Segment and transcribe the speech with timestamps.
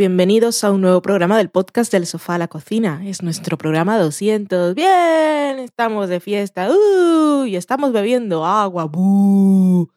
[0.00, 3.02] Bienvenidos a un nuevo programa del podcast del sofá a la cocina.
[3.04, 4.74] Es nuestro programa 200.
[4.74, 6.70] Bien, estamos de fiesta.
[6.70, 7.44] ¡Uh!
[7.44, 8.86] y estamos bebiendo agua.
[8.86, 9.90] ¡Bú!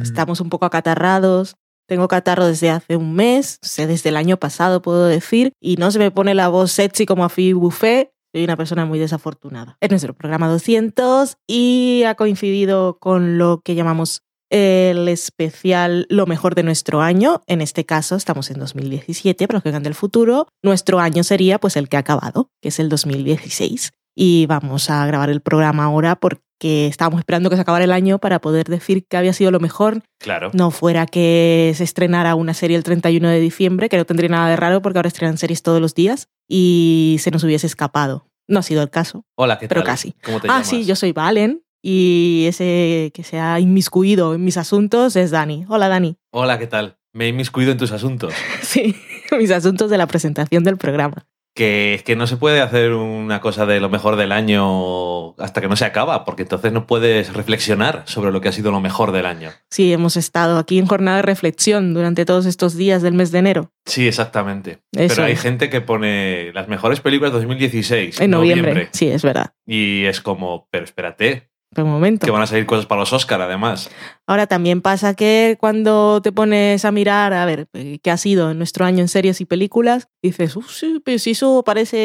[0.00, 1.56] Estamos un poco acatarrados.
[1.88, 5.78] Tengo catarro desde hace un mes, o sea, desde el año pasado puedo decir, y
[5.78, 8.12] no se me pone la voz sexy como a Phoebe Buffet.
[8.32, 9.78] Soy una persona muy desafortunada.
[9.80, 16.54] Es nuestro programa 200 y ha coincidido con lo que llamamos el especial Lo mejor
[16.54, 17.42] de nuestro año.
[17.46, 20.48] En este caso estamos en 2017, para los que vengan del futuro.
[20.62, 23.92] Nuestro año sería pues el que ha acabado, que es el 2016.
[24.16, 28.18] Y vamos a grabar el programa ahora porque estábamos esperando que se acabara el año
[28.18, 30.02] para poder decir que había sido lo mejor.
[30.18, 30.50] Claro.
[30.54, 34.48] No fuera que se estrenara una serie el 31 de diciembre, que no tendría nada
[34.48, 38.26] de raro porque ahora estrenan series todos los días y se nos hubiese escapado.
[38.48, 39.86] No ha sido el caso, Hola, ¿qué pero tal?
[39.92, 40.12] casi.
[40.24, 40.68] ¿Cómo te Ah, llamas?
[40.68, 45.64] sí, yo soy Valen y ese que se ha inmiscuido en mis asuntos es Dani.
[45.68, 46.16] Hola, Dani.
[46.32, 46.98] Hola, ¿qué tal?
[47.12, 48.32] Me he inmiscuido en tus asuntos.
[48.62, 48.94] Sí,
[49.38, 51.26] mis asuntos de la presentación del programa.
[51.54, 55.60] Que es que no se puede hacer una cosa de lo mejor del año hasta
[55.60, 58.80] que no se acaba, porque entonces no puedes reflexionar sobre lo que ha sido lo
[58.80, 59.50] mejor del año.
[59.70, 63.38] Sí, hemos estado aquí en jornada de reflexión durante todos estos días del mes de
[63.40, 63.72] enero.
[63.86, 64.82] Sí, exactamente.
[64.92, 65.40] Eso Pero hay es.
[65.40, 68.90] gente que pone las mejores películas de 2016 En noviembre.
[68.92, 69.54] Sí, es verdad.
[69.66, 72.24] Y es como, pero espérate, Pero un momento.
[72.24, 73.90] que van a salir cosas para los Oscar además.
[74.26, 78.50] Ahora también pasa que cuando te pones a mirar, a ver, eh, qué ha sido
[78.50, 81.96] en nuestro año en series y películas, dices, uff, sí, pero si eso parece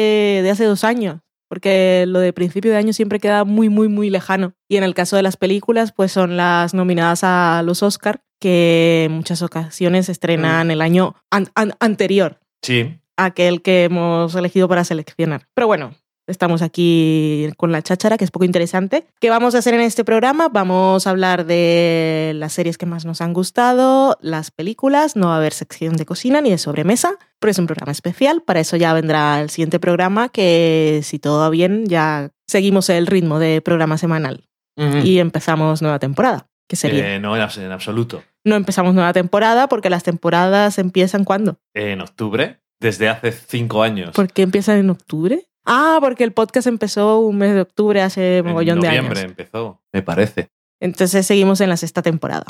[0.42, 1.20] de hace dos años.
[1.48, 4.54] Porque lo de principio de año siempre queda muy, muy, muy lejano.
[4.68, 9.04] Y en el caso de las películas, pues son las nominadas a los Oscar, que
[9.04, 14.68] en muchas ocasiones estrenan el año an- an- anterior Sí, a aquel que hemos elegido
[14.68, 15.46] para seleccionar.
[15.54, 15.92] Pero bueno,
[16.26, 19.06] estamos aquí con la cháchara, que es poco interesante.
[19.20, 20.48] ¿Qué vamos a hacer en este programa?
[20.48, 25.34] Vamos a hablar de las series que más nos han gustado, las películas, no va
[25.34, 28.42] a haber sección de cocina ni de sobremesa, pero es un programa especial.
[28.42, 33.06] Para eso ya vendrá el siguiente programa, que si todo va bien, ya seguimos el
[33.06, 34.44] ritmo de programa semanal
[34.76, 36.48] y empezamos nueva temporada.
[36.68, 37.14] ¿Qué sería?
[37.14, 37.42] Eh, no, en
[37.72, 38.22] absoluto.
[38.44, 41.58] No empezamos nueva temporada porque las temporadas empiezan cuando?
[41.74, 44.14] En octubre, desde hace cinco años.
[44.14, 45.46] ¿Por qué empiezan en octubre?
[45.64, 49.30] Ah, porque el podcast empezó un mes de octubre hace en mogollón de noviembre años.
[49.30, 50.48] empezó, me parece.
[50.80, 52.44] Entonces seguimos en la sexta temporada.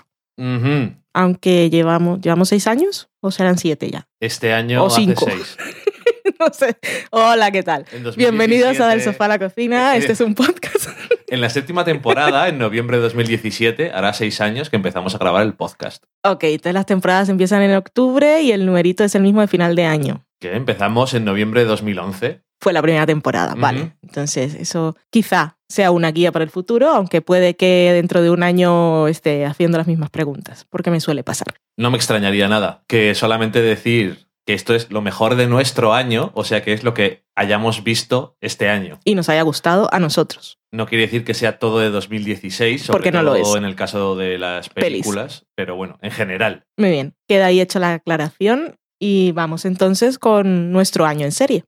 [1.13, 4.09] Aunque llevamos, ¿llevamos seis años o serán siete ya?
[4.21, 5.27] Este año O hace cinco.
[5.29, 5.57] seis.
[6.41, 6.77] no sé.
[7.11, 7.83] Hola, ¿qué tal?
[7.93, 9.95] En 2017, Bienvenidos a Del Sofá a la Cocina.
[9.95, 10.89] Eh, Este es un podcast.
[11.27, 15.43] En la séptima temporada, en noviembre de 2017, hará seis años que empezamos a grabar
[15.43, 16.05] el podcast.
[16.23, 19.75] ok, entonces las temporadas empiezan en octubre y el numerito es el mismo de final
[19.75, 20.25] de año.
[20.41, 22.43] Que empezamos en noviembre de 2011.
[22.65, 23.93] Fue la primera temporada, vale.
[24.03, 28.43] Entonces, eso quizá sea una guía para el futuro, aunque puede que dentro de un
[28.43, 31.49] año esté haciendo las mismas preguntas, porque me suele pasar.
[31.77, 36.31] No me extrañaría nada que solamente decir que esto es lo mejor de nuestro año,
[36.33, 38.99] o sea que es lo que hayamos visto este año.
[39.05, 40.59] Y nos haya gustado a nosotros.
[40.73, 43.59] No quiere decir que sea todo de 2016, sobre Porque no lo todo es.
[43.59, 44.89] en el caso de las Pelis.
[44.91, 46.65] películas, pero bueno, en general.
[46.79, 51.65] Muy bien, queda ahí hecha la aclaración y vamos entonces con nuestro año en serie.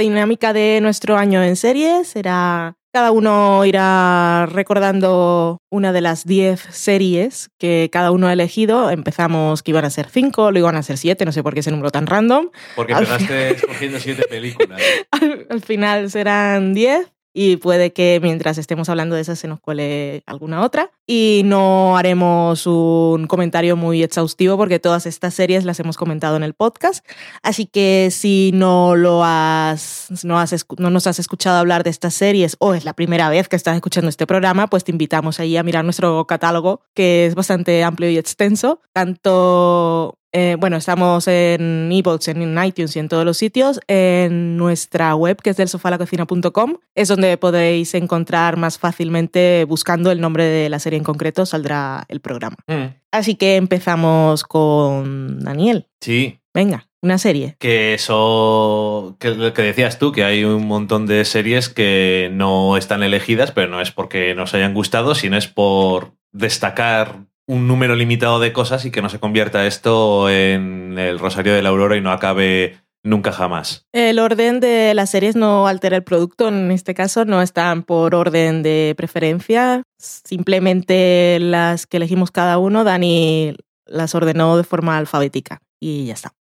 [0.00, 6.60] Dinámica de nuestro año en serie será cada uno irá recordando una de las 10
[6.70, 8.90] series que cada uno ha elegido.
[8.90, 11.60] Empezamos que iban a ser 5, luego iban a ser 7, no sé por qué
[11.60, 12.50] ese número tan random.
[12.74, 14.80] Porque Al empezaste escogiendo siete películas.
[15.12, 19.60] Al, al final serán 10 y puede que mientras estemos hablando de esas se nos
[19.60, 20.90] cuele alguna otra.
[21.06, 26.42] Y no haremos un comentario muy exhaustivo porque todas estas series las hemos comentado en
[26.42, 27.04] el podcast.
[27.42, 32.14] Así que si no lo has, no, has no nos has escuchado hablar de estas
[32.14, 35.56] series o es la primera vez que estás escuchando este programa, pues te invitamos ahí
[35.56, 38.80] a mirar nuestro catálogo que es bastante amplio y extenso.
[38.92, 43.80] Tanto eh, bueno, estamos en iVoox, en iTunes y en todos los sitios.
[43.88, 50.20] En nuestra web, que es del sofalacocina.com, es donde podéis encontrar más fácilmente, buscando el
[50.20, 52.56] nombre de la serie en concreto, saldrá el programa.
[52.66, 55.88] Mm, Así que empezamos con Daniel.
[56.00, 57.56] Sí, Venga, una serie.
[57.60, 62.76] que eso, que lo que decías tú, que hay un montón de series que no
[62.76, 67.96] están elegidas, pero no es porque nos hayan gustado, sino es por destacar un número
[67.96, 71.96] limitado de cosas y que no se convierta esto en el Rosario de la Aurora
[71.96, 73.88] y no acabe nunca jamás.
[73.92, 78.14] El orden de las series no altera el producto, en este caso no están por
[78.14, 85.58] orden de preferencia, simplemente las que elegimos cada uno, Dani las ordenó de forma alfabética
[85.80, 86.32] y ya está.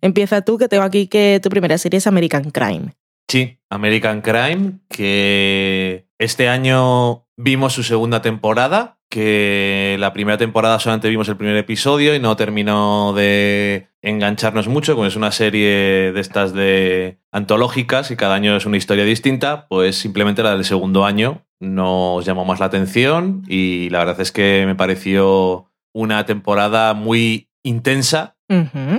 [0.00, 2.94] Empieza tú, que tengo aquí que tu primera serie es American Crime.
[3.28, 11.08] Sí, American Crime, que este año vimos su segunda temporada, que la primera temporada solamente
[11.08, 16.20] vimos el primer episodio y no terminó de engancharnos mucho, como es una serie de
[16.20, 21.04] estas de antológicas y cada año es una historia distinta, pues simplemente la del segundo
[21.04, 26.94] año nos llamó más la atención y la verdad es que me pareció una temporada
[26.94, 28.36] muy intensa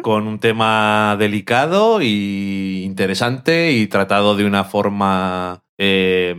[0.01, 6.35] con un tema delicado y interesante y tratado de una forma eh,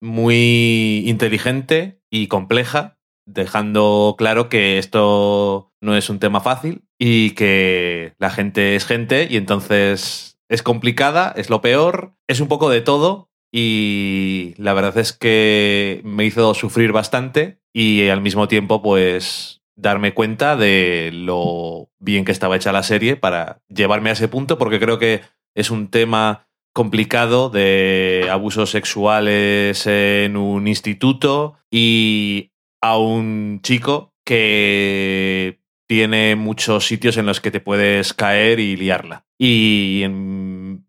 [0.00, 8.14] muy inteligente y compleja, dejando claro que esto no es un tema fácil y que
[8.18, 12.82] la gente es gente y entonces es complicada, es lo peor, es un poco de
[12.82, 19.62] todo y la verdad es que me hizo sufrir bastante y al mismo tiempo pues
[19.74, 24.58] darme cuenta de lo bien que estaba hecha la serie para llevarme a ese punto,
[24.58, 25.22] porque creo que
[25.54, 35.60] es un tema complicado de abusos sexuales en un instituto y a un chico que
[35.88, 39.26] tiene muchos sitios en los que te puedes caer y liarla.
[39.38, 40.04] Y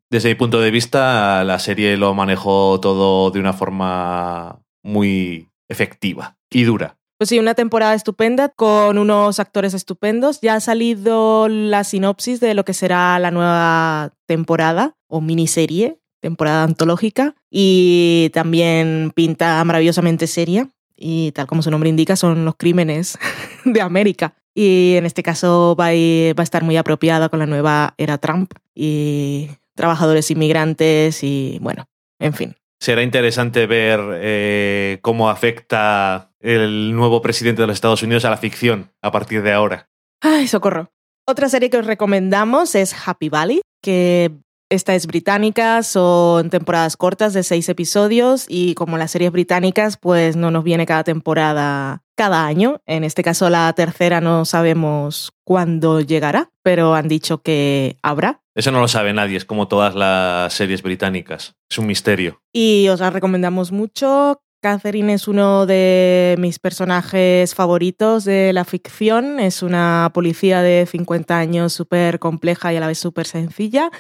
[0.10, 6.38] desde mi punto de vista, la serie lo manejó todo de una forma muy efectiva
[6.50, 6.98] y dura.
[7.18, 10.42] Pues sí, una temporada estupenda con unos actores estupendos.
[10.42, 16.64] Ya ha salido la sinopsis de lo que será la nueva temporada o miniserie, temporada
[16.64, 20.70] antológica, y también pinta maravillosamente seria.
[20.96, 23.18] Y tal como su nombre indica, son los crímenes
[23.66, 24.36] de América.
[24.56, 29.50] Y en este caso va a, estar muy apropiada con la nueva era Trump y
[29.76, 31.88] trabajadores inmigrantes y bueno,
[32.20, 38.26] en fin, será interesante ver eh, cómo afecta el nuevo presidente de los Estados Unidos
[38.26, 39.90] a la ficción a partir de ahora.
[40.22, 40.92] Ay, socorro.
[41.26, 44.32] Otra serie que os recomendamos es Happy Valley, que
[44.70, 50.36] esta es británica, son temporadas cortas de seis episodios y como las series británicas, pues
[50.36, 52.82] no nos viene cada temporada cada año.
[52.86, 58.42] En este caso, la tercera no sabemos cuándo llegará, pero han dicho que habrá.
[58.56, 61.56] Eso no lo sabe nadie, es como todas las series británicas.
[61.70, 62.42] Es un misterio.
[62.52, 64.42] Y os la recomendamos mucho.
[64.64, 69.42] Catherine es uno de mis personajes favoritos de la ficción.
[69.42, 73.92] Es una policía de 50 años súper compleja y a la vez súper sencilla.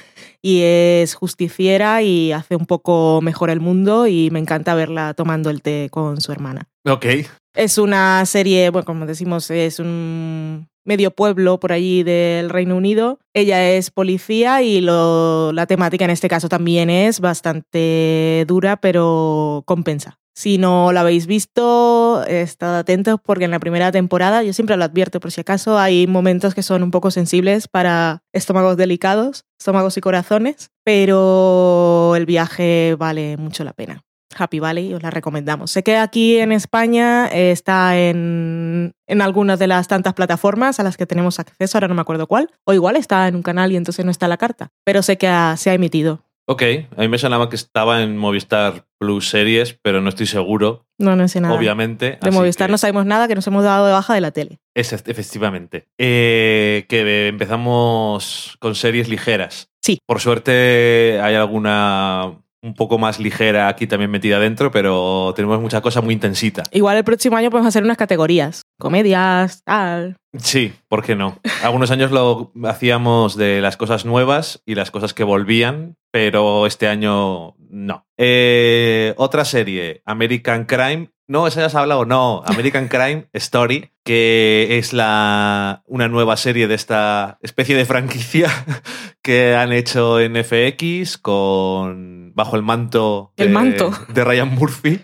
[0.41, 5.49] Y es justiciera y hace un poco mejor el mundo y me encanta verla tomando
[5.49, 6.69] el té con su hermana.
[6.85, 7.07] Ok.
[7.53, 13.19] Es una serie, bueno, como decimos, es un medio pueblo por allí del Reino Unido.
[13.33, 20.19] Ella es policía y la temática en este caso también es bastante dura, pero compensa.
[20.35, 24.83] Si no la habéis visto, estad atentos porque en la primera temporada, yo siempre lo
[24.83, 29.95] advierto por si acaso, hay momentos que son un poco sensibles para estómagos delicados, estómagos
[29.97, 34.01] y corazones, pero el viaje vale mucho la pena.
[34.35, 35.69] Happy Valley, os la recomendamos.
[35.69, 40.97] Sé que aquí en España está en, en, algunas de las tantas plataformas a las
[40.97, 43.75] que tenemos acceso, ahora no me acuerdo cuál, o igual está en un canal y
[43.75, 46.23] entonces no está la carta, pero sé que se ha emitido.
[46.45, 46.61] Ok,
[46.97, 50.85] a mí me sonaba que estaba en Movistar Plus Series, pero no estoy seguro.
[50.97, 51.53] No, no sé nada.
[51.55, 52.19] Obviamente.
[52.21, 54.59] De Movistar no sabemos nada, que nos hemos dado de baja de la tele.
[54.75, 55.87] Es, efectivamente.
[55.97, 59.69] Eh, que empezamos con series ligeras.
[59.81, 59.99] Sí.
[60.05, 65.81] Por suerte hay alguna un poco más ligera aquí también metida dentro, pero tenemos mucha
[65.81, 66.63] cosa muy intensita.
[66.71, 70.15] Igual el próximo año podemos hacer unas categorías, comedias, tal.
[70.37, 71.39] Sí, ¿por qué no?
[71.61, 76.87] Algunos años lo hacíamos de las cosas nuevas y las cosas que volvían, pero este
[76.87, 78.07] año no.
[78.17, 81.09] Eh, otra serie, American Crime.
[81.27, 82.43] No, esa ya se ha hablado, no.
[82.45, 88.49] American Crime Story, que es la, una nueva serie de esta especie de franquicia
[89.21, 93.91] que han hecho en FX con bajo el manto, el manto.
[94.09, 94.99] de Ryan Murphy.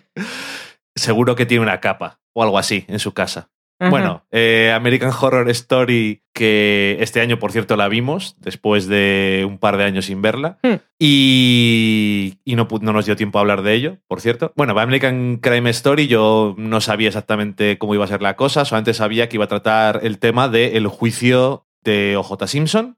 [0.96, 3.50] Seguro que tiene una capa o algo así en su casa.
[3.80, 9.58] Bueno, eh, American Horror Story, que este año, por cierto, la vimos, después de un
[9.58, 10.76] par de años sin verla, hmm.
[11.00, 14.52] y, no, no, nos dio tiempo a hablar de ello, por cierto.
[14.58, 18.94] Bueno, American Crime Story yo no sabía exactamente cómo iba a ser la cosa, solamente
[18.94, 22.98] sabía que iba a tratar el tema del juicio de OJ Simpson.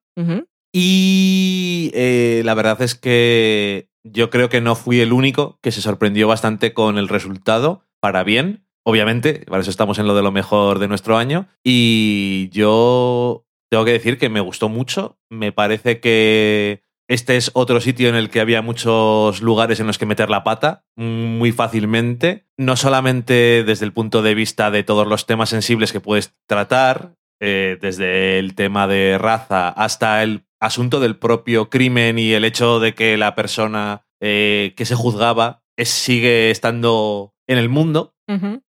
[0.74, 5.82] Y eh, la verdad es que yo creo que no fui el único que se
[5.82, 10.32] sorprendió bastante con el resultado, para bien obviamente, para eso estamos en lo de lo
[10.32, 11.48] mejor de nuestro año.
[11.64, 15.20] Y yo tengo que decir que me gustó mucho.
[15.30, 19.98] Me parece que este es otro sitio en el que había muchos lugares en los
[19.98, 25.06] que meter la pata muy fácilmente, no solamente desde el punto de vista de todos
[25.08, 31.00] los temas sensibles que puedes tratar, eh, desde el tema de raza hasta el asunto
[31.00, 36.52] del propio crimen y el hecho de que la persona eh, que se juzgaba sigue
[36.52, 38.11] estando en el mundo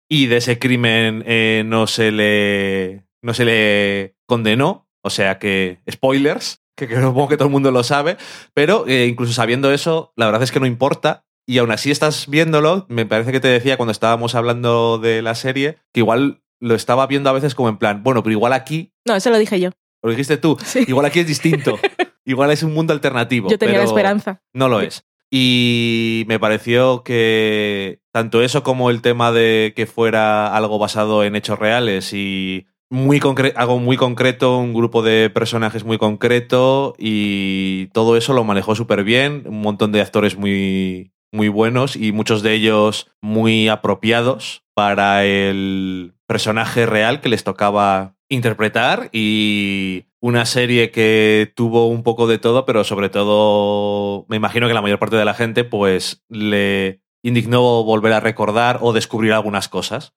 [0.09, 4.89] Y de ese crimen eh, no, se le, no se le condenó.
[5.05, 8.17] O sea que, spoilers, que, que supongo que todo el mundo lo sabe,
[8.55, 11.25] pero eh, incluso sabiendo eso, la verdad es que no importa.
[11.45, 15.35] Y aún así estás viéndolo, me parece que te decía cuando estábamos hablando de la
[15.35, 18.93] serie, que igual lo estaba viendo a veces como en plan, bueno, pero igual aquí,
[19.05, 19.71] No, eso lo dije yo.
[20.05, 20.85] lo dijiste tú, Sí.
[20.87, 21.77] igual aquí es distinto,
[22.25, 23.51] igual es un mundo alternativo.
[23.51, 24.41] Yo tenía la esperanza.
[24.55, 25.05] no lo es.
[25.35, 31.37] Y me pareció que tanto eso como el tema de que fuera algo basado en
[31.37, 33.19] hechos reales y muy
[33.57, 39.05] algo muy concreto, un grupo de personajes muy concreto y todo eso lo manejó súper
[39.05, 45.25] bien, un montón de actores muy, muy buenos y muchos de ellos muy apropiados para
[45.25, 52.39] el personaje real que les tocaba interpretar y una serie que tuvo un poco de
[52.39, 57.03] todo, pero sobre todo me imagino que la mayor parte de la gente pues le
[57.23, 60.15] indignó volver a recordar o descubrir algunas cosas.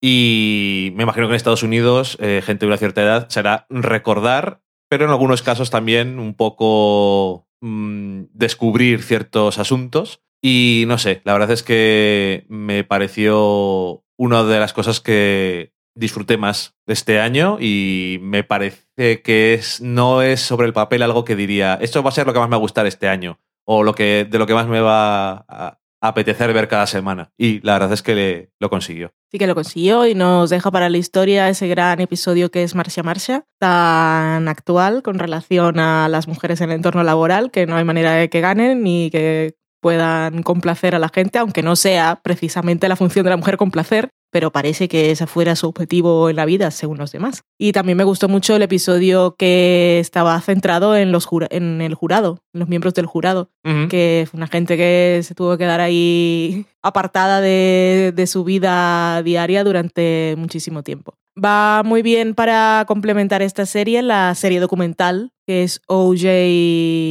[0.00, 4.62] Y me imagino que en Estados Unidos, eh, gente de una cierta edad será recordar,
[4.88, 10.22] pero en algunos casos también un poco mm, descubrir ciertos asuntos.
[10.40, 16.36] Y no sé, la verdad es que me pareció una de las cosas que disfruté
[16.36, 21.36] más este año y me parece que es, no es sobre el papel algo que
[21.36, 23.82] diría, esto va a ser lo que más me va a gustar este año o
[23.82, 27.32] lo que, de lo que más me va a, apetecer ver cada semana.
[27.36, 29.10] Y la verdad es que le- lo consiguió.
[29.32, 32.76] Sí que lo consiguió y nos deja para la historia ese gran episodio que es
[32.76, 37.74] Marcha Marcha, tan actual con relación a las mujeres en el entorno laboral, que no
[37.76, 42.20] hay manera de que ganen ni que puedan complacer a la gente, aunque no sea
[42.22, 46.36] precisamente la función de la mujer complacer, pero parece que ese fuera su objetivo en
[46.36, 47.42] la vida, según los demás.
[47.58, 51.94] Y también me gustó mucho el episodio que estaba centrado en, los jura- en el
[51.94, 53.50] jurado, en los miembros del jurado,
[53.88, 59.22] que fue una gente que se tuvo que quedar ahí apartada de, de su vida
[59.22, 61.14] diaria durante muchísimo tiempo.
[61.42, 66.24] Va muy bien para complementar esta serie la serie documental que es OJ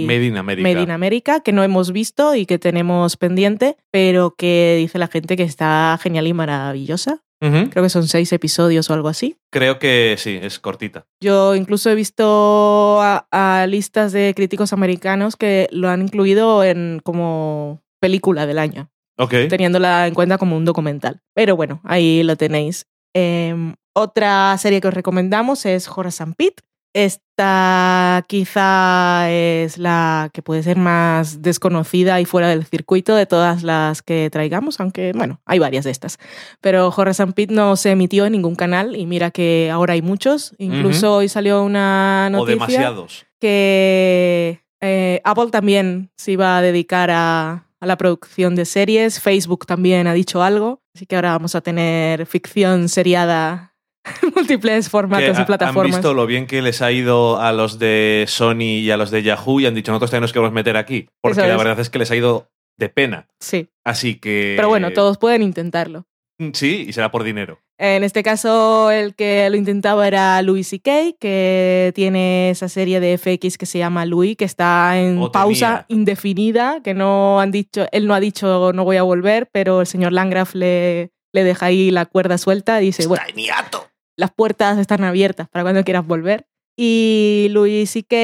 [0.06, 0.68] Made in America.
[0.70, 5.08] Made in America, que no hemos visto y que tenemos pendiente, pero que dice la
[5.08, 7.22] gente que está genial y maravillosa.
[7.40, 9.38] Creo que son seis episodios o algo así.
[9.52, 11.06] Creo que sí, es cortita.
[11.22, 17.00] Yo incluso he visto a, a listas de críticos americanos que lo han incluido en
[17.04, 19.34] como película del año, Ok.
[19.50, 21.22] teniéndola en cuenta como un documental.
[21.36, 22.88] Pero bueno, ahí lo tenéis.
[23.14, 26.64] Em, otra serie que os recomendamos es Horace Pete.
[26.94, 33.62] Esta quizá es la que puede ser más desconocida y fuera del circuito de todas
[33.62, 36.18] las que traigamos, aunque bueno, hay varias de estas.
[36.62, 40.56] Pero Horace Pete no se emitió en ningún canal y mira que ahora hay muchos.
[40.58, 43.26] Incluso hoy salió una O noticia demasiados.
[43.40, 49.66] que eh, Apple también se iba a dedicar a, a la producción de series, Facebook
[49.68, 53.76] también ha dicho algo, así que ahora vamos a tener ficción seriada
[54.36, 55.96] múltiples formatos y plataformas.
[55.96, 59.12] Han visto lo bien que les ha ido a los de Sony y a los
[59.12, 61.10] de Yahoo y han dicho, nosotros también nos queremos meter aquí.
[61.22, 63.28] Porque la verdad es que les ha ido de pena.
[63.40, 64.54] Sí, Así que...
[64.56, 66.06] pero bueno, todos pueden intentarlo.
[66.54, 67.60] Sí, y será por dinero.
[67.80, 73.18] En este caso, el que lo intentaba era Louis C.K., que tiene esa serie de
[73.18, 76.00] FX que se llama Louis, que está en O pausa tenía.
[76.00, 79.88] indefinida, que no han dicho, él no ha dicho no voy a volver, pero el
[79.88, 83.88] señor Landgraf le, le deja ahí la cuerda suelta y dice, bueno, ¡Está en hiato!
[84.18, 86.48] Las puertas están abiertas para cuando quieras volver.
[86.76, 88.16] Y Louis C.K.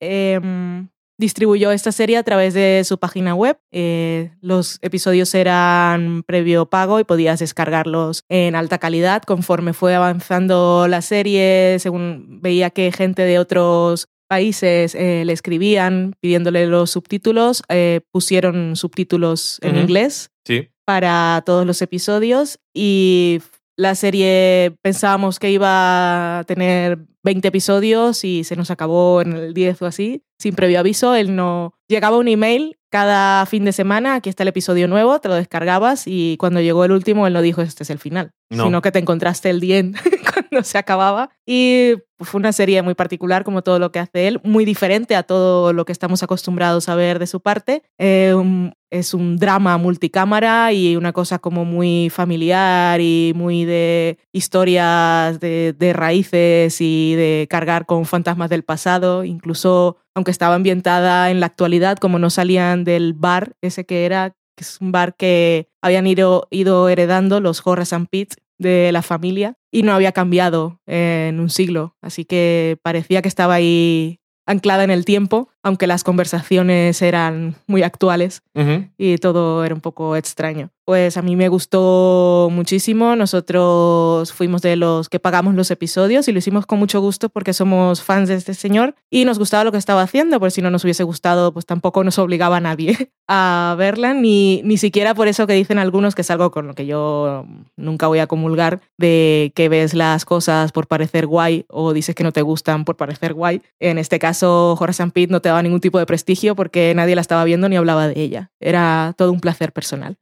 [0.00, 3.58] em, distribuyó esta serie a través de su página web.
[3.70, 10.86] Eh, los episodios eran previo pago y podías descargarlos en alta calidad conforme fue avanzando
[10.88, 17.62] la serie, según veía que gente de otros países eh, le escribían pidiéndole los subtítulos,
[17.68, 20.70] eh, pusieron subtítulos en inglés Sí.
[20.86, 23.40] para todos los episodios y
[23.76, 29.54] la serie pensábamos que iba a tener 20 episodios y se nos acabó en el
[29.54, 31.14] 10 o así, sin previo aviso.
[31.14, 35.28] Él no llegaba un email cada fin de semana, aquí está el episodio nuevo, te
[35.28, 38.64] lo descargabas y cuando llegó el último él no dijo este es el final, No.
[38.64, 39.86] sino que te encontraste el 10
[40.50, 44.40] cuando se acababa y fue una serie muy particular como todo lo que hace él,
[44.44, 47.82] muy diferente a todo lo que estamos acostumbrados a ver de su parte.
[47.98, 54.18] Eh, un- es un drama multicámara y una cosa como muy familiar y muy de
[54.32, 61.30] historias de, de raíces y de cargar con fantasmas del pasado, incluso aunque estaba ambientada
[61.30, 65.14] en la actualidad, como no salían del bar, ese que era, que es un bar
[65.16, 70.12] que habían ido, ido heredando los Horace and Pete de la familia y no había
[70.12, 75.86] cambiado en un siglo, así que parecía que estaba ahí anclada en el tiempo, aunque
[75.86, 78.86] las conversaciones eran muy actuales Ujú.
[78.98, 80.70] y todo era un poco extraño.
[80.84, 83.14] Pues a mí me gustó muchísimo.
[83.14, 87.52] Nosotros fuimos de los que pagamos los episodios y lo hicimos con mucho gusto porque
[87.52, 90.70] somos fans de este señor y nos gustaba lo que estaba haciendo, porque si no
[90.70, 95.28] nos hubiese gustado, pues tampoco nos obligaba a nadie a verla, ni, ni siquiera por
[95.28, 98.80] eso que dicen algunos, que es algo con lo que yo nunca voy a comulgar,
[98.98, 102.96] de que ves las cosas por parecer guay o dices que no te gustan por
[102.96, 103.62] parecer guay.
[103.78, 107.14] En este caso, Horace and Pete no te daba ningún tipo de prestigio porque nadie
[107.14, 108.50] la estaba viendo ni hablaba de ella.
[108.60, 110.16] Era todo un placer personal.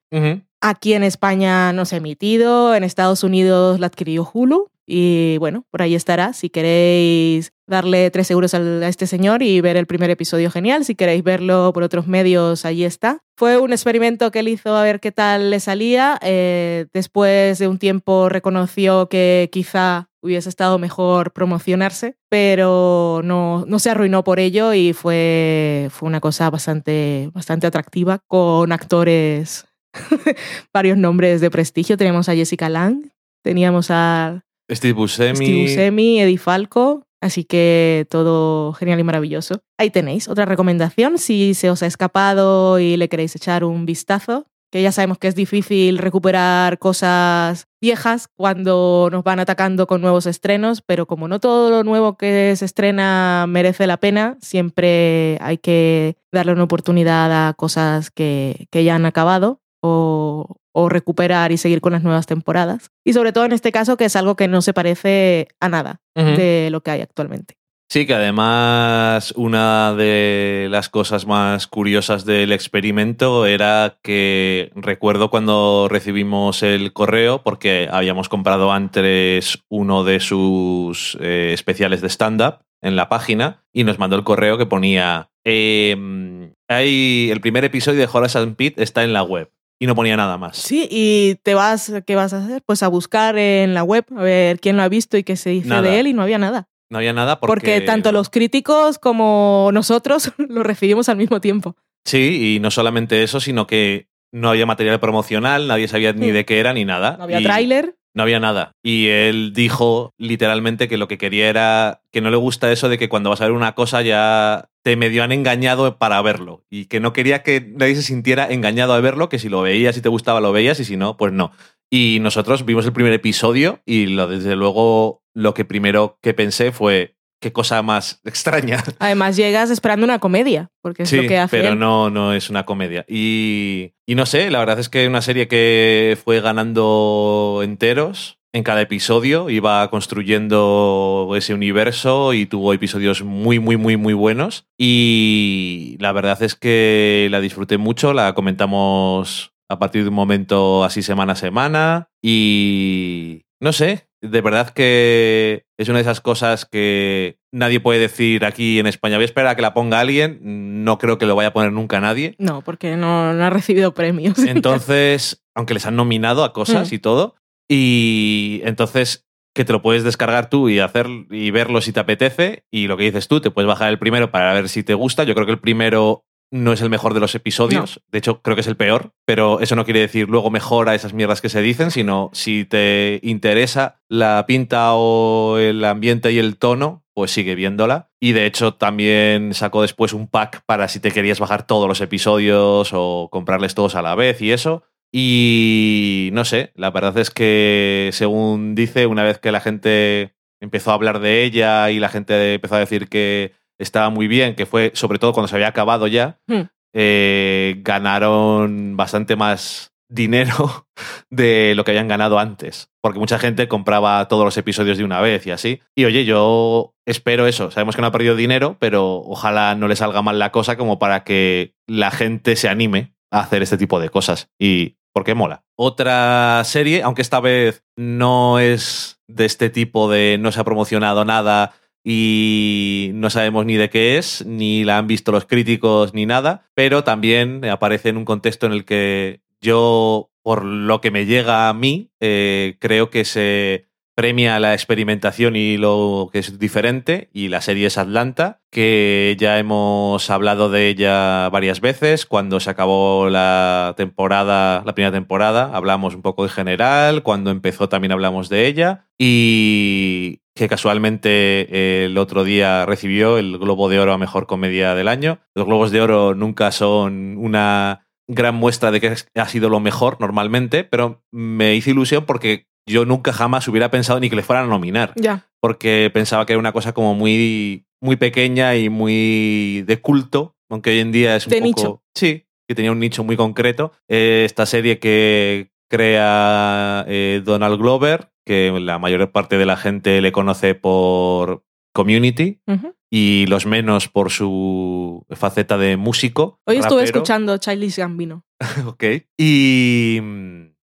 [0.61, 5.67] Aquí en España no se ha emitido, en Estados Unidos la adquirió Hulu y bueno,
[5.71, 6.33] por ahí estará.
[6.33, 10.85] Si queréis darle 3 euros a este señor y ver el primer episodio, genial.
[10.85, 13.23] Si queréis verlo por otros medios, allí está.
[13.37, 16.19] Fue un experimento que él hizo a ver qué tal le salía.
[16.23, 23.79] Eh, después de un tiempo reconoció que quizá hubiese estado mejor promocionarse, pero no, no
[23.79, 29.67] se arruinó por ello y fue, fue una cosa bastante, bastante atractiva con actores
[30.75, 31.97] varios nombres de prestigio.
[31.97, 33.13] Teníamos a Jessica Lang,
[33.45, 35.37] teníamos a Steve Buscemi.
[35.37, 39.63] Steve Buscemi, Eddie Falco, así que todo genial y maravilloso.
[39.79, 44.47] Ahí tenéis otra recomendación si se os ha escapado y le queréis echar un vistazo,
[44.71, 50.27] que ya sabemos que es difícil recuperar cosas viejas cuando nos van atacando con nuevos
[50.27, 55.59] estrenos, pero como no todo lo nuevo que se estrena merece la pena, siempre hay
[55.59, 61.57] que darle una oportunidad a cosas que, que ya han acabado o, o recuperar y
[61.57, 62.91] seguir con las nuevas temporadas.
[63.05, 66.01] Y sobre todo en este caso, que es algo que no se parece a nada
[66.15, 67.55] de lo que hay actualmente.
[67.93, 75.89] Sí, que además una de las cosas más curiosas del experimento era que recuerdo cuando
[75.91, 82.95] recibimos el correo, porque habíamos comprado antes uno de sus eh, especiales de stand-up en
[82.95, 88.09] la página, y nos mandó el correo que ponía, em, hay, el primer episodio de
[88.11, 90.59] Horace and Pete está en la web, y no ponía nada más.
[90.59, 92.63] Sí, y te vas, ¿qué vas a hacer?
[92.65, 95.51] Pues a buscar en la web, a ver quién lo ha visto y qué se
[95.51, 95.83] dice Nada.
[95.83, 96.69] de él, y no había nada.
[96.91, 97.51] No había nada porque...
[97.53, 101.77] Porque, tanto los críticos como nosotros lo recibimos al mismo tiempo.
[102.05, 106.45] Sí, y no solamente eso, sino que no había material promocional, nadie sabía ni de
[106.45, 107.17] qué era ni nada.
[107.17, 107.97] No había Y tráiler.
[108.15, 108.73] No había nada.
[108.83, 112.99] Y él dijo literalmente que lo que quería era que no le gusta eso de
[112.99, 116.65] que cuando vas a ver una cosa ya te medio han engañado para verlo.
[116.71, 119.97] Y que no quería que nadie se sintiera engañado a verlo, que si lo veías
[119.97, 121.53] y te gustaba lo veías y si no, pues no.
[121.91, 126.73] Y nosotros vimos el primer episodio y lo, desde luego lo que primero que pensé
[126.73, 128.83] fue qué cosa más extraña.
[128.99, 131.57] Además, llegas esperando una comedia, porque es Sí, lo que hace.
[131.57, 131.79] pero él.
[131.79, 133.05] no, no es una comedia.
[133.09, 138.65] Y, y no sé, la verdad es que una serie que fue ganando enteros en
[138.65, 144.67] cada episodio, iba construyendo ese universo y tuvo episodios muy, muy, muy, muy buenos.
[144.77, 150.83] Y la verdad es que la disfruté mucho, la comentamos a partir de un momento
[150.83, 152.09] así semana a semana.
[152.21, 158.45] Y no sé, de verdad que es una de esas cosas que nadie puede decir
[158.45, 159.17] aquí en España.
[159.17, 160.39] Voy a esperar a que la ponga alguien.
[160.85, 162.35] No creo que lo vaya a poner nunca nadie.
[162.39, 164.39] No, porque no, no ha recibido premios.
[164.39, 166.95] Entonces, aunque les han nominado a cosas Mm.
[166.95, 167.35] y todo,
[167.69, 172.65] y entonces que te lo puedes descargar tú y hacer y verlo si te apetece,
[172.71, 175.25] y lo que dices tú, te puedes bajar el primero para ver si te gusta.
[175.25, 178.57] Yo creo que el primero no es el mejor de los episodios, de hecho creo
[178.57, 181.63] que es el peor, pero eso no quiere decir luego mejora esas mierdas que se
[181.63, 187.55] dicen, sino si te interesa la pinta o el ambiente y el tono, pues sigue
[187.55, 188.11] viéndola.
[188.19, 192.01] Y de hecho también sacó después un pack para si te querías bajar todos los
[192.01, 194.85] episodios o comprarles todos a la vez y eso.
[195.13, 200.91] Y no sé, la verdad es que según dice, una vez que la gente empezó
[200.91, 204.67] a hablar de ella y la gente empezó a decir que estaba muy bien, que
[204.67, 206.63] fue sobre todo cuando se había acabado ya, Hmm.
[206.95, 210.87] eh, ganaron bastante más dinero
[211.31, 212.91] de lo que habían ganado antes.
[213.01, 215.81] Porque mucha gente compraba todos los episodios de una vez y así.
[215.95, 217.71] Y oye, yo espero eso.
[217.71, 220.99] Sabemos que no ha perdido dinero, pero ojalá no le salga mal la cosa como
[220.99, 224.51] para que la gente se anime a hacer este tipo de cosas.
[224.59, 225.65] Y porque mola.
[225.77, 231.25] Otra serie, aunque esta vez no es de este tipo de no se ha promocionado
[231.25, 231.73] nada
[232.05, 236.69] y no sabemos ni de qué es, ni la han visto los críticos ni nada,
[236.75, 241.69] pero también aparece en un contexto en el que yo, por lo que me llega
[241.69, 247.49] a mí, eh, creo que se premia la experimentación y lo que es diferente, y
[247.49, 252.27] la serie es Atlanta, que ya hemos hablado de ella varias veces.
[252.27, 257.89] Cuando se acabó la temporada, la primera temporada, hablamos un poco en general, cuando empezó
[257.89, 264.13] también hablamos de ella, y que casualmente el otro día recibió el Globo de Oro
[264.13, 265.39] a Mejor Comedia del Año.
[265.55, 270.19] Los Globos de Oro nunca son una gran muestra de que ha sido lo mejor
[270.21, 274.67] normalmente, pero me hizo ilusión porque yo nunca jamás hubiera pensado ni que le fueran
[274.67, 275.15] a nominar.
[275.17, 275.49] Ya.
[275.63, 280.91] Porque pensaba que era una cosa como muy, muy pequeña y muy de culto, aunque
[280.91, 281.67] hoy en día es un De poco.
[281.67, 282.03] nicho.
[282.15, 283.93] Sí, que tenía un nicho muy concreto.
[284.11, 290.21] Eh, esta serie que crea eh, Donald Glover, que la mayor parte de la gente
[290.21, 291.63] le conoce por
[291.95, 292.61] Community
[293.09, 296.61] y los menos por su faceta de músico.
[296.65, 298.45] Hoy estuve escuchando Childish Gambino.
[298.87, 299.05] Ok.
[299.39, 300.19] Y,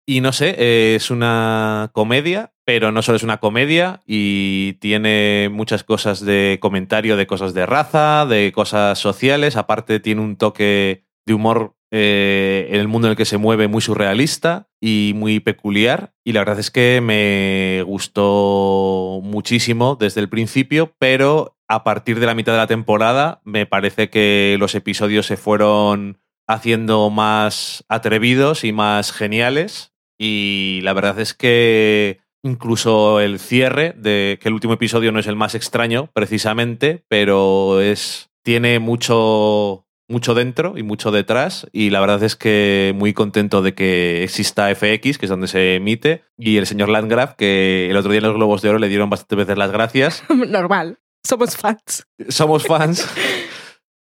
[0.05, 5.85] y no sé, es una comedia, pero no solo es una comedia y tiene muchas
[5.85, 9.55] cosas de comentario de cosas de raza, de cosas sociales.
[9.55, 13.67] Aparte tiene un toque de humor eh, en el mundo en el que se mueve
[13.67, 16.13] muy surrealista y muy peculiar.
[16.23, 22.25] Y la verdad es que me gustó muchísimo desde el principio, pero a partir de
[22.25, 28.63] la mitad de la temporada me parece que los episodios se fueron haciendo más atrevidos
[28.63, 29.93] y más geniales.
[30.17, 35.27] Y la verdad es que incluso el cierre de que el último episodio no es
[35.27, 38.29] el más extraño, precisamente, pero es.
[38.43, 39.82] tiene mucho.
[40.07, 41.67] Mucho dentro y mucho detrás.
[41.71, 45.75] Y la verdad es que muy contento de que exista FX, que es donde se
[45.75, 48.89] emite, y el señor Landgraf, que el otro día en los Globos de Oro le
[48.89, 50.99] dieron bastantes veces las gracias Normal.
[51.25, 52.05] Somos fans.
[52.29, 53.07] somos fans.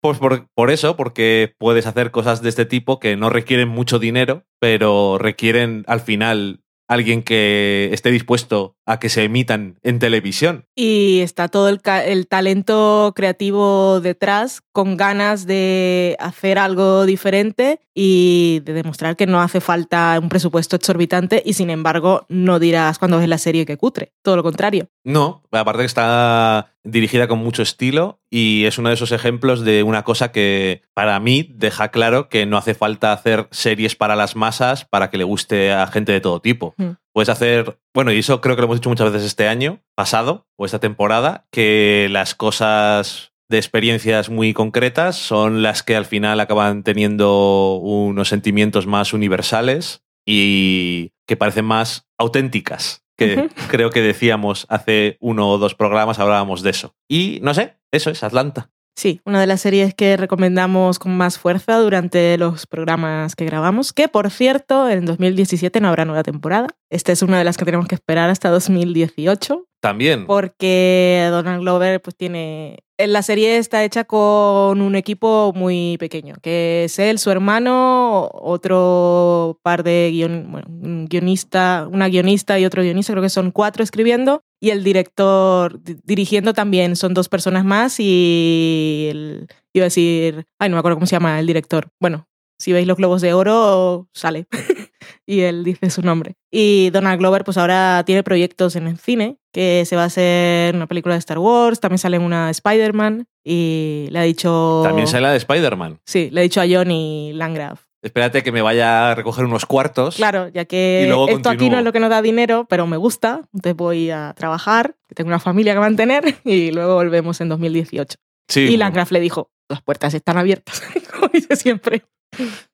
[0.01, 3.99] Pues por, por eso, porque puedes hacer cosas de este tipo que no requieren mucho
[3.99, 10.65] dinero, pero requieren al final alguien que esté dispuesto a que se emitan en televisión.
[10.75, 11.79] Y está todo el,
[12.27, 19.61] talento creativo detrás, con ganas de hacer algo diferente y de demostrar que no hace
[19.61, 24.13] falta un presupuesto exorbitante y sin embargo no dirás cuando ves la serie que cutre.
[24.23, 24.87] Todo lo contrario.
[25.03, 29.83] No, aparte que está dirigida con mucho estilo y es uno de esos ejemplos de
[29.83, 34.35] una cosa que para mí deja claro que no hace falta hacer series para las
[34.35, 36.73] masas para que le guste a gente de todo tipo.
[36.77, 36.91] Mm.
[37.13, 40.47] Puedes hacer, bueno, y eso creo que lo hemos dicho muchas veces este año pasado
[40.57, 46.39] o esta temporada, que las cosas de experiencias muy concretas son las que al final
[46.39, 53.03] acaban teniendo unos sentimientos más universales y que parecen más auténticas.
[53.17, 56.95] Que creo que decíamos hace uno o dos programas, hablábamos de eso.
[57.09, 58.71] Y no sé, eso es Atlanta.
[58.99, 63.93] Sí, una de las series que recomendamos con más fuerza durante los programas que grabamos,
[63.93, 66.67] que por cierto, en 2017 no habrá nueva temporada.
[66.89, 70.25] Esta es una de las que tenemos que esperar hasta 2018, También.
[70.25, 72.79] porque Donald Glover pues tiene...
[73.07, 79.57] La serie está hecha con un equipo muy pequeño, que es él, su hermano, otro
[79.63, 83.85] par de guion, bueno, un guionista, una guionista y otro guionista, creo que son cuatro
[83.85, 89.87] escribiendo, y el director di- dirigiendo también son dos personas más y el, iba a
[89.87, 91.87] decir, ay, no me acuerdo cómo se llama el director.
[92.01, 92.27] Bueno,
[92.59, 94.45] si veis los globos de oro, sale.
[95.25, 96.35] y él dice su nombre.
[96.51, 100.75] Y Donald Glover, pues ahora tiene proyectos en el cine, que se va a hacer
[100.75, 104.81] una película de Star Wars, también sale una de Spider-Man, y le ha dicho...
[104.83, 105.99] También sale la de Spider-Man.
[106.05, 107.89] Sí, le ha dicho a Johnny Landgraf.
[108.01, 110.15] Espérate que me vaya a recoger unos cuartos.
[110.15, 113.41] Claro, ya que esto aquí no es lo que nos da dinero, pero me gusta,
[113.53, 118.17] entonces voy a trabajar, que tengo una familia que mantener, y luego volvemos en 2018.
[118.47, 120.81] Sí, Y Landgraf le dijo, las puertas están abiertas,
[121.11, 122.03] como dice siempre.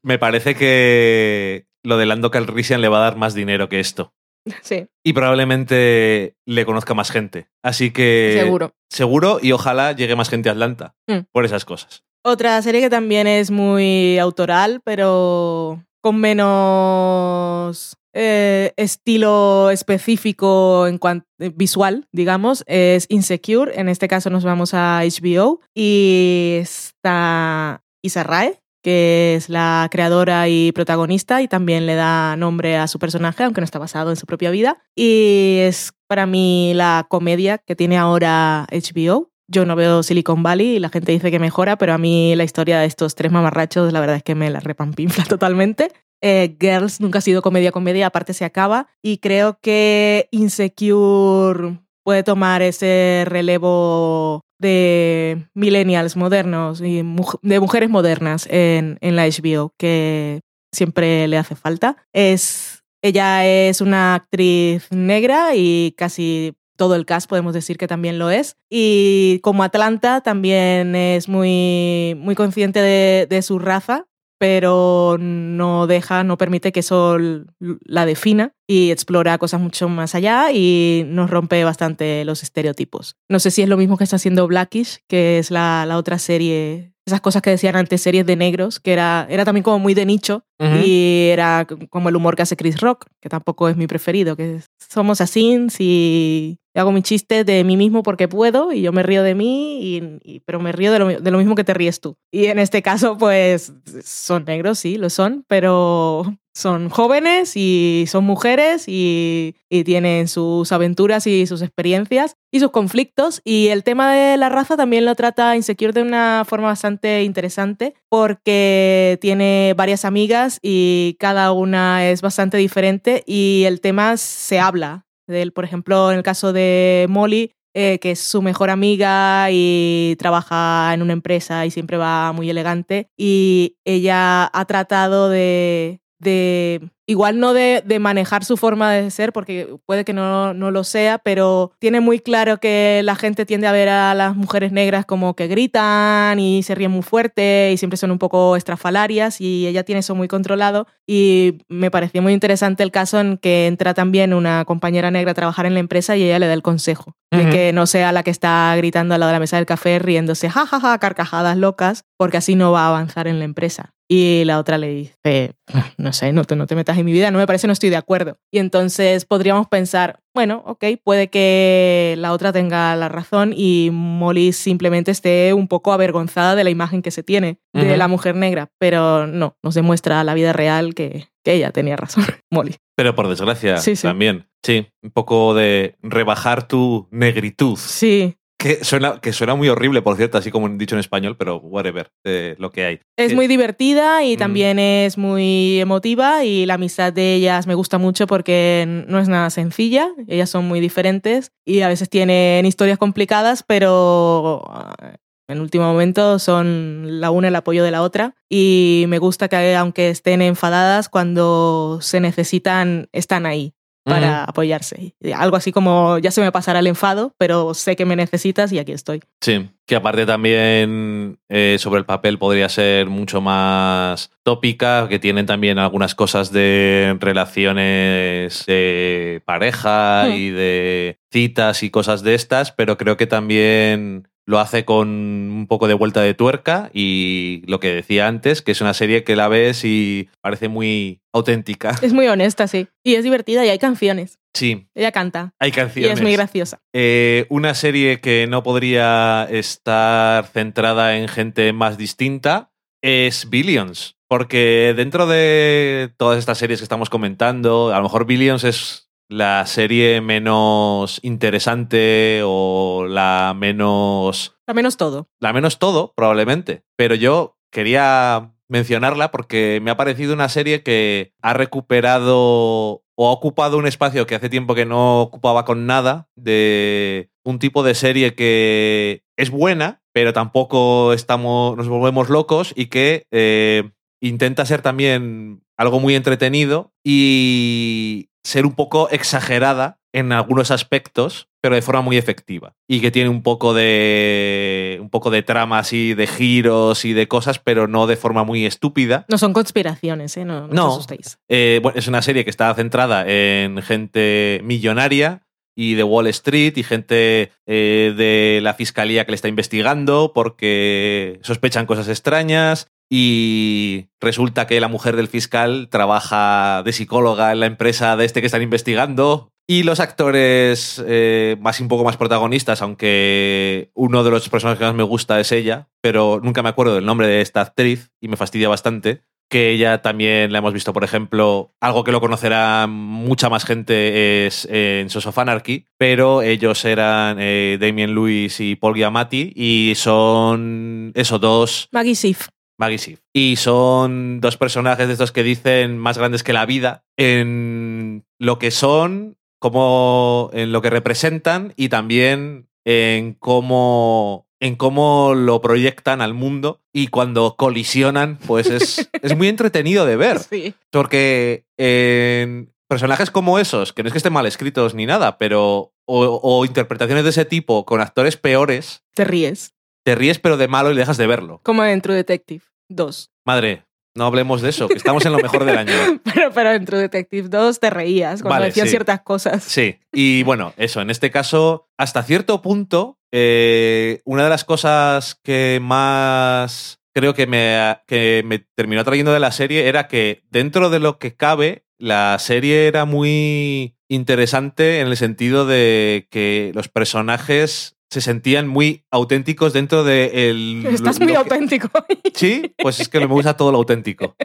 [0.03, 4.13] me parece que lo de Lando Calrissian le va a dar más dinero que esto.
[4.61, 7.47] Sí, Y probablemente le conozca más gente.
[7.63, 8.37] Así que.
[8.43, 8.73] seguro.
[8.91, 11.25] Seguro y ojalá llegue más gente a Atlanta Mm.
[11.31, 12.03] por esas cosas.
[12.23, 21.25] Otra serie que también es muy autoral, pero con menos eh, estilo específico en cuanto
[21.55, 23.79] visual, digamos, es Insecure.
[23.79, 30.47] En este caso nos vamos a HBO y está Issa Rae, que es la creadora
[30.47, 34.15] y protagonista y también le da nombre a su personaje, aunque no está basado en
[34.15, 34.77] su propia vida.
[34.95, 39.31] Y es para mí la comedia que tiene ahora HBO.
[39.47, 42.43] Yo no veo Silicon Valley y la gente dice que mejora, pero a mí la
[42.43, 45.91] historia de estos tres mamarrachos, la verdad es que me la repampinfla totalmente.
[46.21, 48.85] Eh, Girls nunca ha sido comedia comedia, aparte se acaba.
[49.01, 57.03] Y creo que Insecure puede tomar ese relevo de millennials modernos y
[57.41, 60.41] de mujeres modernas en, en la HBO, que
[60.71, 61.97] siempre le hace falta.
[62.13, 68.19] Es Ella es una actriz negra y casi todo el cast podemos decir que también
[68.19, 68.57] lo es.
[68.69, 74.05] Y como Atlanta también es muy, muy consciente de, de su raza
[74.37, 77.17] pero no deja, no permite que eso
[77.59, 83.15] la defina y explora cosas mucho más allá y nos rompe bastante los estereotipos.
[83.29, 86.19] No sé si es lo mismo que está haciendo Blackish, que es la, la otra
[86.19, 89.93] serie esas cosas que decían antes, series de negros, que era, era también como muy
[89.93, 90.43] de nicho
[90.83, 94.61] y era como el humor que hace Chris Rock, que tampoco es mi preferido, que
[94.89, 99.21] somos así y hago mi chiste de mí mismo porque puedo y yo me río
[99.21, 102.17] de mí, y, pero me río de lo, de lo, mismo que te ríes tú.
[102.31, 103.73] Y en este caso, pues
[104.03, 111.27] son negros, sí, lo son, pero son jóvenes y son mujeres y, tienen sus aventuras
[111.27, 113.41] y sus experiencias y sus conflictos.
[113.43, 117.93] Y el tema de la raza también lo trata Insecure de una forma bastante interesante
[118.07, 125.05] porque tiene varias amigas y cada una es bastante diferente y el tema se habla.
[125.27, 129.47] De él, por ejemplo, en el caso de Molly, eh, que es su mejor amiga
[129.51, 133.09] y trabaja en una empresa y siempre va muy elegante.
[133.17, 139.75] Y ella ha tratado de, de igual no de, manejar su forma de ser, porque
[139.85, 143.71] puede que no, no, lo sea, pero tiene muy claro que la gente tiende a
[143.71, 147.97] ver a las mujeres negras como que gritan y se ríen muy fuerte y siempre
[147.97, 152.83] son un poco estrafalarias y ella tiene eso muy controlado y me pareció muy interesante
[152.83, 156.23] el caso en que entra también una compañera negra a trabajar en la empresa y
[156.23, 159.29] ella le da el consejo de que no sea la que está gritando al lado
[159.29, 163.27] de la mesa del café riéndose jajaja, carcajadas locas, porque así no va a avanzar
[163.27, 163.94] en la empresa.
[164.07, 165.55] Y la otra le dice,
[165.97, 167.89] no sé, no te, no te metas en mi vida, no me parece, no estoy
[167.89, 168.37] de acuerdo.
[168.51, 174.53] Y entonces podríamos pensar, bueno, ok, puede que la otra tenga la razón y Molly
[174.53, 178.71] simplemente esté un poco avergonzada de la imagen que se tiene de la mujer negra,
[178.79, 182.75] pero no, nos demuestra la vida real que, que ella tenía razón, Molly.
[182.95, 184.47] Pero por desgracia también.
[184.63, 187.77] Sí, un poco de rebajar tu negritud.
[187.77, 188.37] Sí.
[188.65, 192.09] Que suena, que suena muy horrible, por cierto, así como dicho en español, pero whatever,
[192.57, 192.99] lo que hay.
[193.15, 194.39] Es muy divertida y mm.
[194.39, 199.27] también es muy emotiva y la amistad de ellas me gusta mucho porque no es
[199.27, 204.63] nada sencilla, ellas son muy diferentes y a veces tienen historias complicadas, pero
[204.99, 209.47] eh, en último momento son la una el apoyo de la otra y me gusta
[209.47, 213.75] que aunque estén enfadadas, cuando se necesitan, están ahí
[214.05, 215.15] para apoyarse.
[215.35, 218.79] Algo así como, ya se me pasará el enfado, pero sé que me necesitas y
[218.79, 219.21] aquí estoy.
[219.41, 225.47] Sí, que aparte también eh, sobre el papel podría ser mucho más tópica, que tienen
[225.47, 230.31] también algunas cosas de relaciones de pareja hmm.
[230.33, 235.67] y de citas y cosas de estas, pero creo que también lo hace con un
[235.67, 239.35] poco de vuelta de tuerca y lo que decía antes, que es una serie que
[239.35, 241.95] la ves y parece muy auténtica.
[242.01, 242.87] Es muy honesta, sí.
[243.03, 244.39] Y es divertida y hay canciones.
[244.53, 244.87] Sí.
[244.93, 245.53] Ella canta.
[245.59, 246.11] Hay canciones.
[246.11, 246.79] Y es muy graciosa.
[246.93, 254.15] Eh, una serie que no podría estar centrada en gente más distinta es Billions.
[254.27, 259.65] Porque dentro de todas estas series que estamos comentando, a lo mejor Billions es la
[259.65, 264.55] serie menos interesante o la menos...
[264.67, 265.29] La menos todo.
[265.39, 266.83] La menos todo, probablemente.
[266.95, 273.31] Pero yo quería mencionarla porque me ha parecido una serie que ha recuperado o ha
[273.31, 277.95] ocupado un espacio que hace tiempo que no ocupaba con nada de un tipo de
[277.95, 284.81] serie que es buena, pero tampoco estamos, nos volvemos locos y que eh, intenta ser
[284.81, 292.01] también algo muy entretenido y ser un poco exagerada en algunos aspectos, pero de forma
[292.01, 292.75] muy efectiva.
[292.87, 294.99] Y que tiene un poco de.
[295.01, 298.65] un poco de trama así, de giros y de cosas, pero no de forma muy
[298.65, 299.25] estúpida.
[299.27, 300.45] No son conspiraciones, ¿eh?
[300.45, 301.39] No, no, os asustéis.
[301.49, 305.41] Eh, bueno, es una serie que está centrada en gente millonaria
[305.75, 311.39] y de Wall Street y gente eh, de la fiscalía que le está investigando porque
[311.41, 317.65] sospechan cosas extrañas y resulta que la mujer del fiscal trabaja de psicóloga en la
[317.65, 319.51] empresa de este que están investigando.
[319.67, 324.85] Y los actores eh, más un poco más protagonistas, aunque uno de los personajes que
[324.85, 328.27] más me gusta es ella, pero nunca me acuerdo del nombre de esta actriz y
[328.27, 329.23] me fastidia bastante.
[329.47, 334.45] Que ella también la hemos visto, por ejemplo, algo que lo conocerá mucha más gente
[334.45, 339.93] es en Sons of Anarchy, pero ellos eran eh, Damien Lewis y Paul Giamatti y
[339.95, 341.89] son esos dos.
[341.91, 342.47] Maggie Sif.
[342.77, 343.19] Maggie Sif.
[343.33, 348.59] Y son dos personajes de estos que dicen más grandes que la vida en lo
[348.59, 356.21] que son, como en lo que representan y también en cómo en cómo lo proyectan
[356.21, 360.39] al mundo y cuando colisionan, pues es, es muy entretenido de ver.
[360.39, 360.73] Sí.
[360.91, 365.91] Porque en personajes como esos, que no es que estén mal escritos ni nada, pero.
[366.07, 369.74] O, o interpretaciones de ese tipo con actores peores, Te ríes.
[370.05, 371.59] Te ríes pero de malo y dejas de verlo.
[371.63, 373.31] Como en True Detective 2.
[373.43, 375.93] Madre, no hablemos de eso, que estamos en lo mejor del año.
[376.23, 378.91] Pero, pero en True Detective 2 te reías cuando Vale, decían sí.
[378.91, 379.63] ciertas cosas.
[379.63, 385.39] Sí, y bueno, eso, en este caso, hasta cierto punto, eh, una de las cosas
[385.43, 390.89] que más creo que me, que me terminó atrayendo de la serie era que dentro
[390.89, 396.89] de lo que cabe, la serie era muy interesante en el sentido de que los
[396.89, 401.89] personajes se sentían muy auténticos dentro de el, Estás muy que- auténtico.
[402.33, 404.35] Sí, pues es que me gusta todo lo auténtico.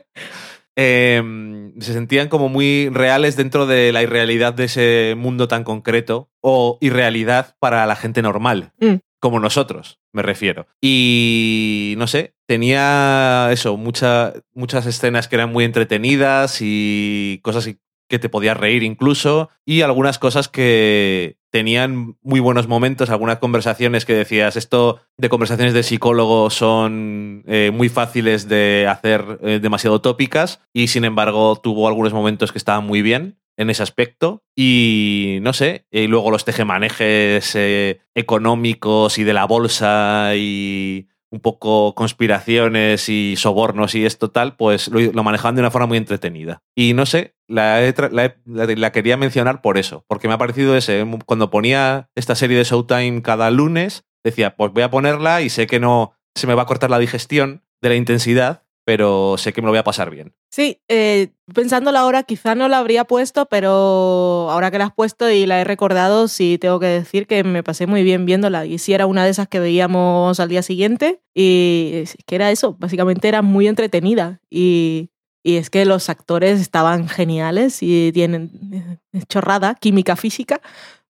[0.76, 6.30] Eh, se sentían como muy reales dentro de la irrealidad de ese mundo tan concreto
[6.40, 8.94] o irrealidad para la gente normal, Mm.
[9.20, 10.66] como nosotros, me refiero.
[10.80, 17.66] Y no sé, tenía eso, mucha- muchas escenas que eran muy entretenidas y cosas
[18.10, 24.04] que te podías reír incluso y algunas cosas que tenían muy buenos momentos, algunas conversaciones
[24.04, 30.00] que decías, esto de conversaciones de psicólogo son eh, muy fáciles de hacer eh, demasiado
[30.00, 34.42] tópicas y sin embargo tuvo algunos momentos que estaban muy bien en ese aspecto.
[34.56, 41.40] Y no sé, y luego los tejemanejes eh, económicos y de la bolsa y un
[41.40, 45.98] poco conspiraciones y sobornos y esto tal, pues lo, lo manejaban de una forma muy
[45.98, 46.62] entretenida.
[46.74, 51.50] Y no sé, la, la, quería mencionar por eso, porque me ha parecido ese, cuando
[51.50, 55.80] ponía esta serie de Showtime cada lunes, decía, pues voy a ponerla y sé que
[55.80, 59.66] no se me va a cortar la digestión de la intensidad, pero sé que me
[59.66, 60.34] lo voy a pasar bien.
[60.50, 65.30] Sí, eh, pensándolo ahora, quizá no la habría puesto, pero ahora que la has puesto
[65.30, 68.66] y la he recordado, sí tengo que decir que me pasé muy bien viéndola.
[68.66, 71.22] Y sí era una de esas que veíamos al día siguiente.
[71.34, 74.40] Y es que era eso, básicamente era muy entretenida.
[74.50, 75.10] Y,
[75.44, 80.60] y es que los actores estaban geniales y tienen chorrada, química física.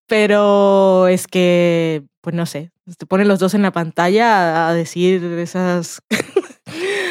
[0.07, 5.23] Pero es que, pues no sé, te ponen los dos en la pantalla a decir
[5.23, 6.01] esas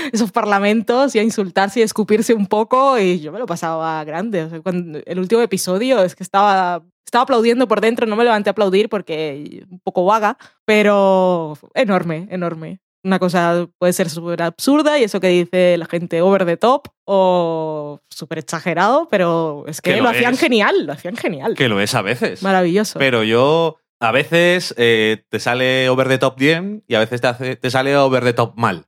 [0.12, 4.02] esos parlamentos y a insultarse y a escupirse un poco y yo me lo pasaba
[4.04, 4.44] grande.
[4.44, 8.24] O sea, cuando, el último episodio es que estaba, estaba aplaudiendo por dentro, no me
[8.24, 12.80] levanté a aplaudir porque un poco vaga, pero enorme, enorme.
[13.02, 16.88] Una cosa puede ser súper absurda y eso que dice la gente over the top
[17.06, 21.54] o súper exagerado, pero es que, Que lo, lo hacían genial, lo hacían genial.
[21.54, 22.42] Que lo es a veces.
[22.42, 22.98] Maravilloso.
[22.98, 27.26] Pero yo a veces eh, te sale over the top bien y a veces te,
[27.28, 28.84] hace- te sale over the top mal.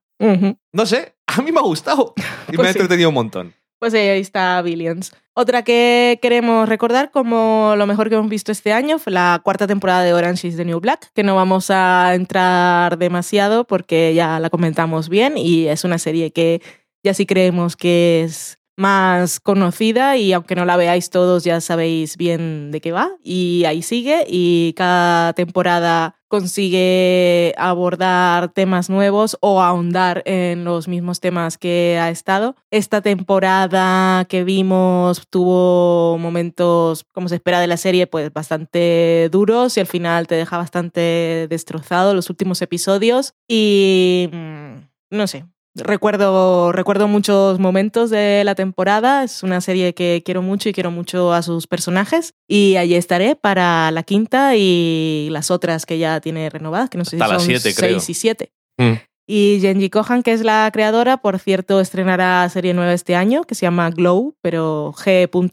[0.73, 2.15] No sé, a mí me ha gustado
[2.49, 2.79] y me Pues ha sí.
[2.79, 3.55] entretenido un montón.
[3.79, 5.13] Pues ahí está Billions.
[5.35, 9.67] Otra que queremos recordar como lo mejor que hemos visto este año fue la cuarta
[9.67, 14.39] temporada de Orange is the New Black, que no vamos a entrar demasiado porque ya
[14.39, 16.63] la comentamos bien y es una serie que
[17.03, 22.17] ya sí creemos que es más conocida y aunque no la veáis todos ya sabéis
[22.17, 29.61] bien de qué va y ahí sigue y cada temporada consigue abordar temas nuevos o
[29.61, 32.57] ahondar en los mismos temas que ha estado.
[32.71, 39.77] Esta temporada que vimos tuvo momentos, como se espera de la serie, pues bastante duros
[39.77, 44.77] y al final te deja bastante destrozado los últimos episodios y mm,
[45.11, 49.25] no sé, Recuerdo, recuerdo muchos momentos de la temporada.
[49.25, 52.35] Es una serie que quiero mucho y quiero mucho a sus personajes.
[52.47, 57.07] Y allí estaré para la quinta y las otras que ya tiene renovadas, que no
[57.07, 57.91] sé Hasta si las son siete, creo.
[57.91, 58.53] seis y siete.
[58.77, 58.93] Mm.
[59.27, 63.55] Y Genji Kohan, que es la creadora, por cierto, estrenará serie nueva este año, que
[63.55, 65.47] se llama Glow, pero G.L.W.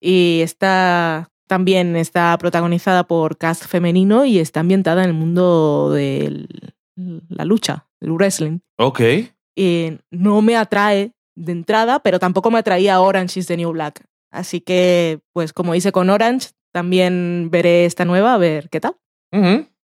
[0.00, 6.46] Y está también está protagonizada por cast femenino y está ambientada en el mundo de
[6.96, 8.58] la lucha, el wrestling.
[8.78, 9.00] Ok.
[9.56, 14.04] Y no me atrae de entrada, pero tampoco me atraía Orange is the New Black.
[14.30, 18.96] Así que, pues como hice con Orange, también veré esta nueva, a ver qué tal.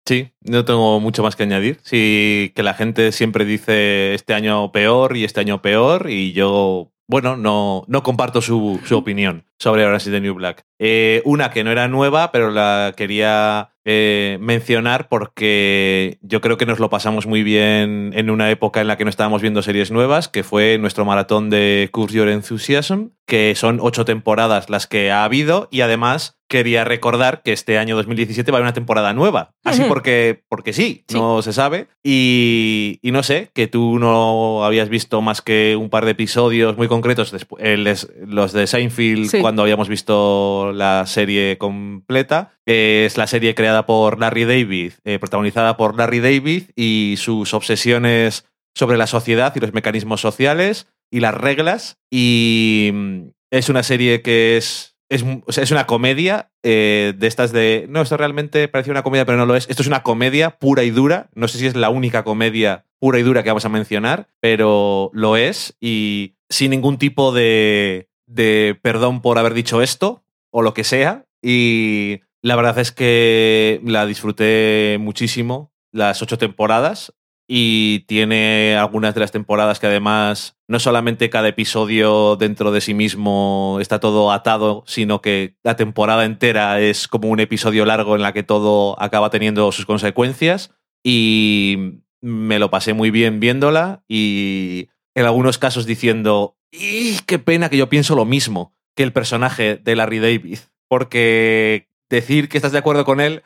[0.05, 1.79] Sí, no tengo mucho más que añadir.
[1.83, 6.93] Sí, que la gente siempre dice este año peor y este año peor, y yo,
[7.09, 10.63] bueno, no, no comparto su, su opinión sobre Orange is the New Black.
[10.79, 16.65] Eh, una que no era nueva, pero la quería eh, mencionar porque yo creo que
[16.65, 19.91] nos lo pasamos muy bien en una época en la que no estábamos viendo series
[19.91, 25.09] nuevas, que fue nuestro maratón de Curse Your Enthusiasm, que son ocho temporadas las que
[25.11, 29.11] ha habido, y además quería recordar que este año 2017 va a haber una temporada
[29.13, 29.51] nueva.
[29.65, 31.17] Así porque, porque sí, Sí.
[31.17, 31.87] no se sabe.
[32.03, 36.77] Y, y no sé, que tú no habías visto más que un par de episodios
[36.77, 37.33] muy concretos,
[38.25, 39.39] los de Seinfeld, Sí.
[39.39, 42.53] cuando habíamos visto la serie completa.
[42.65, 48.45] Es la serie creada por Larry David, eh, protagonizada por Larry David y sus obsesiones
[48.75, 50.87] sobre la sociedad y los mecanismos sociales.
[51.09, 51.97] y las reglas.
[52.11, 54.93] Y mm, es una serie que es.
[55.09, 55.23] Es,
[55.57, 57.85] es una comedia eh, de estas de.
[57.87, 59.69] No, esto realmente parecía una comedia, pero no lo es.
[59.69, 61.29] Esto es una comedia pura y dura.
[61.33, 65.09] No sé si es la única comedia pura y dura que vamos a mencionar, pero
[65.13, 65.77] lo es.
[65.79, 70.23] Y sin ningún tipo de, de perdón por haber dicho esto
[70.57, 71.27] o lo que sea.
[71.39, 77.13] Y la verdad es que la disfruté muchísimo las ocho temporadas
[77.47, 82.95] y tiene algunas de las temporadas que además no solamente cada episodio dentro de sí
[82.95, 88.23] mismo está todo atado, sino que la temporada entera es como un episodio largo en
[88.23, 94.89] la que todo acaba teniendo sus consecuencias y me lo pasé muy bien viéndola y
[95.13, 98.49] en algunos casos diciendo, ¡y qué pena que yo pienso lo mis!
[98.97, 100.57] Que el personaje de Larry David,
[100.89, 103.43] porque decir que estás de acuerdo con él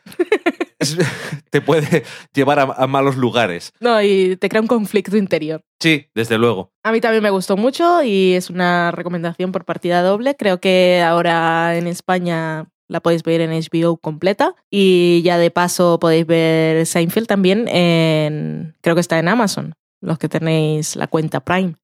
[1.49, 3.73] te puede llevar a, malos lugares.
[3.81, 5.61] No, y te crea un conflicto interior.
[5.81, 6.71] Sí, desde luego.
[6.83, 10.37] A mí también me gustó mucho y es una recomendación por partida doble.
[10.37, 15.99] Creo que ahora en España la podéis ver en HBO completa y ya de paso
[15.99, 21.41] podéis ver Seinfeld también en, creo que está en Amazon, los que tenéis la cuenta
[21.41, 21.75] Prime.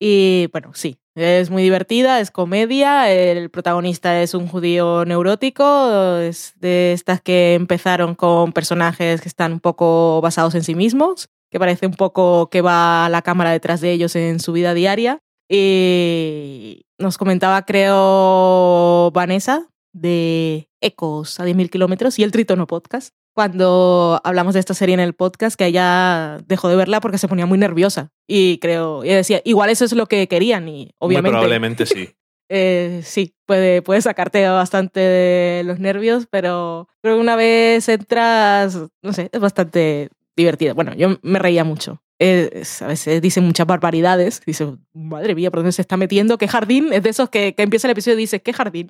[0.00, 6.54] Y bueno, sí, es muy divertida, es comedia, el protagonista es un judío neurótico, es
[6.60, 11.58] de estas que empezaron con personajes que están un poco basados en sí mismos, que
[11.58, 15.18] parece un poco que va la cámara detrás de ellos en su vida diaria.
[15.48, 24.20] Y nos comentaba, creo, Vanessa, de Ecos a 10.000 kilómetros y el Tritono Podcast, cuando
[24.24, 27.46] hablamos de esta serie en el podcast, que ella dejó de verla porque se ponía
[27.46, 28.10] muy nerviosa.
[28.26, 31.30] Y creo, y decía, igual eso es lo que querían y obviamente...
[31.30, 32.16] Muy probablemente sí.
[32.48, 38.76] eh, sí, puede, puede sacarte bastante de los nervios, pero creo que una vez entras,
[39.02, 40.74] no sé, es bastante divertido.
[40.74, 42.02] Bueno, yo me reía mucho.
[42.20, 44.42] A veces dicen muchas barbaridades.
[44.44, 46.38] Dice, madre mía, ¿por dónde se está metiendo?
[46.38, 46.92] ¿Qué jardín?
[46.92, 48.88] Es de esos que, que empieza el episodio y dice, ¿qué jardín?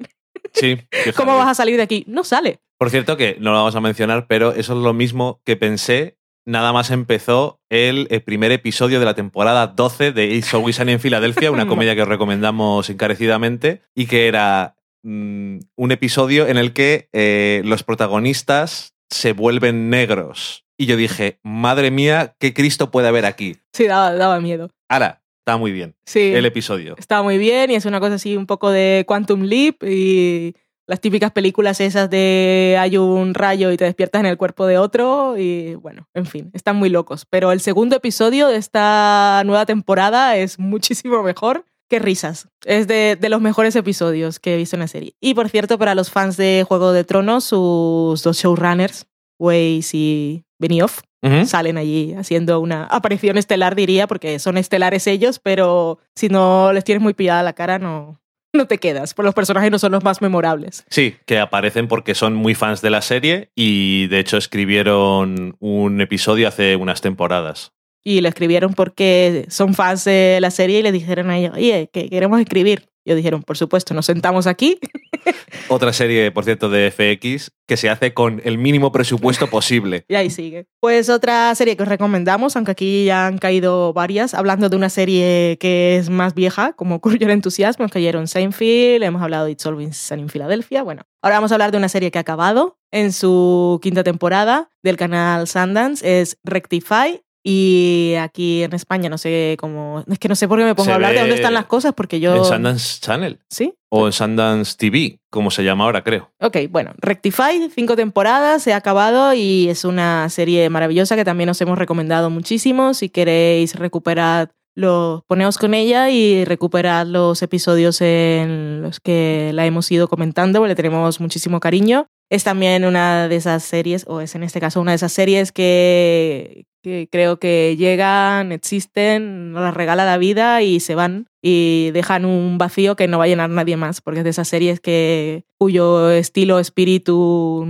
[0.53, 0.79] Sí.
[1.16, 2.05] ¿Cómo vas a salir de aquí?
[2.07, 2.61] No sale.
[2.79, 6.18] Por cierto, que no lo vamos a mencionar, pero eso es lo mismo que pensé.
[6.47, 11.01] Nada más empezó el, primer episodio de la temporada 12 de It's Always Sunny en
[11.01, 16.72] Filadelfia, una comedia que os recomendamos encarecidamente, y que era mm, un episodio en el
[16.72, 20.64] que eh, los protagonistas se vuelven negros.
[20.76, 23.56] Y yo dije, madre mía, ¿qué Cristo puede haber aquí?
[23.72, 24.70] Sí, daba, daba miedo.
[24.88, 25.96] Ahora, está muy bien.
[26.06, 26.32] Sí.
[26.34, 26.94] El episodio.
[26.98, 30.54] Está muy bien y es una cosa así un poco de Quantum Leap y
[30.86, 34.78] las típicas películas esas de hay un rayo y te despiertas en el cuerpo de
[34.78, 37.26] otro y bueno, en fin, están muy locos.
[37.28, 42.49] Pero el segundo episodio de esta nueva temporada es muchísimo mejor que risas.
[42.64, 45.14] Es de, los mejores episodios que he visto en la serie.
[45.20, 49.07] Y por cierto, para los fans de Juego de Tronos, sus dos showrunners,
[49.39, 51.01] Weiss y Benioff,
[51.47, 56.84] salen allí haciendo una aparición estelar, diría, porque son estelares ellos, pero si no les
[56.84, 58.20] tienes muy pillada la cara, no,
[58.53, 60.84] no te quedas, porque los personajes no son los más memorables.
[60.89, 66.01] Sí, que aparecen porque son muy fans de la serie y de hecho escribieron un
[66.01, 67.72] episodio hace unas temporadas.
[68.05, 71.90] Y lo escribieron porque son fans de la serie y le dijeron a ellos, oye,
[71.92, 72.88] que queremos escribir.
[73.05, 74.78] Ellos dijeron, por supuesto, nos sentamos aquí.
[75.68, 80.05] Otra serie, por cierto, de FX que se hace con el mínimo presupuesto posible.
[80.09, 80.66] y ahí sigue.
[80.80, 84.90] Pues otra serie que os recomendamos, aunque aquí ya han caído varias, hablando de una
[84.90, 89.66] serie que es más vieja, como Curioso Entusiasmo, nos cayeron Seinfeld, hemos hablado de It's
[89.66, 90.82] Always en Filadelfia.
[90.82, 94.70] Bueno, ahora vamos a hablar de una serie que ha acabado en su quinta temporada
[94.82, 100.05] del canal Sundance, es Rectify, y aquí en España no sé cómo.
[100.09, 101.95] Es que no sé por qué me pongo a hablar de dónde están las cosas,
[101.95, 102.36] porque yo.
[102.36, 103.39] En Sundance Channel.
[103.49, 103.74] ¿Sí?
[103.91, 106.30] O en Sundance TV, como se llama ahora, creo.
[106.41, 111.49] Ok, bueno, Rectify, cinco temporadas, se ha acabado y es una serie maravillosa que también
[111.49, 112.93] os hemos recomendado muchísimo.
[112.93, 119.66] Si queréis recuperar los poneos con ella y recuperar los episodios en los que la
[119.66, 122.07] hemos ido comentando, porque le tenemos muchísimo cariño.
[122.31, 125.51] Es también una de esas series, o es en este caso una de esas series
[125.51, 126.66] que,
[127.11, 132.59] creo que llegan, existen, nos las regala la vida y se van y dejan un
[132.59, 136.11] vacío que no va a llenar nadie más, porque es de esas series que, cuyo
[136.11, 137.66] estilo, espíritu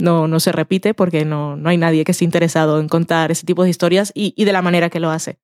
[0.00, 3.46] no, no se repite porque no, no hay nadie que esté interesado en contar ese
[3.46, 5.38] tipo de historias y, y de la manera que lo hace.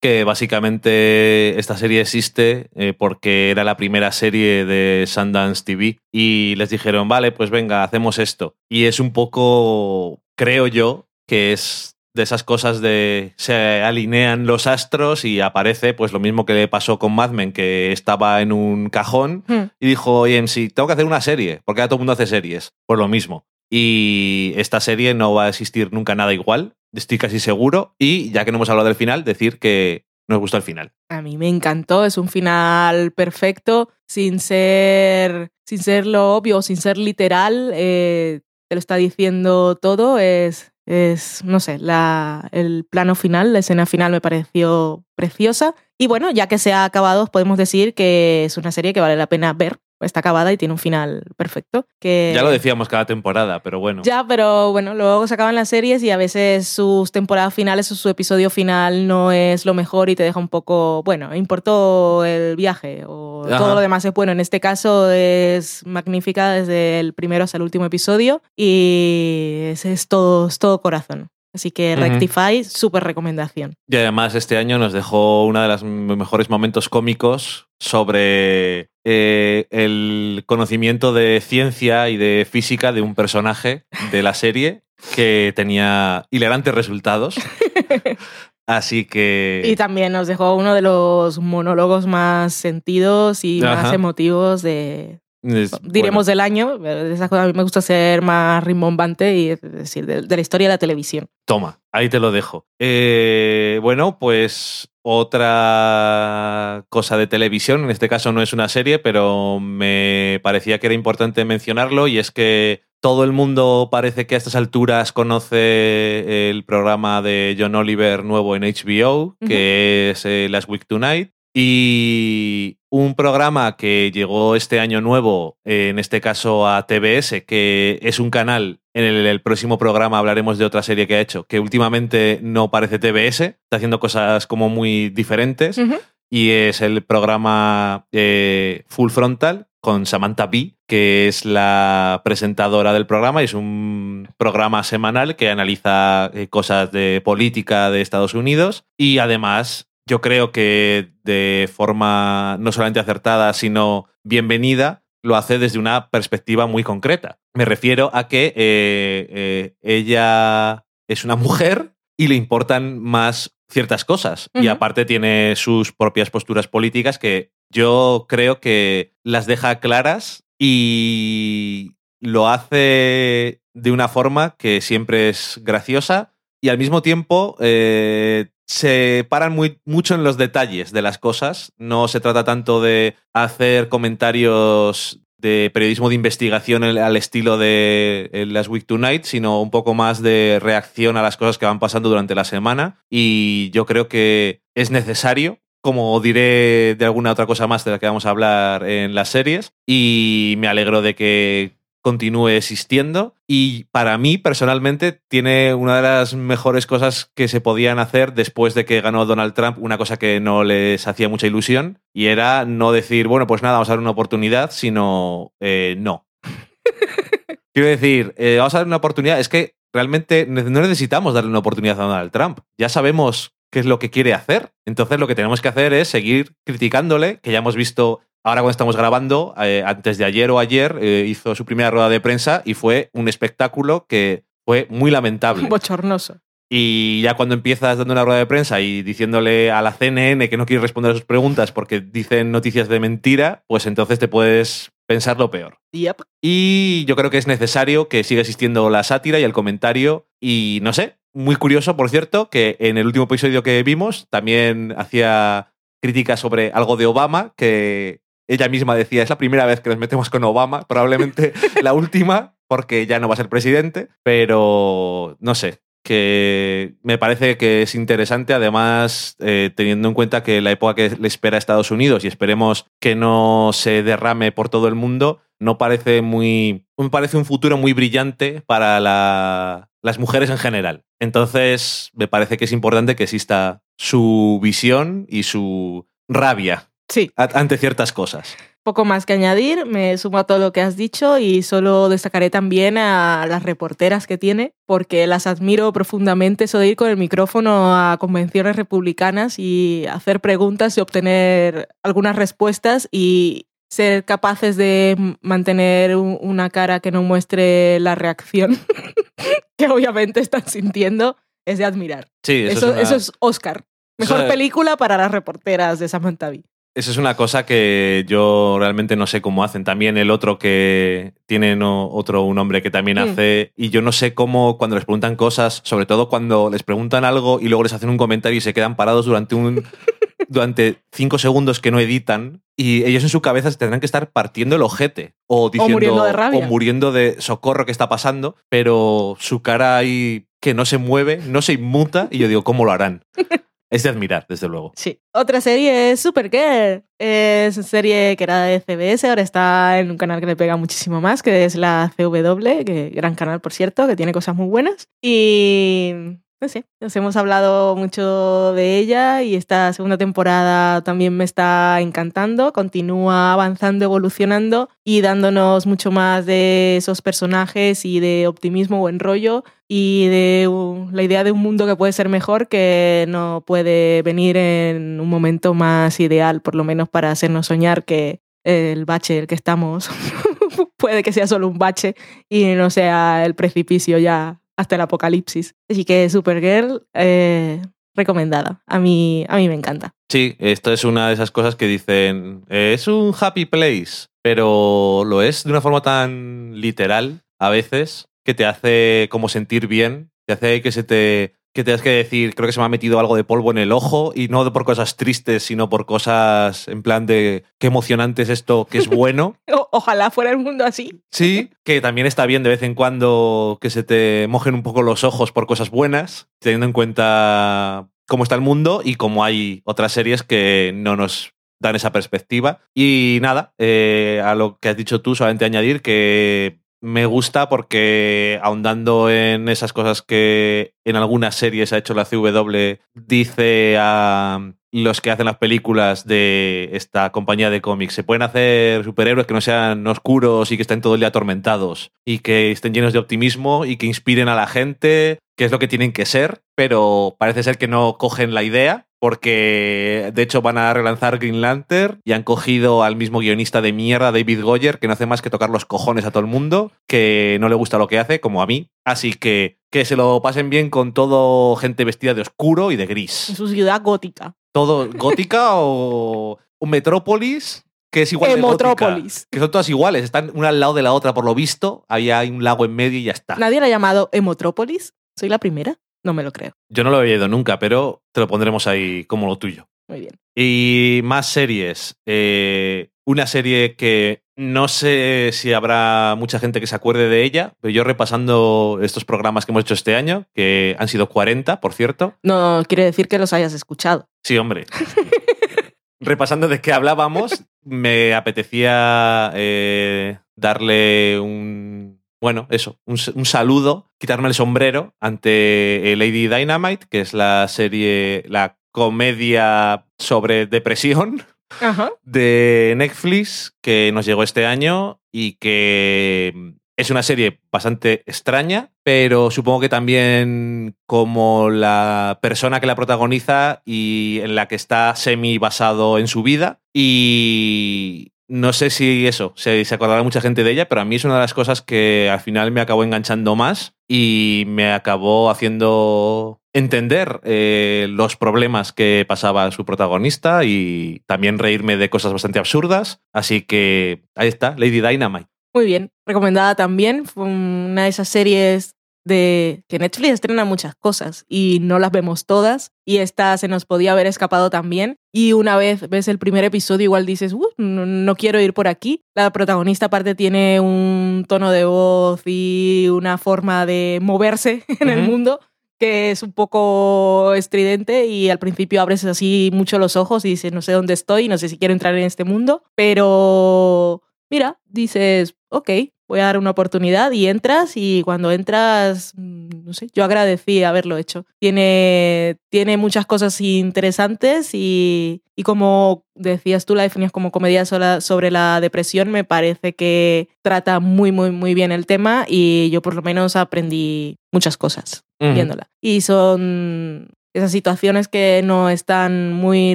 [0.00, 6.54] Que básicamente esta serie existe eh, porque era la primera serie de Sundance TV y
[6.56, 8.56] les dijeron, vale, pues venga, hacemos esto.
[8.68, 14.66] Y es un poco, creo yo, que es de esas cosas de se alinean los
[14.66, 18.52] astros y aparece pues lo mismo que le pasó con Mad Men que estaba en
[18.52, 19.70] un cajón hmm.
[19.78, 22.26] y dijo, oye, sí, tengo que hacer una serie, porque ahora todo el mundo hace
[22.26, 23.44] series, pues lo mismo.
[23.70, 27.94] Y esta serie no va a existir nunca nada igual, estoy casi seguro.
[27.98, 30.92] Y ya que no hemos hablado del final, decir que nos gustó el final.
[31.08, 36.76] A mí me encantó, es un final perfecto, sin ser, sin ser lo obvio, sin
[36.76, 43.14] ser literal, eh, te lo está diciendo todo, es, es no sé, la, el plano
[43.14, 45.74] final, la escena final me pareció preciosa.
[45.98, 49.16] Y bueno, ya que se ha acabado, podemos decir que es una serie que vale
[49.16, 51.86] la pena ver está acabada y tiene un final perfecto.
[51.98, 52.32] Que...
[52.34, 54.02] Ya lo decíamos cada temporada, pero bueno.
[54.04, 57.94] Ya, pero bueno, luego se acaban las series y a veces sus temporadas finales o
[57.94, 62.56] su episodio final no es lo mejor y te deja un poco, bueno, importó el
[62.56, 64.32] viaje o todo lo demás es bueno.
[64.32, 70.08] En este caso es magnífica desde el primero hasta el último episodio y es, es
[70.08, 71.28] todo, es todo corazón.
[71.52, 73.74] Así que Rectify, súper recomendación.
[73.88, 80.44] Y además este año nos dejó uno de los mejores momentos cómicos sobre eh, el
[80.46, 84.82] conocimiento de ciencia y de física de un personaje de la serie
[85.14, 87.36] que tenía hilarantes resultados.
[88.66, 89.62] Así que.
[89.64, 96.26] Y también nos dejó uno de los monólogos más sentidos y más emotivos de, diremos
[96.26, 96.78] del año.
[96.78, 100.68] De esas cosas a mí me gusta ser más rimbombante y decir, de, la historia
[100.68, 101.28] de la televisión.
[101.44, 102.66] Toma, ahí te lo dejo.
[102.78, 109.58] Eh, bueno, pues otra cosa de televisión, en este caso no es una serie, pero
[109.60, 114.38] me parecía que era importante mencionarlo y es que todo el mundo parece que a
[114.38, 120.68] estas alturas conoce el programa de John Oliver nuevo en HBO, que es eh, Last
[120.68, 121.32] Week Tonight.
[121.54, 128.18] Y un programa que llegó este año nuevo, en este caso a TBS, que es
[128.18, 132.40] un canal, en el, próximo programa hablaremos de otra serie que ha hecho, que últimamente
[132.42, 135.80] no parece TBS, está haciendo cosas como muy diferentes,
[136.28, 143.06] y es el programa eh, Full Frontal con Samantha Bee, que es la presentadora del
[143.06, 148.84] programa, y es un programa semanal que analiza eh, cosas de política de Estados Unidos,
[148.98, 155.78] y además yo creo que de forma no solamente acertada, sino bienvenida, lo hace desde
[155.78, 157.38] una perspectiva muy concreta.
[157.54, 164.04] Me refiero a que eh, eh, ella es una mujer y le importan más ciertas
[164.04, 164.50] cosas.
[164.54, 171.92] Y aparte tiene sus propias posturas políticas que yo creo que las deja claras y
[172.20, 179.26] lo hace de una forma que siempre es graciosa y al mismo tiempo eh, se
[179.28, 181.72] paran muy, mucho en los detalles de las cosas.
[181.76, 188.68] No se trata tanto de hacer comentarios de periodismo de investigación al estilo de Last
[188.68, 192.36] Week Tonight, sino un poco más de reacción a las cosas que van pasando durante
[192.36, 193.02] la semana.
[193.10, 197.98] Y yo creo que es necesario, como diré de alguna otra cosa más de la
[197.98, 199.72] que vamos a hablar en las series.
[199.84, 206.34] Y me alegro de que continúe existiendo y para mí personalmente tiene una de las
[206.34, 210.38] mejores cosas que se podían hacer después de que ganó Donald Trump, una cosa que
[210.38, 213.98] no les hacía mucha ilusión y era no decir, bueno, pues nada, vamos a dar
[213.98, 216.28] una oportunidad, sino eh, no.
[217.74, 221.58] Quiero decir, eh, vamos a dar una oportunidad, es que realmente no necesitamos darle una
[221.58, 225.34] oportunidad a Donald Trump, ya sabemos qué es lo que quiere hacer, entonces lo que
[225.34, 229.82] tenemos que hacer es seguir criticándole, que ya hemos visto Ahora cuando estamos grabando, eh,
[229.84, 233.28] antes de ayer o ayer, eh, hizo su primera rueda de prensa y fue un
[233.28, 235.66] espectáculo que fue muy lamentable.
[235.68, 236.40] Bochornoso.
[236.72, 240.56] Y ya cuando empiezas dando una rueda de prensa y diciéndole a la CNN que
[240.56, 244.92] no quiere responder a sus preguntas porque dicen noticias de mentira, pues entonces te puedes
[245.08, 245.78] pensar lo peor.
[245.90, 246.22] Yep.
[246.40, 250.28] Y yo creo que es necesario que siga existiendo la sátira y el comentario.
[250.40, 254.94] Y no sé, muy curioso, por cierto, que en el último episodio que vimos también
[254.96, 258.20] hacía críticas sobre algo de Obama, que
[258.50, 262.56] ella misma decía, es la primera vez que nos metemos con Obama, probablemente la última,
[262.66, 267.94] porque ya no va a ser presidente, pero no sé, que me parece que es
[267.94, 272.24] interesante, además, eh, teniendo en cuenta que la época que le espera a Estados Unidos
[272.24, 276.86] y esperemos que no se derrame por todo el mundo, no parece muy.
[276.96, 281.04] Me parece un futuro muy brillante para las mujeres en general.
[281.20, 287.30] Entonces, me parece que es importante que exista su visión y su rabia Sí.
[287.36, 288.56] ante ciertas cosas.
[288.82, 292.48] Poco más que añadir, me sumo a todo lo que has dicho y solo destacaré
[292.48, 297.18] también a las reporteras que tiene, porque las admiro profundamente, eso de ir con el
[297.18, 305.36] micrófono a convenciones republicanas y hacer preguntas y obtener algunas respuestas y ser capaces de
[305.42, 308.78] mantener una cara que no muestre la reacción
[309.76, 311.36] que obviamente están sintiendo,
[311.66, 312.28] es de admirar.
[312.42, 313.84] Sí, eso, es, Oscar.
[314.16, 316.64] Mejor película para las reporteras de Samantha Bee.
[316.94, 319.84] Esa es una cosa que yo realmente no sé cómo hacen.
[319.84, 323.20] También el otro que tiene otro un hombre que también mm.
[323.20, 323.72] hace.
[323.76, 327.60] Y yo no sé cómo cuando les preguntan cosas, sobre todo cuando les preguntan algo
[327.60, 329.84] y luego les hacen un comentario y se quedan parados durante un
[330.48, 334.32] durante cinco segundos que no editan y ellos en su cabeza se tendrán que estar
[334.32, 336.58] partiendo el ojete o diciendo muriendo de rabia.
[336.58, 341.40] o muriendo de socorro que está pasando, pero su cara ahí que no se mueve,
[341.46, 343.24] no se inmuta y yo digo, ¿cómo lo harán?
[343.90, 344.92] Es de admirar, desde luego.
[344.94, 345.20] Sí.
[345.34, 347.02] Otra serie es Supergirl.
[347.18, 350.76] Es una serie que era de CBS, ahora está en un canal que le pega
[350.76, 354.68] muchísimo más, que es la CW, que gran canal, por cierto, que tiene cosas muy
[354.68, 355.08] buenas.
[355.20, 356.14] Y
[356.62, 361.98] no sé, nos hemos hablado mucho de ella y esta segunda temporada también me está
[362.00, 369.20] encantando, continúa avanzando, evolucionando y dándonos mucho más de esos personajes y de optimismo, buen
[369.20, 373.64] rollo y de uh, la idea de un mundo que puede ser mejor que no
[373.66, 379.04] puede venir en un momento más ideal, por lo menos para hacernos soñar que el
[379.04, 380.08] bache el que estamos
[380.96, 382.14] puede que sea solo un bache
[382.48, 385.74] y no sea el precipicio ya hasta el apocalipsis.
[385.90, 387.82] Así que Supergirl, eh,
[388.14, 388.84] recomendada.
[388.86, 390.14] A mí, a mí me encanta.
[390.30, 395.24] Sí, esto es una de esas cosas que dicen, eh, es un happy place, pero
[395.26, 400.30] lo es de una forma tan literal a veces que te hace como sentir bien,
[400.46, 403.20] te hace que se te que tengas que decir, creo que se me ha metido
[403.20, 407.04] algo de polvo en el ojo y no por cosas tristes, sino por cosas en
[407.04, 409.54] plan de qué emocionante es esto, que es bueno.
[409.72, 411.22] O- ojalá fuera el mundo así.
[411.30, 415.02] Sí, que también está bien de vez en cuando que se te mojen un poco
[415.02, 419.82] los ojos por cosas buenas, teniendo en cuenta cómo está el mundo y cómo hay
[419.84, 422.80] otras series que no nos dan esa perspectiva.
[422.94, 428.60] Y nada, eh, a lo que has dicho tú, solamente añadir que me gusta porque
[428.62, 435.20] ahondando en esas cosas que en algunas series ha hecho la CW, dice a los
[435.20, 439.60] que hacen las películas de esta compañía de cómics, se pueden hacer superhéroes que no
[439.60, 443.84] sean oscuros y que estén todo el día atormentados y que estén llenos de optimismo
[443.84, 447.62] y que inspiren a la gente, que es lo que tienen que ser, pero parece
[447.62, 452.32] ser que no cogen la idea porque de hecho van a relanzar Green Lantern y
[452.32, 455.70] han cogido al mismo guionista de mierda, David Goyer, que no hace más que tocar
[455.70, 458.66] los cojones a todo el mundo, que no le gusta lo que hace, como a
[458.66, 458.88] mí.
[459.04, 463.02] Así que que se lo pasen bien con todo gente vestida de oscuro y de
[463.04, 463.32] En gris.
[463.32, 464.54] su ciudad gótica.
[464.72, 468.86] Todo gótica o un Metrópolis que es igual de gótica.
[468.86, 469.46] Emotrópolis.
[469.50, 472.04] Que son todas iguales, están una al lado de la otra por lo visto.
[472.08, 473.56] Ahí hay un lago en medio y ya está.
[473.56, 475.14] Nadie la ha llamado Emotrópolis.
[475.36, 475.98] ¿Soy la primera?
[476.22, 476.72] No me lo creo.
[476.88, 479.88] Yo no lo había oído nunca, pero te lo pondremos ahí como lo tuyo.
[480.08, 480.32] Muy bien.
[480.54, 482.16] Y más series.
[482.26, 487.74] Eh, una serie que no sé si habrá mucha gente que se acuerde de ella,
[487.80, 491.94] pero yo repasando estos programas que hemos hecho este año, que han sido 40, por
[491.94, 492.34] cierto.
[492.42, 494.28] No quiere decir que los hayas escuchado.
[494.42, 494.84] Sí, hombre.
[496.20, 502.19] repasando de qué hablábamos, me apetecía eh, darle un...
[502.40, 507.68] Bueno, eso, un, un saludo, quitarme el sombrero ante eh, Lady Dynamite, que es la
[507.68, 511.42] serie, la comedia sobre depresión
[511.80, 512.10] Ajá.
[512.22, 519.50] de Netflix que nos llegó este año y que es una serie bastante extraña, pero
[519.50, 525.56] supongo que también como la persona que la protagoniza y en la que está semi
[525.56, 530.88] basado en su vida y no sé si eso, se, acordará mucha gente de ella,
[530.88, 533.94] pero a mí es una de las cosas que al final me acabó enganchando más
[534.08, 541.96] y me acabó haciendo entender eh, los problemas que pasaba su protagonista y también reírme
[541.96, 543.22] de cosas bastante absurdas.
[543.32, 545.46] Así que ahí está, Lady Dynamite.
[545.72, 546.10] Muy bien.
[546.26, 547.26] Recomendada también.
[547.26, 552.46] Fue una de esas series de que Netflix estrena muchas cosas y no las vemos
[552.46, 552.92] todas.
[553.04, 555.16] Y esta se nos podía haber escapado también.
[555.32, 558.88] Y una vez ves el primer episodio, igual dices, "Uh, no, no quiero ir por
[558.88, 559.22] aquí.
[559.34, 565.22] La protagonista, aparte, tiene un tono de voz y una forma de moverse en el
[565.22, 565.60] mundo
[565.98, 570.72] que es un poco estridente y al principio abres así mucho los ojos y dices,
[570.72, 575.56] no sé dónde estoy, no sé si quiero entrar en este mundo, pero mira, dices,
[575.68, 575.90] ok,
[576.30, 580.84] voy a dar una oportunidad y entras y cuando entras, mm, no sé, yo agradecí
[580.84, 581.44] haberlo hecho.
[581.58, 588.20] Tiene, tiene muchas cosas interesantes y, y como decías tú, la definías como comedia sola-
[588.20, 593.02] sobre la depresión, me parece que trata muy, muy, muy bien el tema y yo
[593.02, 595.24] por lo menos aprendí muchas cosas
[595.54, 595.88] viéndola.
[596.00, 599.94] Y son esas situaciones que no están muy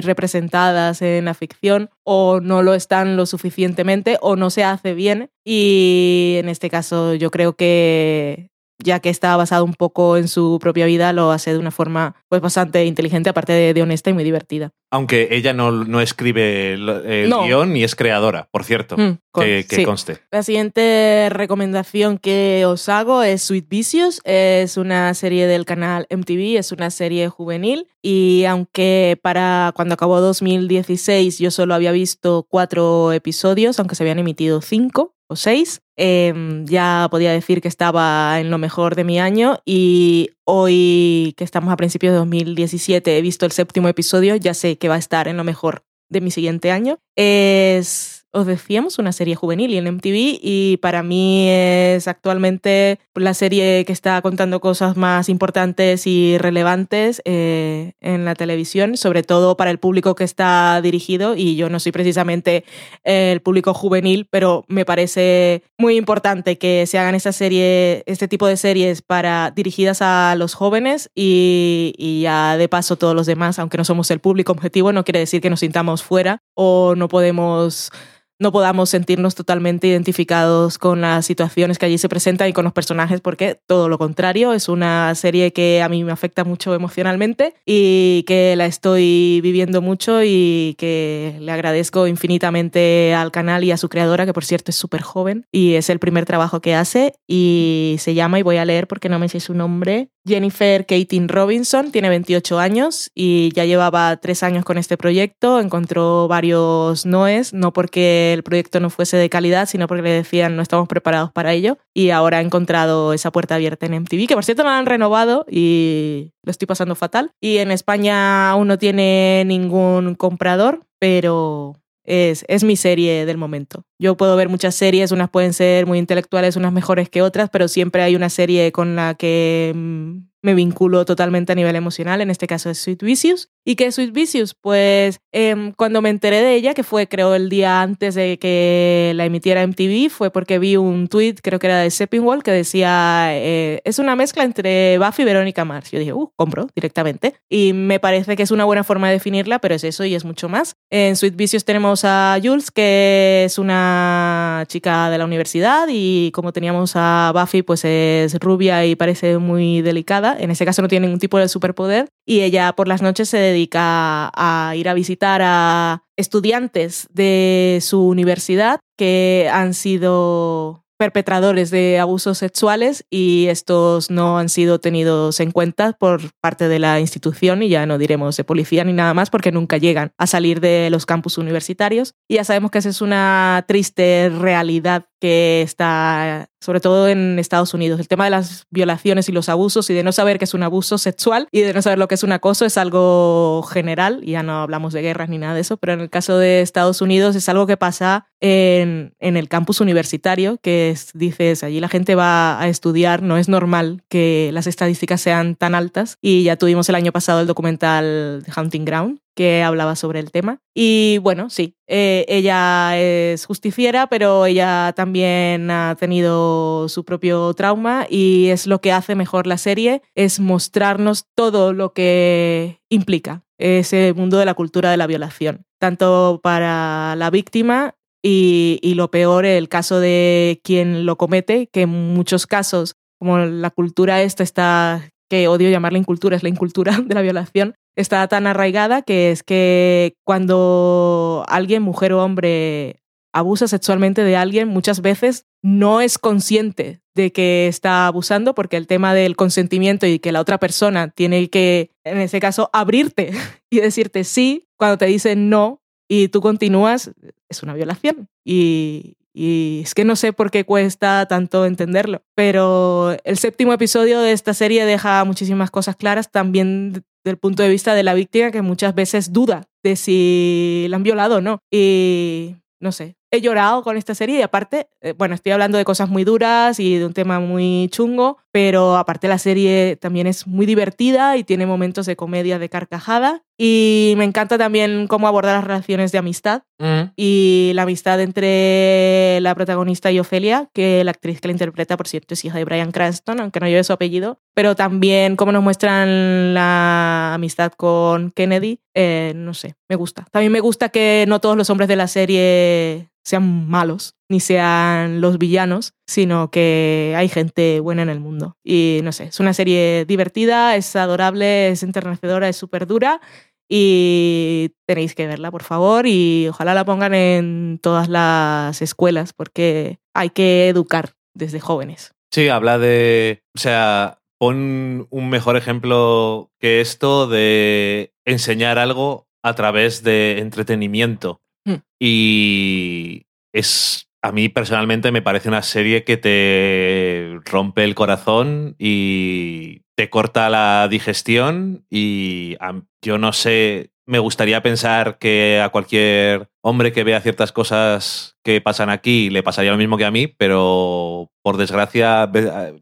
[0.00, 5.30] representadas en la ficción o no lo están lo suficientemente o no se hace bien.
[5.44, 10.58] Y en este caso yo creo que ya que está basado un poco en su
[10.60, 14.12] propia vida, lo hace de una forma pues bastante inteligente, aparte de, de honesta y
[14.12, 14.72] muy divertida.
[14.90, 17.44] Aunque ella no, no escribe el, el No.
[17.44, 19.84] guion ni es creadora, por cierto, Mm, con- que, que sí.
[19.84, 20.18] conste.
[20.30, 24.20] La siguiente recomendación que os hago es Sweet Vicious.
[24.24, 27.88] Es una serie del canal MTV, es una serie juvenil.
[28.02, 34.18] Y aunque para cuando acabó 2016 yo solo había visto cuatro episodios, aunque se habían
[34.20, 39.18] emitido cinco o seis, em, ya podía decir que estaba en lo mejor de mi
[39.18, 39.58] año.
[39.64, 44.78] Y hoy, que estamos a principios de 2017, he visto el séptimo episodio, ya sé
[44.78, 46.98] que va a estar en lo mejor de mi siguiente año.
[47.16, 53.32] Es, os decíamos, una serie juvenil y en MTV y para mí es actualmente la
[53.32, 59.56] serie que está contando cosas más importantes y relevantes eh, en la televisión, sobre todo
[59.56, 62.64] para el público que está dirigido y yo no soy precisamente
[63.04, 68.46] el público juvenil, pero me parece muy importante que se hagan esta serie, este tipo
[68.46, 73.58] de series para dirigidas a los jóvenes y, y ya de paso todos los demás,
[73.58, 77.08] aunque no somos el público objetivo, no quiere decir que nos sintamos fuera o no
[77.08, 77.90] podemos
[78.38, 82.72] no podamos sentirnos totalmente identificados con las situaciones que allí se presentan y con los
[82.72, 87.54] personajes, porque todo lo contrario, es una serie que a mí me afecta mucho emocionalmente
[87.64, 93.76] y que la estoy viviendo mucho y que le agradezco infinitamente al canal y a
[93.76, 97.14] su creadora, que por cierto es súper joven y es el primer trabajo que hace
[97.26, 101.28] y se llama, y voy a leer porque no me sé su nombre, Jennifer Katin
[101.28, 107.54] Robinson, tiene 28 años y ya llevaba tres años con este proyecto, encontró varios noes,
[107.54, 111.32] no porque el proyecto no fuese de calidad, sino porque le decían no estamos preparados
[111.32, 114.78] para ello y ahora ha encontrado esa puerta abierta en MTV, que por cierto la
[114.78, 117.32] han renovado y lo estoy pasando fatal.
[117.40, 121.74] Y en España aún no tiene ningún comprador, pero
[122.04, 123.84] es, es mi serie del momento.
[123.98, 127.68] Yo puedo ver muchas series, unas pueden ser muy intelectuales, unas mejores que otras, pero
[127.68, 132.30] siempre hay una serie con la que mm, me vinculo totalmente a nivel emocional, en
[132.30, 133.50] este caso es Sweet Vicious.
[133.64, 134.54] ¿Y qué es Sweet Vicious?
[134.54, 139.12] Pues em, cuando me enteré de ella, que fue creo el día antes de que
[139.16, 143.30] la emitiera MTV, fue porque vi un tweet, creo que era de Seppingwall, que decía,
[143.32, 145.90] eh, es una mezcla entre Buffy y Verónica Mars.
[145.90, 147.34] Yo dije, uh, compro directamente.
[147.50, 150.24] Y me parece que es una buena forma de definirla, pero es eso y es
[150.24, 150.76] mucho más.
[150.90, 156.52] En Sweet Vicious tenemos a Jules, que es una chica de la universidad y como
[156.52, 160.35] teníamos a Buffy, pues es rubia y parece muy delicada.
[160.38, 163.38] En ese caso no tiene ningún tipo de superpoder y ella por las noches se
[163.38, 171.98] dedica a ir a visitar a estudiantes de su universidad que han sido perpetradores de
[171.98, 177.62] abusos sexuales y estos no han sido tenidos en cuenta por parte de la institución
[177.62, 180.88] y ya no diremos de policía ni nada más porque nunca llegan a salir de
[180.90, 182.14] los campus universitarios.
[182.28, 187.74] Y ya sabemos que esa es una triste realidad que está sobre todo en Estados
[187.74, 188.00] Unidos.
[188.00, 190.64] El tema de las violaciones y los abusos y de no saber qué es un
[190.64, 194.42] abuso sexual y de no saber lo que es un acoso es algo general, ya
[194.42, 197.36] no hablamos de guerras ni nada de eso, pero en el caso de Estados Unidos
[197.36, 202.16] es algo que pasa en, en el campus universitario, que es, dices, allí la gente
[202.16, 206.18] va a estudiar, no es normal que las estadísticas sean tan altas.
[206.20, 210.60] Y ya tuvimos el año pasado el documental Hunting Ground que hablaba sobre el tema.
[210.74, 218.06] Y bueno, sí, eh, ella es justiciera, pero ella también ha tenido su propio trauma
[218.08, 224.12] y es lo que hace mejor la serie, es mostrarnos todo lo que implica ese
[224.14, 229.44] mundo de la cultura de la violación, tanto para la víctima y, y lo peor,
[229.44, 235.10] el caso de quien lo comete, que en muchos casos, como la cultura esta está
[235.28, 239.42] que odio llamarla incultura, es la incultura de la violación, está tan arraigada que es
[239.42, 247.00] que cuando alguien, mujer o hombre, abusa sexualmente de alguien, muchas veces no es consciente
[247.14, 251.48] de que está abusando porque el tema del consentimiento y que la otra persona tiene
[251.48, 253.32] que, en ese caso, abrirte
[253.70, 257.10] y decirte sí cuando te dicen no y tú continúas,
[257.48, 258.28] es una violación.
[258.44, 264.20] Y, y es que no sé por qué cuesta tanto entenderlo, pero el séptimo episodio
[264.20, 268.52] de esta serie deja muchísimas cosas claras también del punto de vista de la víctima
[268.52, 271.58] que muchas veces duda de si la han violado o no.
[271.70, 275.84] Y no sé, he llorado con esta serie y aparte, eh, bueno, estoy hablando de
[275.84, 280.46] cosas muy duras y de un tema muy chungo, pero aparte la serie también es
[280.46, 285.56] muy divertida y tiene momentos de comedia de carcajada y me encanta también cómo abordar
[285.56, 287.12] las relaciones de amistad Mm.
[287.16, 292.06] y la amistad entre la protagonista y Ofelia, que la actriz que la interpreta, por
[292.06, 295.62] cierto, es hija de Brian Cranston, aunque no lleve su apellido, pero también cómo nos
[295.62, 300.26] muestran la amistad con Kennedy, eh, no sé, me gusta.
[300.30, 305.20] También me gusta que no todos los hombres de la serie sean malos, ni sean
[305.20, 308.56] los villanos, sino que hay gente buena en el mundo.
[308.64, 313.20] Y no sé, es una serie divertida, es adorable, es enternecedora, es súper dura
[313.68, 319.98] y tenéis que verla, por favor, y ojalá la pongan en todas las escuelas, porque
[320.14, 322.14] hay que educar desde jóvenes.
[322.32, 329.54] Sí, habla de, o sea, pon un mejor ejemplo que esto de enseñar algo a
[329.56, 331.40] través de entretenimiento.
[331.66, 331.82] Hmm.
[331.98, 339.82] Y es, a mí personalmente me parece una serie que te rompe el corazón y
[339.96, 342.56] te corta la digestión y
[343.02, 348.60] yo no sé, me gustaría pensar que a cualquier hombre que vea ciertas cosas que
[348.60, 352.30] pasan aquí le pasaría lo mismo que a mí, pero por desgracia,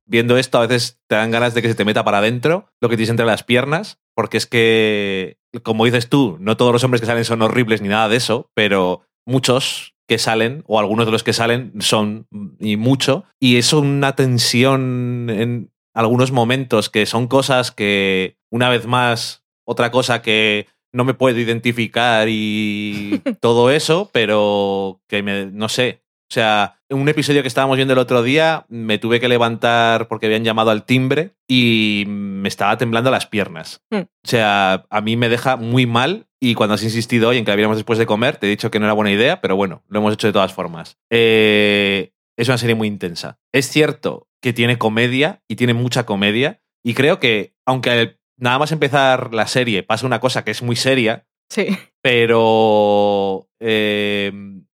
[0.05, 2.89] viendo esto, a veces te dan ganas de que se te meta para adentro lo
[2.89, 7.01] que tienes entre las piernas, porque es que, como dices tú, no todos los hombres
[7.01, 11.13] que salen son horribles ni nada de eso, pero muchos que salen, o algunos de
[11.13, 12.29] los que salen, son,
[12.61, 18.87] y mucho, y es una tensión en algunos momentos que son cosas que, una vez
[18.87, 25.69] más, otra cosa que no me puedo identificar y todo eso, pero que me, no
[25.69, 26.03] sé.
[26.31, 30.09] O sea, en un episodio que estábamos viendo el otro día, me tuve que levantar
[30.09, 33.83] porque habían llamado al timbre y me estaba temblando las piernas.
[33.91, 34.03] Hmm.
[34.03, 37.51] O sea, a mí me deja muy mal y cuando has insistido hoy en que
[37.51, 39.83] la viéramos después de comer, te he dicho que no era buena idea, pero bueno,
[39.89, 40.97] lo hemos hecho de todas formas.
[41.11, 43.39] Eh, es una serie muy intensa.
[43.53, 48.73] Es cierto que tiene comedia y tiene mucha comedia y creo que, aunque nada más
[48.73, 51.67] empezar la serie pasa una cosa que es muy seria, Sí.
[52.03, 54.33] pero eh,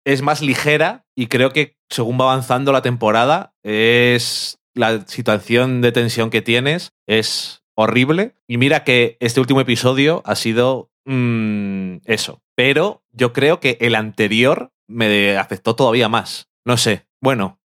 [0.04, 5.92] es más ligera y creo que según va avanzando la temporada es la situación de
[5.92, 8.34] tensión que tienes es horrible.
[8.48, 12.42] Y mira que este último episodio ha sido mm, eso.
[12.54, 16.48] Pero yo creo que el anterior me afectó todavía más.
[16.64, 17.06] No sé.
[17.22, 17.58] Bueno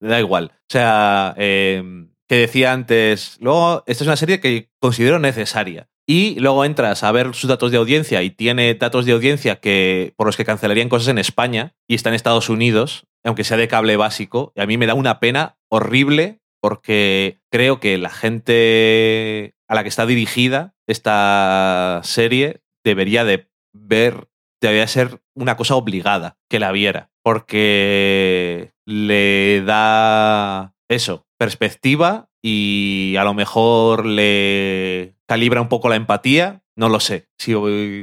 [0.00, 0.52] da igual.
[0.54, 1.82] O sea eh,
[2.28, 7.10] que decía antes luego esta es una serie que considero necesaria y luego entras a
[7.10, 10.88] ver sus datos de audiencia y tiene datos de audiencia que por los que cancelarían
[10.88, 14.52] cosas en España y está en Estados Unidos, aunque sea de cable básico.
[14.54, 19.82] Y a mí me da una pena horrible porque creo que la gente a la
[19.82, 24.28] que está dirigida esta serie debería de ver,
[24.60, 33.24] debería ser una cosa obligada que la viera, porque le da eso, perspectiva y a
[33.24, 36.62] lo mejor le calibra un poco la empatía.
[36.76, 37.54] No lo sé si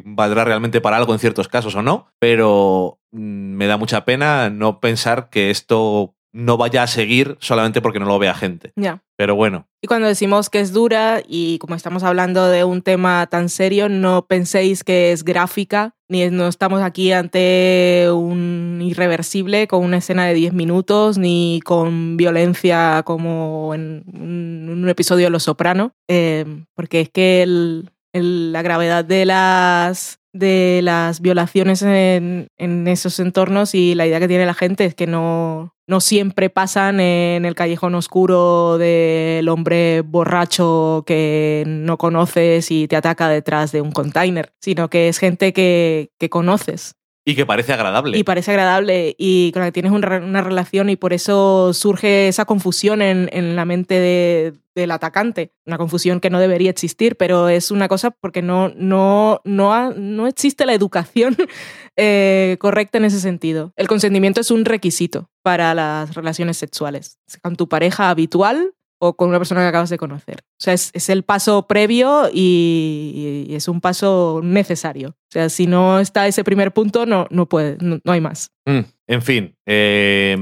[0.03, 4.49] valdrá realmente para algo en ciertos casos o no, pero mm, me da mucha pena
[4.49, 8.73] no pensar que esto no vaya a seguir solamente porque no lo vea gente.
[8.75, 9.03] Ya.
[9.15, 13.27] Pero bueno, Y cuando decimos que es dura y como estamos hablando de un tema
[13.27, 19.83] tan serio, no penséis que es gráfica, ni no estamos aquí ante un irreversible con
[19.83, 25.43] una escena de 10 minutos, ni con violencia como en un, un episodio de Los
[25.43, 32.47] Soprano, eh, porque es que el- el- la gravedad de las de las violaciones en,
[32.57, 36.49] en esos entornos y la idea que tiene la gente es que no, no siempre
[36.49, 43.71] pasan en el callejón oscuro del hombre borracho que no conoces y te ataca detrás
[43.71, 46.95] de un container, sino que es gente que, que conoces
[47.25, 48.17] y que parece agradable.
[48.17, 52.27] y parece agradable y con la que tienes una, una relación y por eso surge
[52.27, 55.53] esa confusión en, en la mente de- del atacante.
[55.67, 60.25] Una confusión que no debería existir, pero es una cosa porque no, no, no, no
[60.27, 61.37] existe la educación
[61.95, 63.71] eh, correcta en ese sentido.
[63.75, 68.73] El consentimiento es un requisito para las relaciones sexuales, con tu pareja habitual
[69.05, 70.37] o con una persona que acabas de conocer.
[70.41, 75.09] O sea, es, el paso previo y, es un paso necesario.
[75.09, 78.53] O sea, si no está ese primer punto, no, no puede, no, hay más.
[78.65, 80.37] Mm, en fin, eh,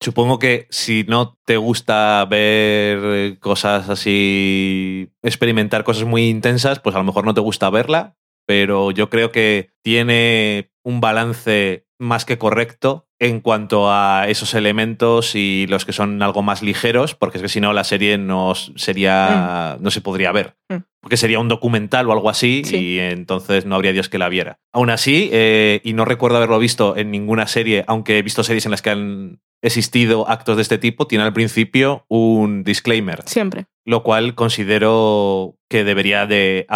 [0.00, 6.98] supongo que si no te gusta ver cosas así, experimentar cosas muy intensas, pues a
[6.98, 12.36] lo mejor no te gusta verla, pero yo creo que tiene un balance más que
[12.36, 17.42] correcto en cuanto a esos elementos y los que son algo más ligeros, porque es
[17.42, 20.82] que si no la serie no sería no se podría ver, Mm.
[21.00, 22.76] porque sería un documental o algo así Sí.
[22.76, 24.58] y entonces no habría Dios que la viera.
[24.72, 28.66] Aún así, eh, y no recuerdo haberlo visto en ninguna serie, aunque he visto series
[28.66, 33.66] en las que han existido actos de este tipo, tiene al principio un disclaimer Siempre.
[33.84, 36.66] lo cual considero que debería de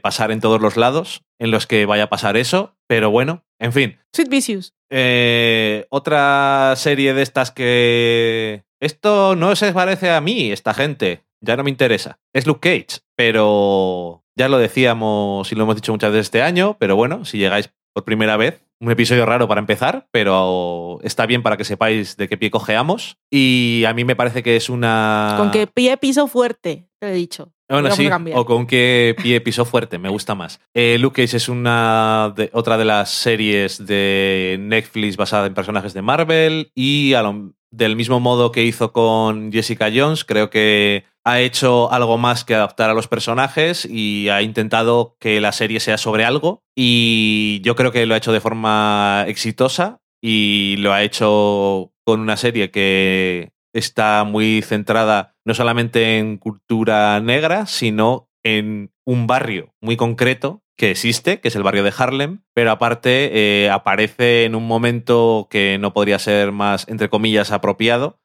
[0.00, 3.72] pasar en todos los lados en los que vaya a pasar eso, pero bueno, en
[3.72, 3.98] fin.
[4.12, 4.74] Sweet Vicious.
[4.90, 8.64] Eh, otra serie de estas que...
[8.80, 12.20] Esto no se parece a mí, esta gente, ya no me interesa.
[12.32, 16.76] Es Luke Cage, pero ya lo decíamos y lo hemos dicho muchas veces este año,
[16.78, 18.62] pero bueno, si llegáis por primera vez.
[18.80, 23.18] Un episodio raro para empezar, pero está bien para que sepáis de qué pie cojeamos.
[23.28, 25.34] Y a mí me parece que es una.
[25.36, 27.52] Con qué pie piso fuerte, te he dicho.
[27.68, 28.04] Bueno, Vamos sí,
[28.34, 30.58] o con qué pie piso fuerte, me gusta más.
[30.74, 35.92] Eh, Luke Cage es una de- otra de las series de Netflix basada en personajes
[35.92, 41.04] de Marvel y a lo- del mismo modo que hizo con Jessica Jones, creo que
[41.26, 45.78] ha hecho algo más que adaptar a los personajes y ha intentado que la serie
[45.80, 50.94] sea sobre algo y yo creo que lo ha hecho de forma exitosa y lo
[50.94, 58.28] ha hecho con una serie que está muy centrada no solamente en cultura negra, sino
[58.44, 63.30] en un barrio muy concreto que existe, que es el barrio de Harlem, pero aparte
[63.32, 68.20] eh, aparece en un momento que no podría ser más, entre comillas, apropiado,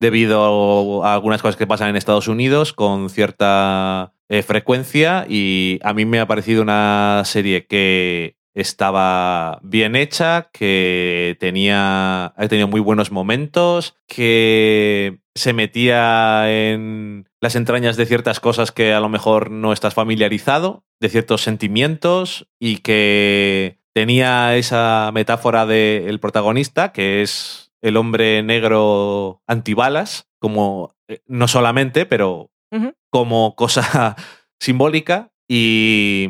[0.00, 5.94] debido a algunas cosas que pasan en Estados Unidos con cierta eh, frecuencia y a
[5.94, 12.80] mí me ha parecido una serie que estaba bien hecha, que tenía, ha tenido muy
[12.80, 19.50] buenos momentos, que se metía en las entrañas de ciertas cosas que a lo mejor
[19.50, 27.72] no estás familiarizado, de ciertos sentimientos y que tenía esa metáfora del protagonista, que es
[27.82, 32.50] el hombre negro antibalas, como eh, no solamente, pero
[33.10, 34.16] como cosa
[34.60, 35.32] simbólica.
[35.48, 36.28] Y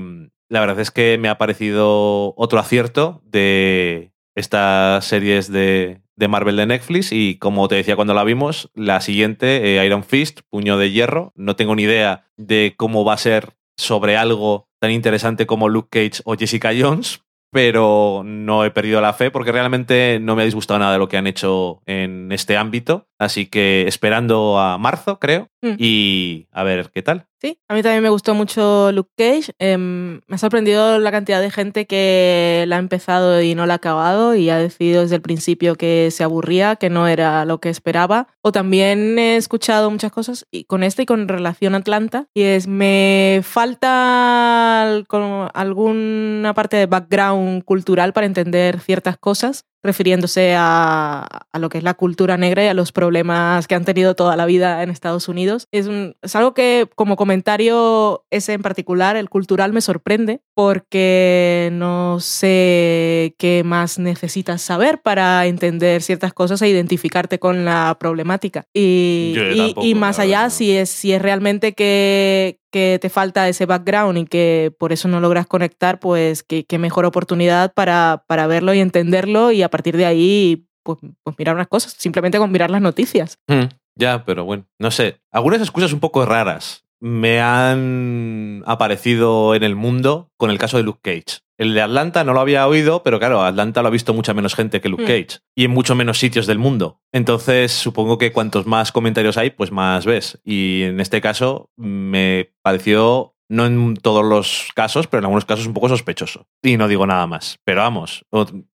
[0.48, 6.56] la verdad es que me ha parecido otro acierto de estas series de, de Marvel
[6.56, 7.12] de Netflix.
[7.12, 11.32] Y como te decía cuando la vimos, la siguiente, eh, Iron Fist, Puño de Hierro.
[11.34, 15.88] No tengo ni idea de cómo va a ser sobre algo tan interesante como Luke
[15.90, 20.44] Cage o Jessica Jones, pero no he perdido la fe porque realmente no me ha
[20.44, 23.06] disgustado nada de lo que han hecho en este ámbito.
[23.18, 25.74] Así que esperando a marzo, creo, Mm.
[25.78, 27.26] y a ver qué tal.
[27.44, 29.52] Sí, a mí también me gustó mucho Luke Cage.
[29.58, 33.74] Em, me ha sorprendido la cantidad de gente que la ha empezado y no la
[33.74, 37.60] ha acabado y ha decidido desde el principio que se aburría, que no era lo
[37.60, 38.28] que esperaba.
[38.40, 42.44] O también he escuchado muchas cosas y con este y con relación a Atlanta y
[42.44, 50.54] es me falta al- como alguna parte de background cultural para entender ciertas cosas refiriéndose
[50.56, 51.20] a,
[51.52, 54.34] a lo que es la cultura negra y a los problemas que han tenido toda
[54.34, 55.68] la vida en Estados Unidos.
[55.70, 61.68] Es, un- es algo que como comentario ese en particular, el cultural, me sorprende porque
[61.72, 68.64] no sé qué más necesitas saber para entender ciertas cosas e identificarte con la problemática.
[68.72, 73.48] Y, y- tampoco, y más allá, si es, si es realmente que, que te falta
[73.48, 78.48] ese background y que por eso no logras conectar, pues qué, mejor oportunidad para, para
[78.48, 82.50] verlo y entenderlo y a partir de ahí, pues, pues mirar unas cosas, simplemente con
[82.50, 83.38] mirar las noticias.
[83.46, 85.20] Hmm, ya, pero bueno, no sé.
[85.30, 90.82] Algunas excusas un poco raras me han aparecido en el mundo con el caso de
[90.84, 91.40] Luke Cage.
[91.56, 94.54] El de Atlanta no lo había oído, pero claro, Atlanta lo ha visto mucha menos
[94.54, 95.06] gente que Luke Hmm.
[95.06, 97.00] Cage y en mucho menos sitios del mundo.
[97.12, 100.40] Entonces, supongo que cuantos más comentarios hay, pues más ves.
[100.44, 105.66] Y en este caso me pareció, no en todos los casos, pero en algunos casos
[105.66, 106.48] un poco sospechoso.
[106.62, 107.60] Y no digo nada más.
[107.64, 108.24] Pero vamos,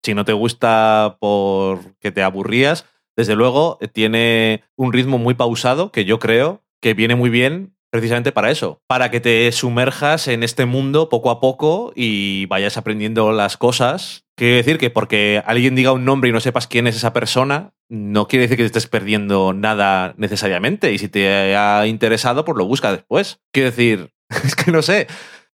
[0.02, 2.84] si no te gusta porque te aburrías,
[3.16, 8.32] desde luego tiene un ritmo muy pausado que yo creo que viene muy bien precisamente
[8.32, 13.32] para eso, para que te sumerjas en este mundo poco a poco y vayas aprendiendo
[13.32, 14.24] las cosas.
[14.36, 17.72] Quiere decir que porque alguien diga un nombre y no sepas quién es esa persona,
[17.88, 20.92] no quiere decir que te estés perdiendo nada necesariamente.
[20.92, 23.40] Y si te ha interesado, pues lo busca después.
[23.52, 24.10] Quiero decir,
[24.44, 25.06] es que no sé,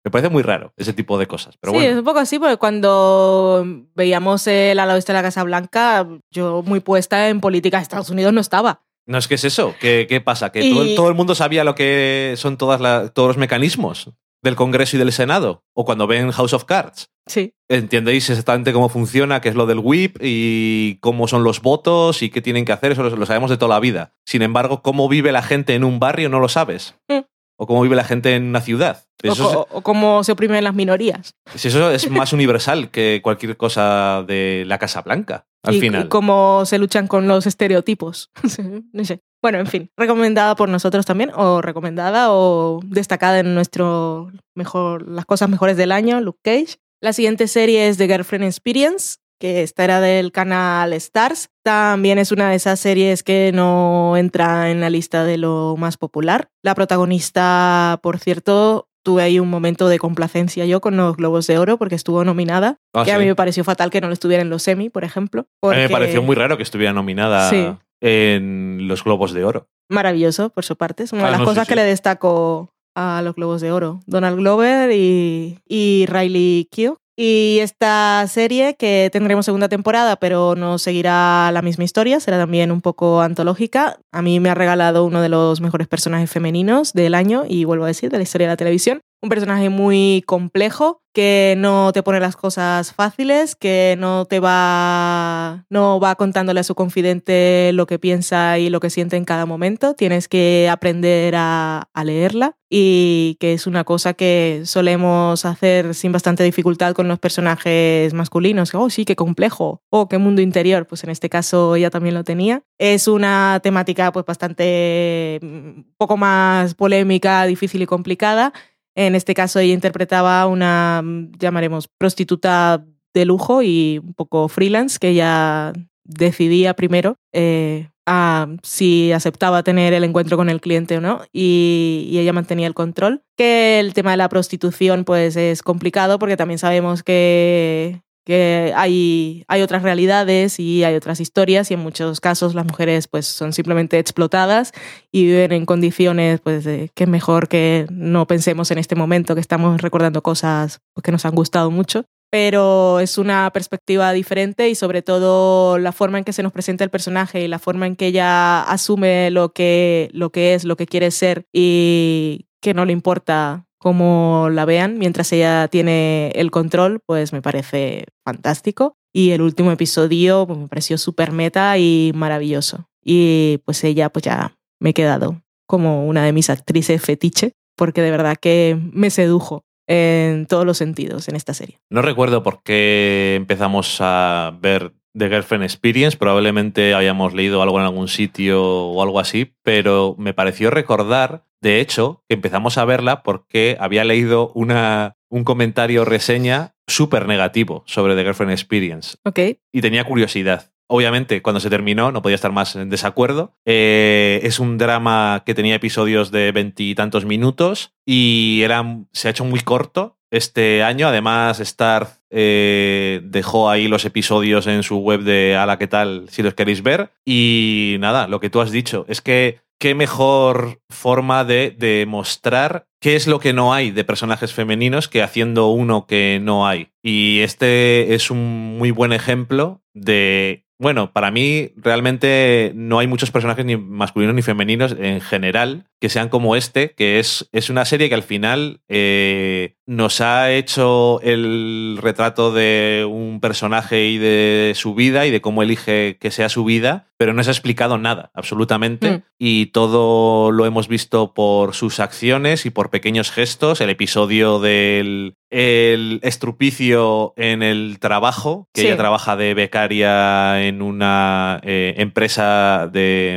[0.05, 1.57] me parece muy raro ese tipo de cosas.
[1.61, 3.65] Pero sí, es un poco así, porque cuando
[3.95, 8.11] veíamos el ala oeste de la Casa Blanca, yo muy puesta en política de Estados
[8.11, 8.83] Unidos no estaba.
[9.07, 9.75] No es que es eso.
[9.81, 10.51] ¿Qué, qué pasa?
[10.53, 14.11] Que Y- todo, todo el mundo sabía lo que son todas la- todos los mecanismos
[14.43, 15.65] del Congreso y del Senado.
[15.75, 17.09] O cuando ven House of Cards.
[17.29, 17.55] Sí.
[17.69, 22.31] entendéis exactamente cómo funciona, qué es lo del whip y cómo son los votos y
[22.31, 24.13] qué tienen que hacer, eso lo, sabemos de toda la vida.
[24.27, 26.97] Sin embargo, cómo vive la gente en un barrio no lo sabes.
[27.09, 27.21] Mm.
[27.57, 29.05] O cómo vive la gente en una ciudad.
[29.23, 31.37] O, Eso, o cómo se oprimen las minorías.
[31.55, 36.09] es, eso es más universal que cualquier cosa de la Casa Blanca, al y, final.
[36.09, 38.31] cómo se luchan con los estereotipos.
[38.93, 39.23] no sé.
[39.41, 45.25] Bueno, en fin, recomendada por nosotros también, o recomendada o destacada en nuestro mejor, las
[45.25, 46.77] cosas mejores del año, Luke Cage.
[47.01, 51.51] La siguiente serie es The Girlfriend Experience, que esta era del canal Stars.
[51.65, 55.97] También es una de esas series que no entra en la lista de lo más
[55.97, 56.51] popular.
[56.63, 61.59] La protagonista, por cierto, tuve ahí un momento de complacencia yo con los Globos de
[61.59, 62.79] Oro porque estuvo nominada.
[62.95, 65.05] Ah, que a mí me pareció fatal que no lo estuviera en los semi, por
[65.05, 65.47] ejemplo.
[65.63, 67.67] A mí me pareció muy raro que estuviera nominada Sí.
[68.01, 69.69] en los Globos de Oro.
[69.91, 71.03] Maravilloso, por su parte.
[71.05, 71.71] Es una Ah, de las no, cosas sí.
[71.71, 74.01] que le destaco a los Globos de Oro.
[74.07, 80.79] Donald Glover y, y Riley Keough, Y esta serie, que tendremos segunda temporada, pero no
[80.79, 83.99] seguirá la misma historia, será también un poco antológica.
[84.13, 87.85] A mí me ha regalado uno de los mejores personajes femeninos del año y vuelvo
[87.85, 92.03] a decir, de la historia de la televisión un personaje muy complejo que no te
[92.03, 97.87] pone las cosas fáciles, que no te va no va contándole a su confidente lo
[97.87, 103.37] que piensa y lo que siente en cada momento, tienes que aprender a, leerla y
[103.39, 108.75] que es una cosa que solemos hacer sin bastante dificultad con los personajes masculinos.
[108.75, 109.83] Oh, sí, qué complejo.
[109.91, 110.87] Oh, qué mundo interior.
[110.87, 112.65] Pues en este caso ella también lo tenía.
[112.79, 118.53] Es una temática pues bastante mm, poco más polémica, difícil y complicada
[118.95, 121.03] en este caso ella interpretaba una,
[121.39, 122.85] llamaremos, prostituta
[123.15, 125.73] de lujo y un poco freelance, que ella
[126.05, 132.09] decidía primero eh, a si aceptaba tener el encuentro con el cliente o no y,
[132.11, 133.23] y, ella mantenía el control.
[133.37, 139.45] Que el tema de la prostitución pues es complicado porque también sabemos que que hay,
[139.49, 143.53] hay otras realidades y hay otras historias y en muchos casos las mujeres pues son
[143.53, 144.73] simplemente explotadas
[145.11, 149.35] y viven en condiciones pues de, que es mejor que no pensemos en este momento
[149.35, 152.05] que estamos recordando cosas pues, que nos han gustado mucho.
[152.31, 156.83] Pero es una perspectiva diferente y sobre todo la forma en que se nos presenta
[156.83, 160.77] el personaje y la forma en que ella asume lo que, lo que es, lo
[160.77, 166.53] que quiere ser y que no le importa como la vean mientras ella tiene el
[166.53, 168.95] control, pues me parece fantástico.
[169.13, 172.87] Y el último episodio pues, me pareció súper meta y maravilloso.
[173.05, 178.03] Y pues ella pues ya me he quedado como una de mis actrices fetiche, porque
[178.03, 181.81] de verdad que me sedujo en todos los sentidos en esta serie.
[181.91, 187.87] No recuerdo por qué empezamos a ver The Girlfriend Experience, probablemente hayamos leído algo en
[187.87, 193.77] algún sitio o algo así, pero me pareció recordar de hecho, empezamos a verla porque
[193.81, 199.17] había leído una, un comentario reseña súper negativo sobre The Girlfriend Experience.
[199.25, 199.39] Ok.
[199.73, 200.73] Y tenía curiosidad.
[200.89, 203.55] Obviamente, cuando se terminó, no podía estar más en desacuerdo.
[203.65, 209.47] Eh, es un drama que tenía episodios de veintitantos minutos y era, se ha hecho
[209.47, 211.09] muy corto este año.
[211.09, 216.27] Además, Star eh, dejó ahí los episodios en su web de Ala, ¿qué tal?
[216.29, 217.13] Si los queréis ver.
[217.25, 223.17] Y nada, lo que tú has dicho es que qué mejor forma de demostrar qué
[223.17, 226.93] es lo que no hay de personajes femeninos que haciendo uno que no hay.
[227.03, 233.31] Y este es un muy buen ejemplo de bueno, para mí realmente no hay muchos
[233.31, 237.85] personajes ni masculinos ni femeninos en general que sean como este, que es, es una
[237.85, 244.73] serie que al final eh, nos ha hecho el retrato de un personaje y de
[244.77, 247.99] su vida y de cómo elige que sea su vida, pero no se ha explicado
[247.99, 249.11] nada, absolutamente.
[249.11, 249.23] Mm.
[249.39, 253.81] Y todo lo hemos visto por sus acciones y por pequeños gestos.
[253.81, 261.61] El episodio del el estrupicio en el trabajo, que ella trabaja de becaria en una
[261.63, 263.35] eh, empresa de.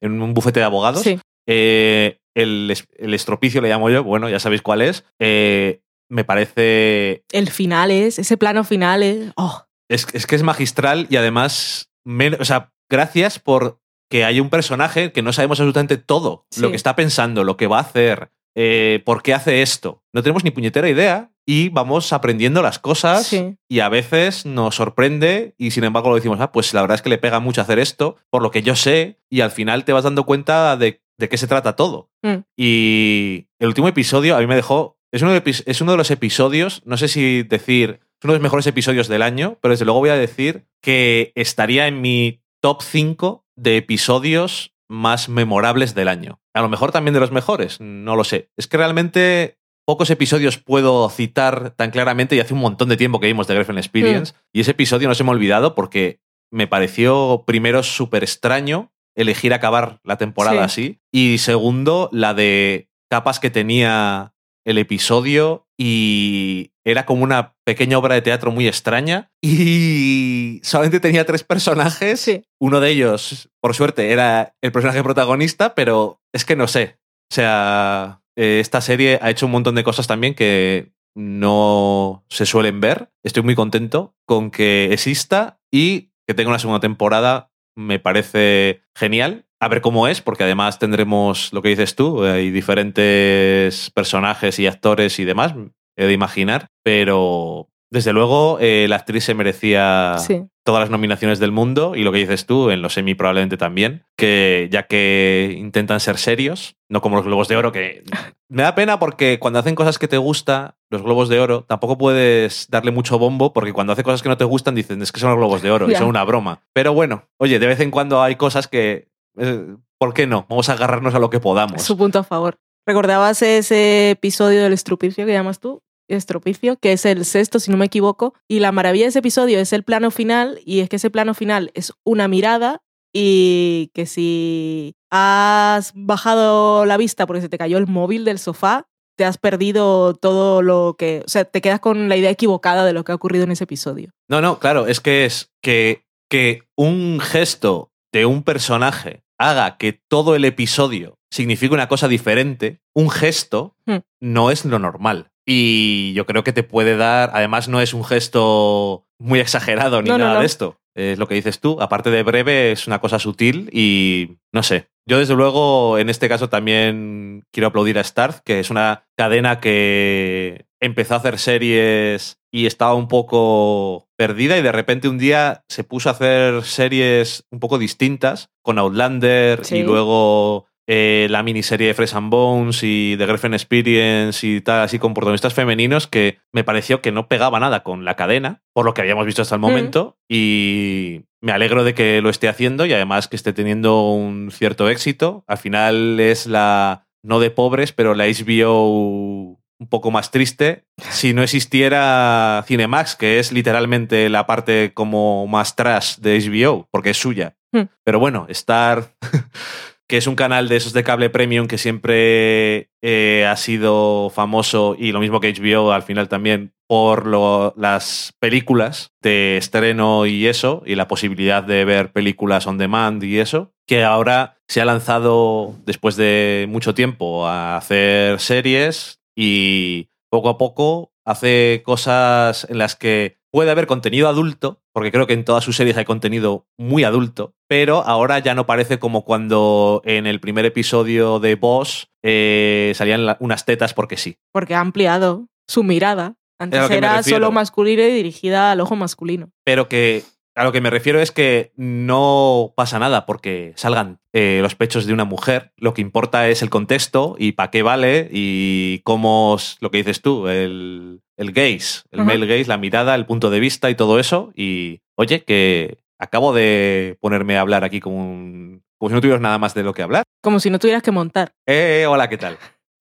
[0.00, 1.06] en un bufete de abogados.
[1.46, 5.04] Eh, el, estropicio le llamo yo, bueno, ya sabéis cuál es.
[5.18, 5.80] Eh,
[6.14, 7.24] me parece.
[7.32, 9.32] El final es, ese plano final es.
[9.36, 9.64] Oh.
[9.88, 11.90] Es, que es magistral y además.
[12.38, 16.76] o sea, gracias por que hay un personaje que no sabemos absolutamente todo lo que
[16.76, 20.04] está pensando, lo que va a hacer, eh, por qué hace esto.
[20.12, 23.34] No tenemos ni puñetera idea y vamos aprendiendo las cosas
[23.68, 27.02] y a veces nos sorprende y sin embargo lo decimos, ah, pues la verdad es
[27.02, 29.92] que le pega mucho hacer esto, por lo que yo sé, y al final te
[29.92, 32.10] vas dando cuenta de, de qué se trata todo.
[32.22, 32.44] Mm.
[32.56, 36.10] Y el último episodio a mí me dejó, es uno, de, es uno de los
[36.10, 39.84] episodios, no sé si decir, es uno de los mejores episodios del año, pero desde
[39.84, 46.08] luego voy a decir que estaría en mi top 5 de episodios más memorables del
[46.08, 46.40] año.
[46.52, 48.50] A lo mejor también de los mejores, no lo sé.
[48.56, 53.20] Es que realmente pocos episodios puedo citar tan claramente y hace un montón de tiempo
[53.20, 54.36] que vimos The Girlfriend Experience mm.
[54.52, 56.18] y ese episodio no se me ha olvidado porque
[56.50, 63.38] me pareció primero súper extraño elegir acabar la temporada así y segundo la de capas
[63.38, 64.33] que tenía
[64.64, 71.24] el episodio y era como una pequeña obra de teatro muy extraña y solamente tenía
[71.26, 72.42] tres personajes.
[72.60, 76.98] Uno de ellos, por suerte, era el personaje protagonista, pero es que no sé.
[77.30, 82.46] O sea, eh, esta serie ha hecho un montón de cosas también que no se
[82.46, 83.10] suelen ver.
[83.22, 87.50] Estoy muy contento con que exista y que tenga una segunda temporada.
[87.76, 92.50] Me parece genial a ver cómo es, porque además tendremos lo que dices tú, hay
[92.50, 95.54] diferentes personajes y actores y demás,
[95.96, 100.42] he de imaginar, pero Desde luego, eh, la actriz se merecía Sí.
[100.64, 104.02] todas las nominaciones del mundo y lo que dices tú, en los Emmy probablemente también,
[104.16, 108.02] que ya que intentan ser serios, no como los Globos de Oro, que
[108.48, 111.96] me da pena porque cuando hacen cosas que te gusta, los Globos de Oro, tampoco
[111.96, 115.20] puedes darle mucho bombo porque cuando hacen cosas que no te gustan dicen es que
[115.20, 116.62] son los Globos de Oro y son una broma.
[116.72, 119.06] Pero bueno, oye, de vez en cuando hay cosas que...
[119.36, 120.46] eh, ¿Por qué no?
[120.48, 121.82] Vamos a agarrarnos a lo que podamos.
[121.82, 122.58] Su punto a favor.
[122.86, 125.82] ¿Recordabas ese episodio del estropicio que llamas tú?
[126.08, 128.34] Estropicio, que es el sexto, si no me equivoco.
[128.46, 131.32] Y la maravilla de ese episodio es el plano final, y es que ese plano
[131.32, 132.82] final es una mirada,
[133.14, 138.88] y que si has bajado la vista porque se te cayó el móvil del sofá,
[139.16, 141.22] te has perdido todo lo que.
[141.24, 143.64] O sea, te quedas con la idea equivocada de lo que ha ocurrido en ese
[143.64, 144.10] episodio.
[144.28, 149.92] No, no, claro, es que es que, que un gesto de un personaje haga que
[149.92, 153.98] todo el episodio signifique una cosa diferente, un gesto Hmm.
[154.20, 155.30] no es lo normal.
[155.46, 160.08] Y yo creo que te puede dar, además no es un gesto muy exagerado ni
[160.08, 160.40] No, no, nada no.
[160.40, 160.80] de esto.
[160.96, 164.88] Es lo que dices tú, aparte de breve, es una cosa sutil y no sé.
[165.06, 169.60] Yo desde luego en este caso también quiero aplaudir a Starz, que es una cadena
[169.60, 175.64] que empezó a hacer series y estaba un poco perdida y de repente un día
[175.68, 179.78] se puso a hacer series un poco distintas con Outlander Sí.
[179.78, 184.82] y luego eh, la miniserie de Fresh and Bones y The Girlfriend Experience y tal,
[184.82, 188.84] así con protagonistas femeninos que me pareció que no pegaba nada con la cadena, por
[188.84, 192.84] lo que habíamos visto hasta el momento, y me alegro de que lo esté haciendo
[192.84, 195.42] y además que esté teniendo un cierto éxito.
[195.46, 201.34] Al final es la, no de pobres, pero la HBO un poco más triste si
[201.34, 207.18] no existiera Cinemax, que es literalmente la parte como más trash de HBO, porque es
[207.18, 207.54] suya.
[207.72, 207.82] Hmm.
[208.02, 209.04] Pero bueno, Star,
[210.08, 214.96] que es un canal de esos de cable premium que siempre eh, ha sido famoso
[214.98, 220.46] y lo mismo que HBO al final también por lo- las películas de estreno y
[220.46, 224.84] eso, y la posibilidad de ver películas on demand y eso, que ahora se ha
[224.84, 232.78] lanzado después de mucho tiempo a hacer series y poco a poco hace cosas en
[232.78, 236.66] las que puede haber contenido adulto, porque creo que en todas sus series hay contenido
[236.76, 242.08] muy adulto, pero ahora ya no parece como cuando en el primer episodio de Boss
[242.24, 244.36] eh, salían la- unas tetas porque sí.
[244.52, 246.34] Porque ha ampliado su mirada.
[246.58, 249.50] Antes era solo masculina y dirigida al ojo masculino.
[249.64, 250.22] Pero que
[250.54, 255.06] a lo que me refiero es que no pasa nada porque salgan eh, los pechos
[255.06, 255.72] de una mujer.
[255.76, 259.98] Lo que importa es el contexto y para qué vale y cómo es lo que
[259.98, 263.94] dices tú, el, el gaze, el male gaze, la mirada, el punto de vista y
[263.94, 264.52] todo eso.
[264.54, 269.42] Y oye, que acabo de ponerme a hablar aquí como, un- como si no tuvieras
[269.42, 270.22] nada más de lo que hablar.
[270.42, 271.52] Como si no tuvieras que montar.
[271.66, 272.56] Eh, hola, ¿qué tal?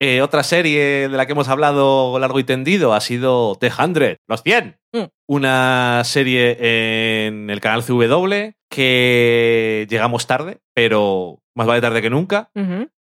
[0.05, 4.17] Eh, otra serie de la que hemos hablado largo y tendido ha sido The 100,
[4.27, 4.77] los 100.
[4.91, 5.03] Mm.
[5.27, 6.57] Una serie
[7.25, 12.49] en el canal CW que llegamos tarde, pero más vale tarde que nunca.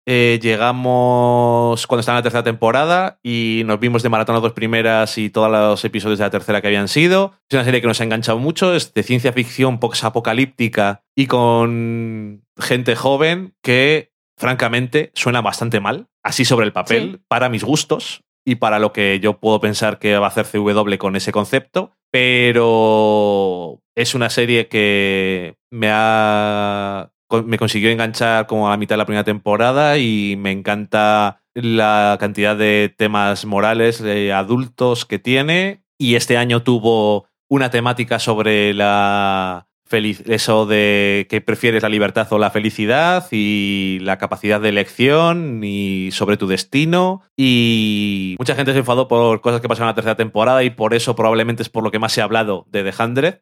[0.07, 4.53] Eh, llegamos cuando estaba en la tercera temporada y nos vimos de maratón las dos
[4.53, 7.33] primeras y todos los episodios de la tercera que habían sido.
[7.51, 12.45] Es una serie que nos ha enganchado mucho, es de ciencia ficción post-apocalíptica y con
[12.61, 17.21] gente joven que, francamente, suena bastante mal, así sobre el papel, Sí.
[17.29, 20.97] para mis gustos y para lo que yo puedo pensar que va a hacer CW
[20.99, 27.09] con ese concepto, pero es una serie que me ha
[27.47, 32.19] me consiguió enganchar como a la mitad de la primera temporada y me encanta la
[32.21, 38.75] cantidad de temas morales eh, adultos que tiene y este año tuvo una temática sobre
[38.75, 44.71] la feliz eso de que prefieres la libertad o la felicidad y la capacidad de
[44.71, 47.21] elección y sobre tu destino.
[47.37, 50.95] Y mucha gente se enfadó por cosas que pasaron en la tercera temporada y por
[50.95, 53.41] eso probablemente es por lo que más se ha hablado de The Hundred.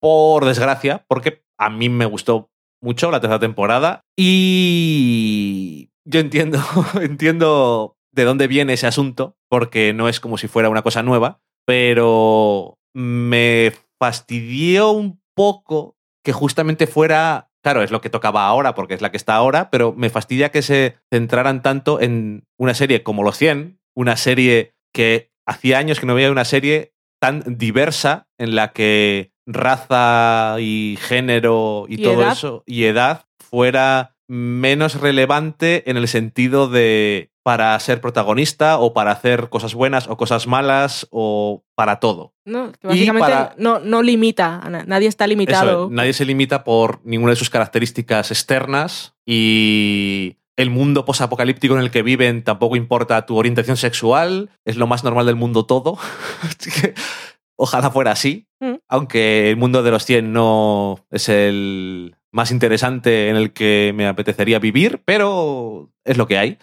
[0.00, 2.50] Por desgracia, porque a mí me gustó
[2.82, 6.58] mucho la tercera temporada y yo entiendo,
[7.00, 11.40] entiendo de dónde viene ese asunto, porque no es como si fuera una cosa nueva,
[11.64, 18.94] pero me fastidió un poco que justamente fuera, claro, es lo que tocaba ahora, porque
[18.94, 23.02] es la que está ahora, pero me fastidia que se centraran tanto en una serie
[23.02, 28.28] como Los 100, una serie que hacía años que no veía una serie tan diversa
[28.36, 32.32] en la que raza y género y, Y todo edad.
[32.32, 39.10] eso y edad fuera menos relevante en el sentido de para ser protagonista o para
[39.10, 42.34] hacer cosas buenas o cosas malas o para todo.
[42.44, 44.60] No, que básicamente para- no, no limita.
[44.86, 45.88] Nadie está limitado.
[45.90, 51.90] nadie se limita por ninguna de sus características externas y el mundo posapocalíptico en el
[51.90, 55.96] que viven tampoco importa tu orientación sexual, es lo más normal del mundo todo.
[57.56, 58.74] Ojalá fuera así, Mm.
[58.88, 64.06] aunque el mundo de los 100 no es el más interesante en el que me
[64.06, 66.58] apetecería vivir, pero es lo que hay.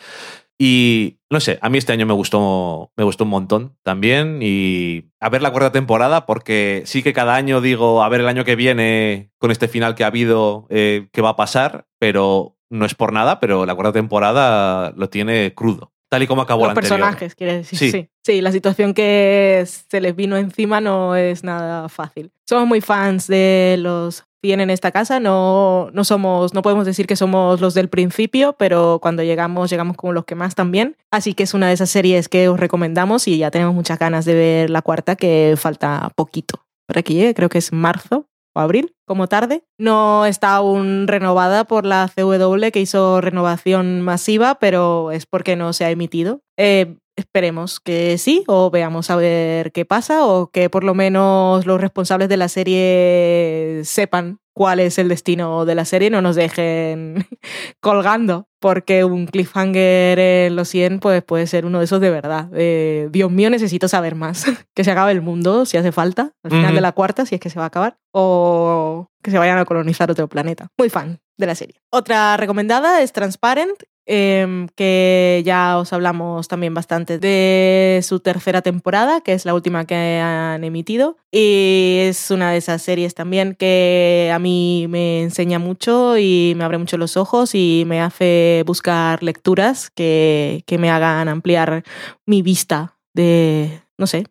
[0.57, 4.39] Y no sé, a mí este año me gustó, me gustó un montón también.
[4.41, 8.27] Y a ver la cuarta temporada, porque sí que cada año digo, a ver el
[8.27, 12.57] año que viene, con este final que ha habido, eh, qué va a pasar, pero
[12.69, 15.91] no es por nada, pero la cuarta temporada lo tiene crudo.
[16.09, 16.99] Tal y como acabó Los la anterior.
[16.99, 17.77] personajes, quiere decir.
[17.77, 17.91] Sí.
[17.91, 18.09] Sí.
[18.25, 18.41] Sí.
[18.41, 22.31] la situación que se les vino encima no es nada fácil.
[22.47, 27.07] Somos muy fans de los 100 en esta casa, no, no somos, no podemos decir
[27.07, 30.97] que somos los del principio, pero cuando llegamos, llegamos como los que más también.
[31.11, 34.25] Así que es una de esas series que os recomendamos y ya tenemos muchas ganas
[34.25, 38.59] de ver la cuarta, que falta poquito para que llegue, creo que es marzo o
[38.59, 39.63] abril, como tarde.
[39.77, 45.73] No está aún renovada por la CW, que hizo renovación masiva, pero es porque no
[45.73, 46.41] se ha emitido.
[46.57, 51.65] Eh, esperemos que sí, o veamos a ver qué pasa, o que por lo menos
[51.65, 56.35] los responsables de la serie sepan cuál es el destino de la serie, no nos
[56.35, 57.27] dejen
[57.81, 62.49] colgando, porque un cliffhanger en los 100 pues, puede ser uno de esos de verdad.
[62.53, 64.45] Eh, Dios mío, necesito saber más.
[64.73, 67.41] que se acabe el mundo, si hace falta, al final de la cuarta, si es
[67.41, 70.67] que se va a acabar, o que se vayan a colonizar otro planeta.
[70.77, 71.81] Muy fan de la serie.
[71.91, 79.21] Otra recomendada es Transparent, em, que ya os hablamos también bastante de su tercera temporada,
[79.21, 81.17] que es la última que han emitido.
[81.31, 86.63] Y es una de esas series también que a mí me enseña mucho y me
[86.63, 91.83] abre mucho los ojos y me hace buscar lecturas que, que me hagan ampliar
[92.25, 94.25] mi vista de, no sé,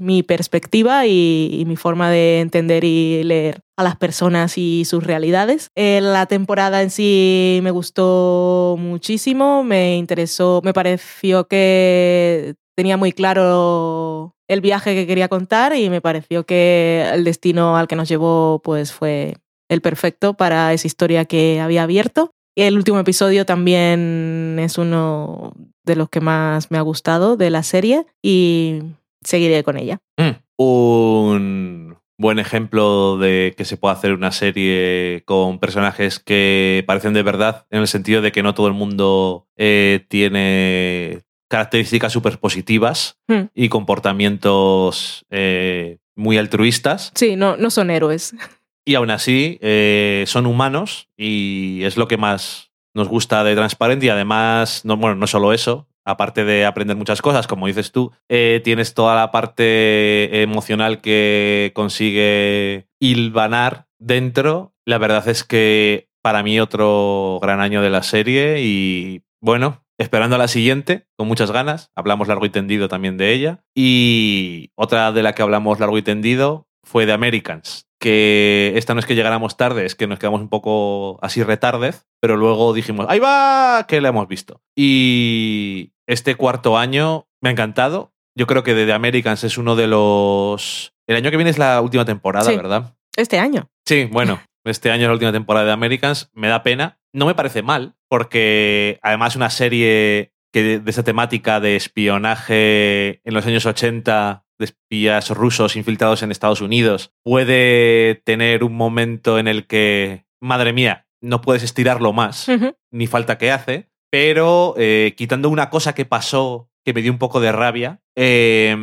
[0.00, 5.04] mi perspectiva y, y mi forma de entender y leer a las personas y sus
[5.04, 5.70] realidades.
[5.74, 13.12] Eh, la temporada en sí me gustó muchísimo, me interesó, me pareció que tenía muy
[13.12, 18.08] claro el viaje que quería contar y me pareció que el destino al que nos
[18.08, 19.36] llevó pues fue
[19.68, 22.32] el perfecto para esa historia que había abierto.
[22.56, 25.52] Y el último episodio también es uno
[25.84, 28.80] de los que más me ha gustado de la serie y
[29.22, 29.98] seguiré con ella.
[30.16, 30.30] Mm.
[30.56, 37.24] Un buen ejemplo de que se puede hacer una serie con personajes que parecen de
[37.24, 43.18] verdad, en el sentido de que no todo el mundo eh, tiene características súper positivas
[43.28, 43.46] Hmm.
[43.54, 47.10] y comportamientos eh, muy altruistas.
[47.14, 48.34] Sí, no, no son héroes.
[48.86, 54.02] Y aún así eh, son humanos y es lo que más nos gusta de Transparent
[54.02, 58.12] y además, no, bueno, no solo eso, aparte de aprender muchas cosas, como dices tú,
[58.28, 64.74] eh, tienes toda la parte emocional que consigue hilvanar dentro.
[64.84, 70.36] La verdad es que para mí otro gran año de la serie y bueno, esperando
[70.36, 71.90] a la siguiente, con muchas ganas.
[71.94, 73.64] Hablamos largo y tendido también de ella.
[73.74, 79.00] Y otra de la que hablamos largo y tendido fue de Americans, que esta no
[79.00, 83.06] es que llegáramos tarde, es que nos quedamos un poco así retardez, pero luego dijimos,
[83.08, 84.60] ahí va, que la hemos visto.
[84.76, 88.12] Y este cuarto año me ha encantado.
[88.36, 90.92] Yo creo que The Americans es uno de los...
[91.06, 92.56] El año que viene es la última temporada, Sí.
[92.56, 92.94] ¿verdad?
[93.16, 93.70] Este año.
[93.86, 96.30] Sí, bueno, este año es la última temporada de Americans.
[96.34, 96.98] Me da pena.
[97.14, 103.32] No me parece mal, porque además una serie que de esa temática de espionaje en
[103.34, 109.48] los años 80 de espías rusos infiltrados en Estados Unidos puede tener un momento en
[109.48, 112.46] el que, madre mía, no puedes estirarlo más,
[112.90, 117.18] ni falta que hace, pero eh, quitando una cosa que pasó que me dio un
[117.18, 118.76] poco de rabia, eh,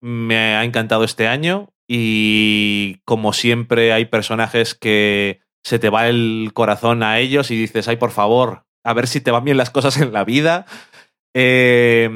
[0.00, 6.50] me ha encantado este año y como siempre hay personajes que se te va el
[6.54, 9.70] corazón a ellos y dices, ay, por favor, a ver si te van bien las
[9.70, 10.66] cosas en la vida.
[11.34, 12.08] Eh,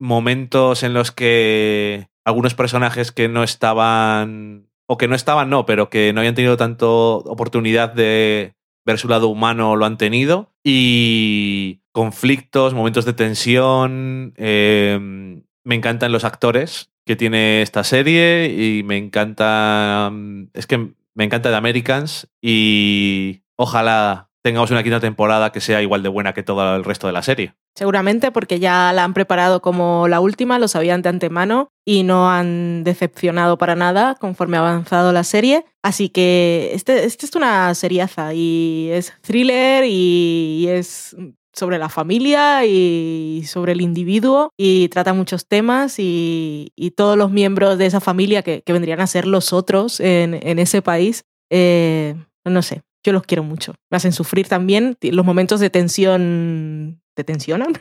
[0.00, 5.90] momentos en los que algunos personajes que no estaban, o que no estaban, no, pero
[5.90, 10.52] que no habían tenido tanto oportunidad de ver su lado humano lo han tenido.
[10.64, 14.34] Y conflictos, momentos de tensión.
[14.36, 14.98] eh,
[15.62, 20.12] me encantan los actores que tiene esta serie y me encanta.
[20.54, 26.02] Es que me encanta The Americans y ojalá tengamos una quinta temporada que sea igual
[26.02, 27.54] de buena que todo el resto de la serie.
[27.74, 32.30] Seguramente porque ya la han preparado como la última, lo sabían de antemano y no
[32.30, 35.64] han decepcionado para nada conforme ha avanzado la serie.
[35.82, 41.16] Así que este, este es una seriaza y es thriller y es
[41.52, 47.30] sobre la familia y sobre el individuo y trata muchos temas y, y todos los
[47.30, 51.24] miembros de esa familia que, que vendrían a ser los otros en, en ese país,
[51.50, 52.14] eh,
[52.44, 53.74] no sé, yo los quiero mucho.
[53.90, 54.96] Me hacen sufrir también.
[55.00, 57.00] Los momentos de tensión.
[57.14, 57.72] ¿Te tensionan?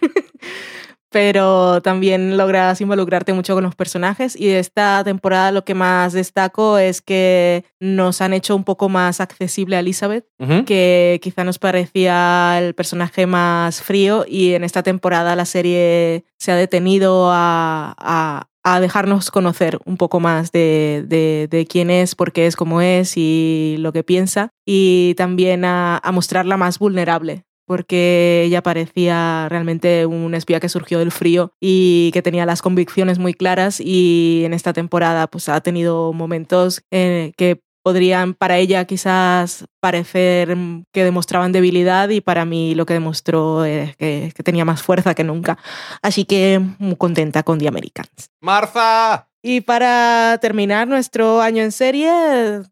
[1.12, 6.14] pero también logras involucrarte mucho con los personajes y de esta temporada lo que más
[6.14, 10.28] destaco es que nos han hecho un poco más accesible a Elizabeth,
[10.66, 16.52] que quizá nos parecía el personaje más frío y en esta temporada la serie se
[16.52, 22.32] ha detenido a, a- a dejarnos conocer un poco más de, de- quién es, por
[22.32, 24.50] qué es como es y lo que piensa.
[24.66, 30.98] Y también a, a mostrarla más vulnerable porque ella parecía realmente un espía que surgió
[30.98, 35.62] del frío y que tenía las convicciones muy claras y en esta temporada pues ha
[35.62, 40.56] tenido momentos eh, que podrían para ella quizás parecer
[40.92, 45.16] que demostraban debilidad y para mí lo que demostró es que, que tenía más fuerza
[45.16, 45.58] que nunca.
[46.04, 48.30] Así que muy contenta con The Americans.
[48.42, 49.28] ¡Marza!
[49.42, 52.12] Y para terminar nuestro año en serie,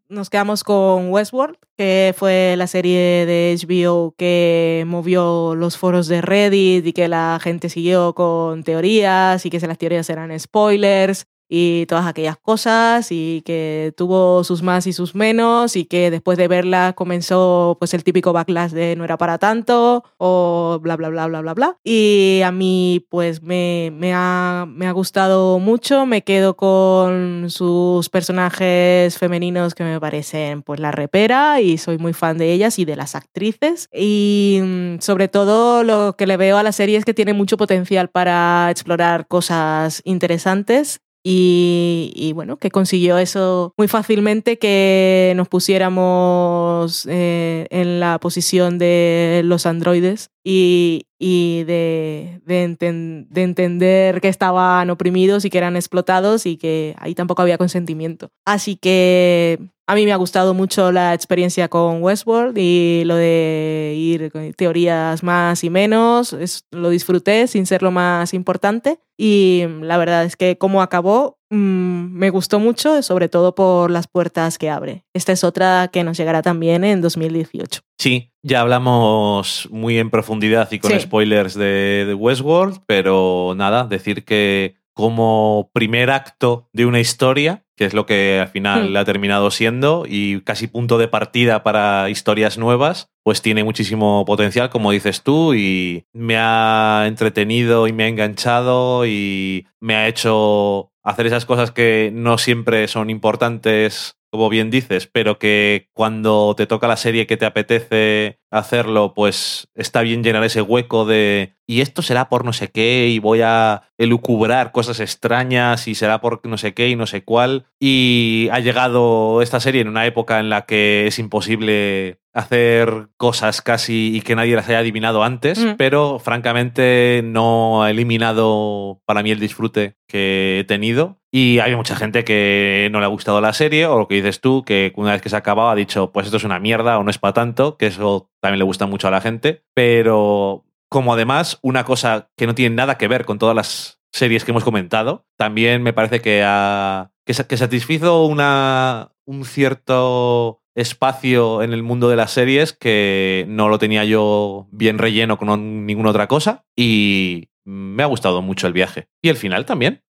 [0.08, 6.20] nos quedamos con Westworld, que fue la serie de HBO que movió los foros de
[6.20, 11.86] Reddit y que la gente siguió con teorías y que las teorías eran spoilers y
[11.86, 16.48] todas aquellas cosas y que tuvo sus más y sus menos y que después de
[16.48, 21.26] verla comenzó pues el típico backlash de no era para tanto o bla bla bla
[21.26, 21.76] bla bla bla.
[21.84, 28.08] Y a mí pues me, me, ha, me ha gustado mucho me quedo con sus
[28.08, 32.84] personajes femeninos que me parecen pues la repera y soy muy fan de ellas y
[32.84, 33.88] de las actrices.
[33.92, 37.56] Y mm, sobre todo lo que le veo a la serie es que tiene mucho
[37.56, 47.06] potencial para explorar cosas interesantes y, bueno, que consiguió eso muy fácilmente, que nos pusiéramos
[47.10, 54.88] eh, en la posición de los androides y, de, de, enten, de, entender que estaban
[54.88, 58.30] oprimidos y que eran explotados y que ahí tampoco había consentimiento.
[58.46, 63.94] Así que a mí me ha gustado mucho la experiencia con Westworld y lo de
[63.94, 66.34] ir con teorías más y menos,
[66.70, 72.12] lo disfruté sin ser lo más importante y la verdad es que como acabó mmm,
[72.18, 75.04] me gustó mucho, sobre todo por las puertas que abre.
[75.14, 77.80] Esta es otra que nos llegará también en 2018.
[77.98, 81.00] Sí, ya hablamos muy en profundidad y con Sí.
[81.00, 87.84] spoilers de, de Westworld, pero nada, decir que como primer acto de una historia, que
[87.84, 88.96] es lo que al final Hmm.
[88.96, 94.70] ha terminado siendo, y casi punto de partida para historias nuevas, pues tiene muchísimo potencial,
[94.70, 100.90] como dices tú, y me ha entretenido y me ha enganchado y me ha hecho
[101.08, 106.66] hacer esas cosas que no siempre son importantes, como bien dices, pero que cuando te
[106.66, 111.80] toca la serie que te apetece hacerlo, pues está bien llenar ese hueco de y
[111.80, 116.46] esto será por no sé qué y voy a elucubrar cosas extrañas y será por
[116.46, 117.66] no sé qué y no sé cuál.
[117.80, 123.62] Y ha llegado esta serie en una época en la que es imposible hacer cosas
[123.62, 125.74] casi y que nadie las haya adivinado antes, Mm.
[125.76, 131.18] pero francamente no ha eliminado para mí el disfrute que he tenido.
[131.30, 134.40] Y hay mucha gente que no le ha gustado la serie, o lo que dices
[134.40, 136.98] tú, que una vez que se ha acabado ha dicho, pues esto es una mierda
[136.98, 139.62] o no es para tanto, que eso también le gusta mucho a la gente.
[139.74, 144.44] Pero como además una cosa que no tiene nada que ver con todas las series
[144.44, 151.62] que hemos comentado, también me parece que, ha, que, que satisfizo una, un cierto espacio
[151.62, 156.10] en el mundo de las series que no lo tenía yo bien relleno con ninguna
[156.10, 159.08] otra cosa y me ha gustado mucho el viaje.
[159.22, 160.02] Y el final también.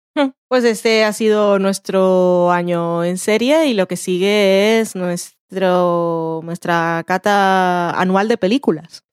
[0.48, 7.04] Pues este ha sido nuestro año en serie y lo que sigue es nuestro, nuestra
[7.06, 9.04] cata anual de películas.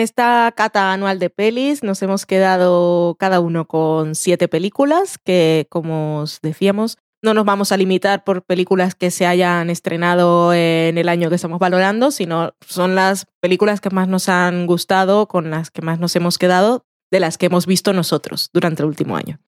[0.00, 5.66] En esta cata anual de pelis nos hemos quedado cada uno con siete películas que,
[5.68, 10.96] como os decíamos, no nos vamos a limitar por películas que se hayan estrenado en
[10.96, 15.50] el año que estamos valorando, sino son las películas que más nos han gustado, con
[15.50, 19.18] las que más nos hemos quedado, de las que hemos visto nosotros durante el último
[19.18, 19.38] año.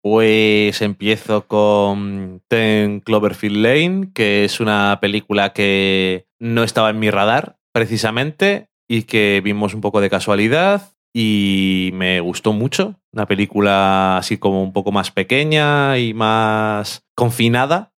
[0.00, 7.10] Pues empiezo con Ten Cloverfield Lane, que es una película que no estaba en mi
[7.10, 13.00] radar precisamente y que vimos un poco de casualidad y me gustó mucho.
[13.10, 17.94] Una película así como un poco más pequeña y más confinada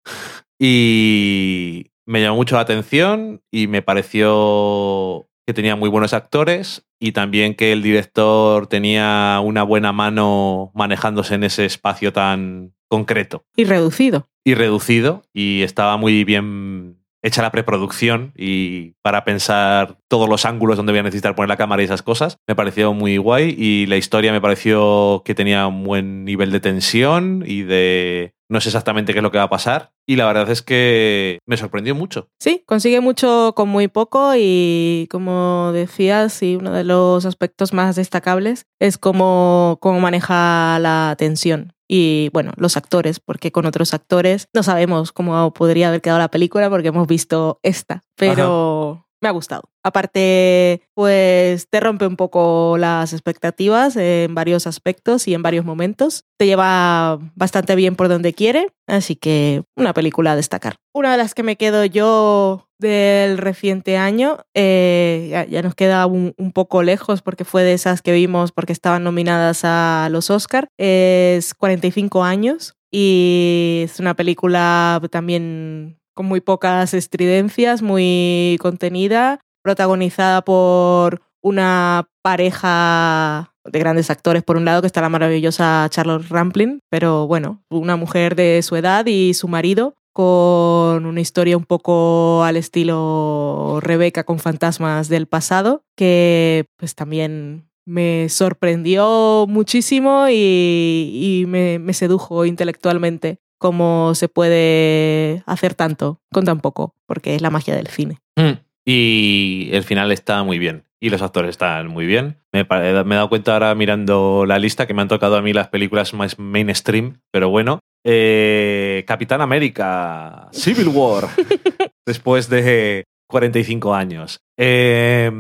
[0.60, 7.12] y me llamó mucho la atención y me pareció que tenía muy buenos actores y
[7.12, 13.64] también que el director tenía una buena mano manejándose en ese espacio tan concreto Y
[13.64, 14.30] reducido.
[14.46, 20.78] y reducido y estaba muy bien hecha la preproducción y para pensar todos los ángulos
[20.78, 22.38] donde voy a necesitar poner la cámara y esas cosas.
[22.48, 26.60] Me pareció muy guay y la historia me pareció que tenía un buen nivel de
[26.60, 29.94] tensión y de no sé exactamente qué es lo que va a pasar.
[30.06, 32.30] Y la verdad es que me sorprendió mucho.
[32.40, 37.96] Sí, consigue mucho con muy poco y como decías, sí, uno de los aspectos más
[37.96, 44.48] destacables es cómo, cómo maneja la tensión y bueno, los actores, porque con otros actores
[44.54, 49.32] no sabemos cómo podría haber quedado la película porque hemos visto esta, pero me ha
[49.32, 49.64] gustado.
[49.84, 56.26] Aparte, pues te rompe un poco las expectativas en varios aspectos y en varios momentos.
[56.38, 60.76] Te lleva bastante bien por donde quiere, así que una película a destacar.
[60.94, 66.34] Una de las que me quedo yo del reciente año, eh, ya, nos queda un,
[66.54, 71.56] poco lejos porque fue de esas que vimos porque estaban nominadas a los Oscar, es
[71.56, 81.22] 45 años y es una película también con muy pocas estridencias, muy contenida, protagonizada por
[81.42, 87.28] una pareja de grandes actores, por un lado, que está la maravillosa Charlotte Rampling, pero
[87.28, 92.56] bueno, una mujer de su edad y su marido, con una historia un poco al
[92.56, 101.94] estilo Rebeca con fantasmas del pasado, que pues también me sorprendió muchísimo y, me, me,
[101.94, 107.88] sedujo intelectualmente cómo se puede hacer tanto con tan poco, porque es la magia del
[107.88, 108.20] cine.
[108.36, 108.60] Hmm.
[108.86, 110.84] Y el final está muy bien.
[111.00, 112.38] Y los actores están muy bien.
[112.54, 115.68] Me, he dado cuenta ahora mirando la lista que me han tocado a mí las
[115.68, 117.80] películas más mainstream, pero bueno.
[118.04, 121.28] Eh, Capitán América, Civil War,
[122.06, 124.40] después de 45 años.
[124.58, 125.32] Eh,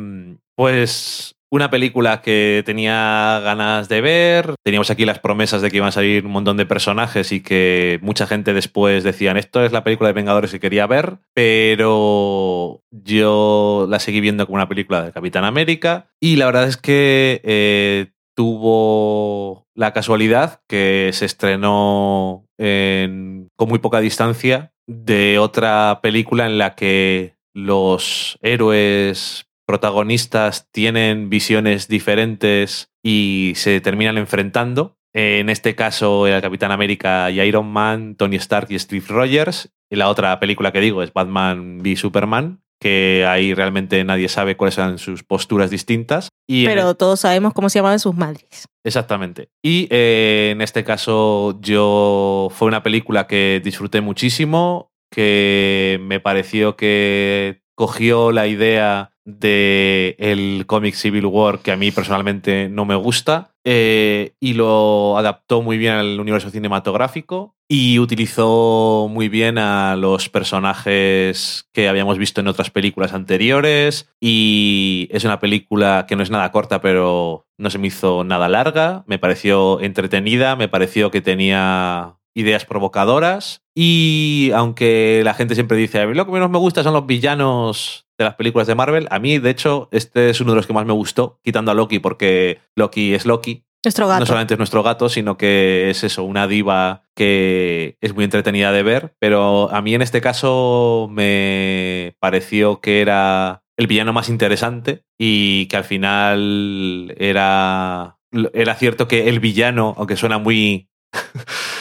[0.55, 4.55] pues una película que tenía ganas de ver.
[4.63, 7.99] Teníamos aquí las promesas de que iban a salir un montón de personajes y que
[8.01, 13.85] mucha gente después decían esto es la película de Vengadores que quería ver, pero yo
[13.87, 18.07] la seguí viendo como una película de Capitán América y la verdad es que eh,
[18.35, 26.75] tuvo la casualidad que se estrenó con muy poca distancia de otra película en la
[26.75, 34.97] que los héroes protagonistas tienen visiones diferentes y se terminan enfrentando.
[35.13, 39.71] En este caso, el Capitán América y Iron Man, Tony Stark y Steve Rogers.
[39.89, 44.57] Y la otra película que digo es Batman v Superman, que ahí realmente nadie sabe
[44.57, 46.27] cuáles son sus posturas distintas.
[46.49, 48.65] Pero todos sabemos cómo se llamaban sus madres.
[48.83, 49.47] Exactamente.
[49.63, 56.75] Y eh, en este caso, yo fue una película que disfruté muchísimo, que me pareció
[56.75, 62.95] que cogió la idea de el cómic Civil War que a mí personalmente no me
[62.95, 69.95] gusta eh, y lo adaptó muy bien al universo cinematográfico y utilizó muy bien a
[69.95, 74.09] los personajes que habíamos visto en otras películas anteriores.
[74.19, 78.49] Y es una película que no es nada corta pero no se me hizo nada
[78.49, 83.61] larga, me pareció entretenida, me pareció que tenía ideas provocadoras.
[83.75, 87.07] Y aunque la gente siempre dice, a mí lo que menos me gusta son los
[87.07, 90.67] villanos de las películas de Marvel, a mí de hecho este es uno de los
[90.67, 93.65] que más me gustó, quitando a Loki porque Loki es Loki.
[93.83, 94.21] Nuestro gato.
[94.21, 98.71] No solamente es nuestro gato, sino que es eso, una diva que es muy entretenida
[98.71, 104.29] de ver, pero a mí en este caso me pareció que era el villano más
[104.29, 108.19] interesante y que al final era,
[108.53, 110.89] era cierto que el villano, aunque suena muy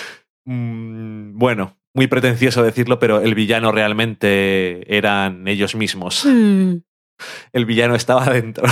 [0.44, 6.24] Mm, bueno, muy pretencioso decirlo, pero el villano realmente eran ellos mismos.
[6.24, 6.78] Hmm.
[7.52, 8.64] El villano estaba dentro.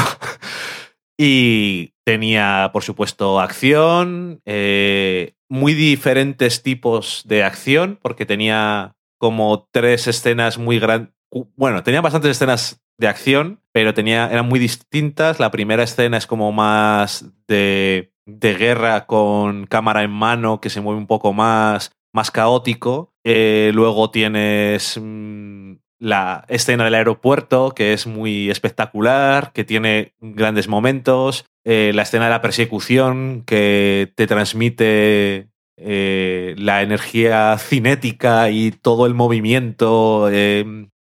[1.19, 10.07] y tenía, por supuesto, acción, eh, muy diferentes tipos de acción, porque tenía como tres
[10.07, 11.13] escenas muy grandes.
[11.57, 15.39] Bueno, tenía bastantes escenas de acción, pero tenía, eran muy distintas.
[15.39, 20.81] La primera escena es como más de de guerra con cámara en mano que se
[20.81, 23.10] mueve un poco más, más caótico.
[23.25, 30.69] Eh, luego tienes mm, la escena del aeropuerto, que es muy espectacular, que tiene grandes
[30.69, 31.45] momentos.
[31.65, 39.07] Eh, la escena de la persecución, que te transmite eh, la energía cinética y todo
[39.07, 40.31] el movimiento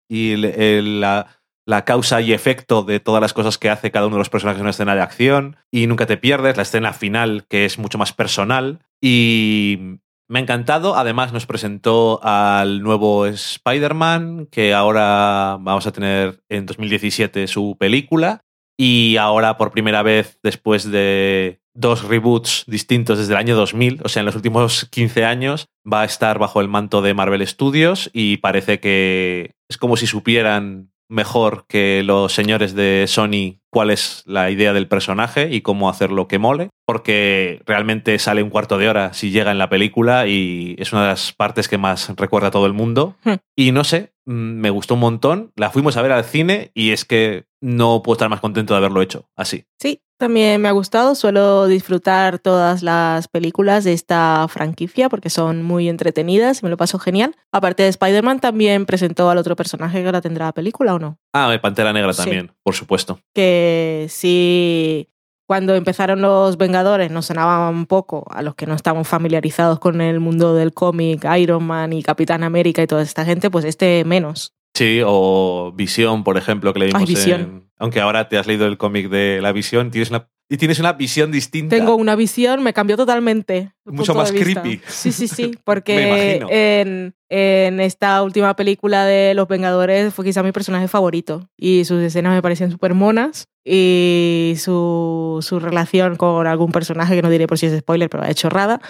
[0.08, 4.20] y la la causa y efecto de todas las cosas que hace cada uno de
[4.20, 7.64] los personajes en una escena de acción y nunca te pierdes, la escena final que
[7.64, 10.00] es mucho más personal y
[10.30, 16.66] me ha encantado, además nos presentó al nuevo Spider-Man que ahora vamos a tener en
[16.66, 18.44] 2017 su película.
[18.78, 24.08] Y ahora por primera vez después de dos reboots distintos desde el año 2000, o
[24.08, 28.08] sea, en los últimos 15 años va a estar bajo el manto de Marvel Studios.
[28.12, 34.22] Y parece que es como si supieran mejor que los señores de Sony cuál es
[34.26, 38.88] la idea del personaje y cómo hacerlo que mole, porque realmente sale un cuarto de
[38.88, 42.48] hora si llega en la película y es una de las partes que más recuerda
[42.48, 43.16] a todo el mundo.
[43.24, 43.34] Hmm.
[43.56, 46.90] Y no sé, mm, me gustó un montón, la fuimos a ver al cine y
[46.90, 49.64] es que no puedo estar más contento de haberlo hecho así.
[49.78, 51.14] Sí, también me ha gustado.
[51.14, 56.76] Suelo disfrutar todas las películas de esta franquicia porque son muy entretenidas y me lo
[56.76, 57.36] paso genial.
[57.52, 61.18] Aparte de Spider-Man, también presentó al otro personaje que ahora tendrá la película o no.
[61.32, 62.22] Ah, Pantera Negra Sí.
[62.22, 63.20] también, por supuesto.
[63.34, 65.08] Que sí,
[65.46, 70.00] cuando empezaron los Vengadores nos sonaban un poco a los que no estamos familiarizados con
[70.00, 74.04] el mundo del cómic, Iron Man y Capitán América y toda esta gente, pues este
[74.04, 74.54] menos.
[74.74, 77.40] Sí, o Visión, por ejemplo, que le vimos Ay, Visión.
[77.40, 80.28] en- Aunque ahora te has leído el cómic de la Visión tienes una...
[80.52, 81.76] y tienes una visión distinta.
[81.76, 83.72] Tengo una visión, me cambió totalmente.
[83.84, 84.80] Mucho más creepy.
[84.88, 90.50] Sí, sí, sí, porque en, en esta última película de Los Vengadores fue quizá mi
[90.50, 96.72] personaje favorito y sus escenas me parecían súper monas y su, su relación con algún
[96.72, 98.80] personaje, que no diré por si es spoiler, pero ha hecho chorrada.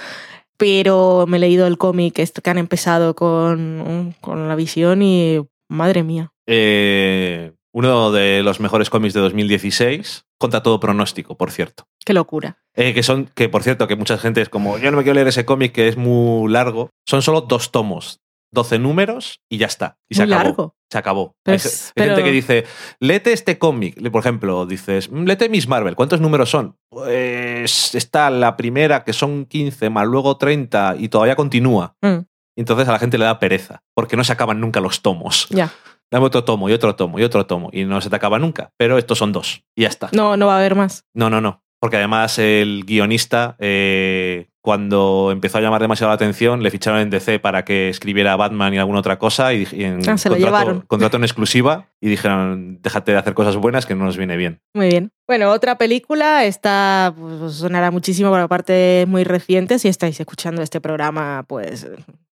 [0.57, 6.05] Pero me he leído el cómic que han empezado con, con la visión y madre
[6.05, 6.33] mía.
[6.47, 11.85] Eh, uno de los mejores cómics de 2016, contra todo pronóstico, por cierto.
[12.05, 12.59] Qué locura.
[12.75, 15.15] Eh, que son, que por cierto, que mucha gente es como, yo no me quiero
[15.15, 16.91] leer ese cómic que es muy largo.
[17.07, 18.21] Son solo dos tomos,
[18.53, 19.99] 12 números y ya está.
[20.09, 20.43] Y se acabó.
[20.45, 20.75] largo.
[20.91, 21.37] Se acabó.
[21.45, 22.65] Pero hay hay gente pero- que dice,
[22.99, 24.11] léete este cómic.
[24.11, 25.95] Por ejemplo, dices, "Mm, léete Miss Marvel.
[25.95, 26.77] ¿Cuántos números son?
[26.91, 31.95] Pues está la primera, que son 15, más luego 30, y todavía continúa.
[32.03, 32.25] Mm,
[32.57, 35.47] Entonces a la gente le da pereza, porque no se acaban nunca los tomos.
[35.51, 35.73] ya.
[36.11, 38.73] Dame otro tomo y otro tomo y otro tomo, y no se te acaba nunca.
[38.77, 40.09] Pero estos son dos, y ya está.
[40.13, 41.05] No, no va a haber más.
[41.15, 41.63] No, no, no.
[41.79, 47.09] Porque además el guionista, eh, cuando empezó a llamar demasiado la atención, le ficharon en
[47.09, 49.55] DC para que escribiera Batman y alguna otra cosa.
[49.55, 50.81] Y, y en Ah, se lo contrato, llevaron.
[50.83, 51.89] contrato en exclusiva.
[51.99, 54.61] Y dijeron, déjate de hacer cosas buenas que no nos viene bien.
[54.75, 55.11] Muy bien.
[55.27, 60.61] Bueno, otra película está, pues sonará muchísimo, por aparte es muy reciente, si estáis escuchando
[60.61, 61.89] este programa, pues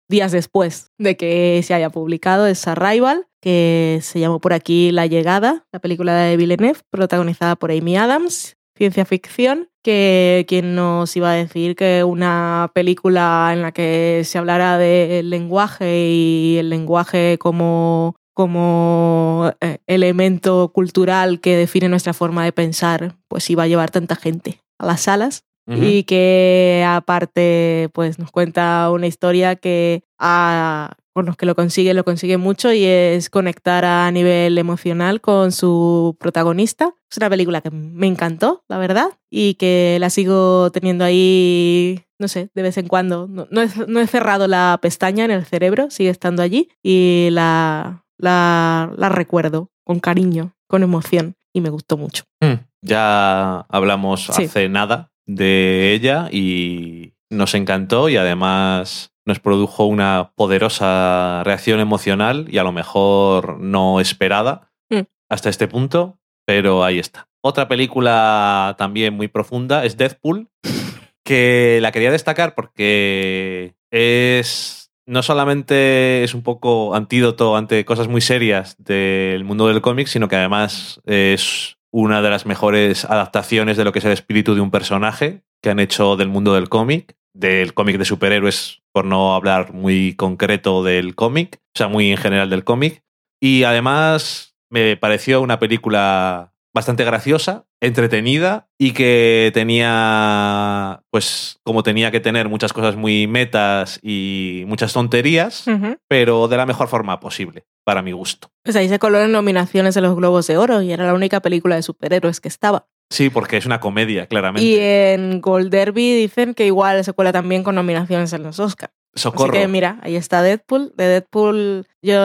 [0.08, 5.06] días después de que se haya publicado, es Arrival, que se llamó por aquí La
[5.06, 11.30] Llegada, la película de Villeneuve, protagonizada por Amy Adams, ciencia ficción, que quien nos iba
[11.30, 17.38] a decir que una película en la que se hablara del lenguaje y el lenguaje
[17.38, 23.92] como como eh, elemento cultural que define nuestra forma de pensar, pues iba a llevar
[23.92, 30.92] tanta gente a las salas Y que aparte pues nos cuenta una historia que a,
[31.14, 35.52] con los que lo consigue, lo consigue mucho y es conectar a nivel emocional con
[35.52, 36.92] su protagonista.
[37.10, 42.28] Es una película que me encantó, la verdad, y que la sigo teniendo ahí, no
[42.28, 43.26] sé, de vez en cuando.
[43.26, 47.28] No, no he, no he cerrado la pestaña en el cerebro, sigue estando allí y
[47.30, 52.24] la, la, la recuerdo con cariño, con emoción y me gustó mucho.
[52.40, 52.54] Mm.
[52.82, 54.44] Ya hablamos Sí.
[54.44, 62.46] hace nada de ella y nos encantó y además nos produjo una poderosa reacción emocional
[62.50, 65.02] y a lo mejor no esperada Mm.
[65.28, 67.28] hasta este punto, pero ahí está.
[67.42, 70.48] Otra película también muy profunda es Deadpool,
[71.24, 78.22] que la quería destacar porque es no solamente es un poco antídoto ante cosas muy
[78.22, 83.84] serias del mundo del cómic, sino que además es una de las mejores adaptaciones de
[83.84, 87.16] lo que es el espíritu de un personaje que han hecho del mundo del cómic,
[87.32, 92.16] del cómic de superhéroes, por no hablar muy concreto del cómic, o sea, muy en
[92.16, 93.04] general del cómic.
[93.40, 102.10] Y además me pareció una película bastante graciosa, entretenida y que tenía, pues, como tenía
[102.10, 105.64] que tener muchas cosas muy metas y muchas tonterías,
[106.08, 108.50] pero de la mejor forma posible, para mi gusto.
[108.64, 111.40] Pues ahí se coló en nominaciones en los Globos de Oro y era la única
[111.40, 112.88] película de superhéroes que estaba.
[113.10, 114.66] Sí, porque es una comedia, claramente.
[114.66, 118.90] Y en Gold Derby dicen que igual se cuela también con nominaciones en los Oscar.
[119.14, 119.52] Socorro.
[119.52, 120.92] Así que mira, ahí está Deadpool.
[120.96, 122.16] De Deadpool yo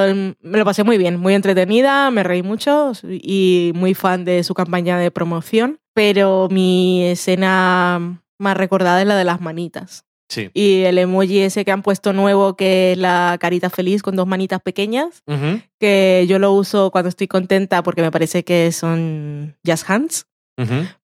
[0.42, 4.54] me lo pasé muy bien, muy entretenida, me reí mucho y muy fan de su
[4.54, 5.80] campaña de promoción.
[5.94, 10.06] Pero mi escena más recordada es la de las manitas.
[10.30, 10.52] Sí.
[10.54, 14.28] Y el emoji ese que han puesto nuevo, que es la carita feliz con dos
[14.28, 15.24] manitas pequeñas,
[15.80, 20.28] que yo lo uso cuando estoy contenta porque me parece que son jazz hands,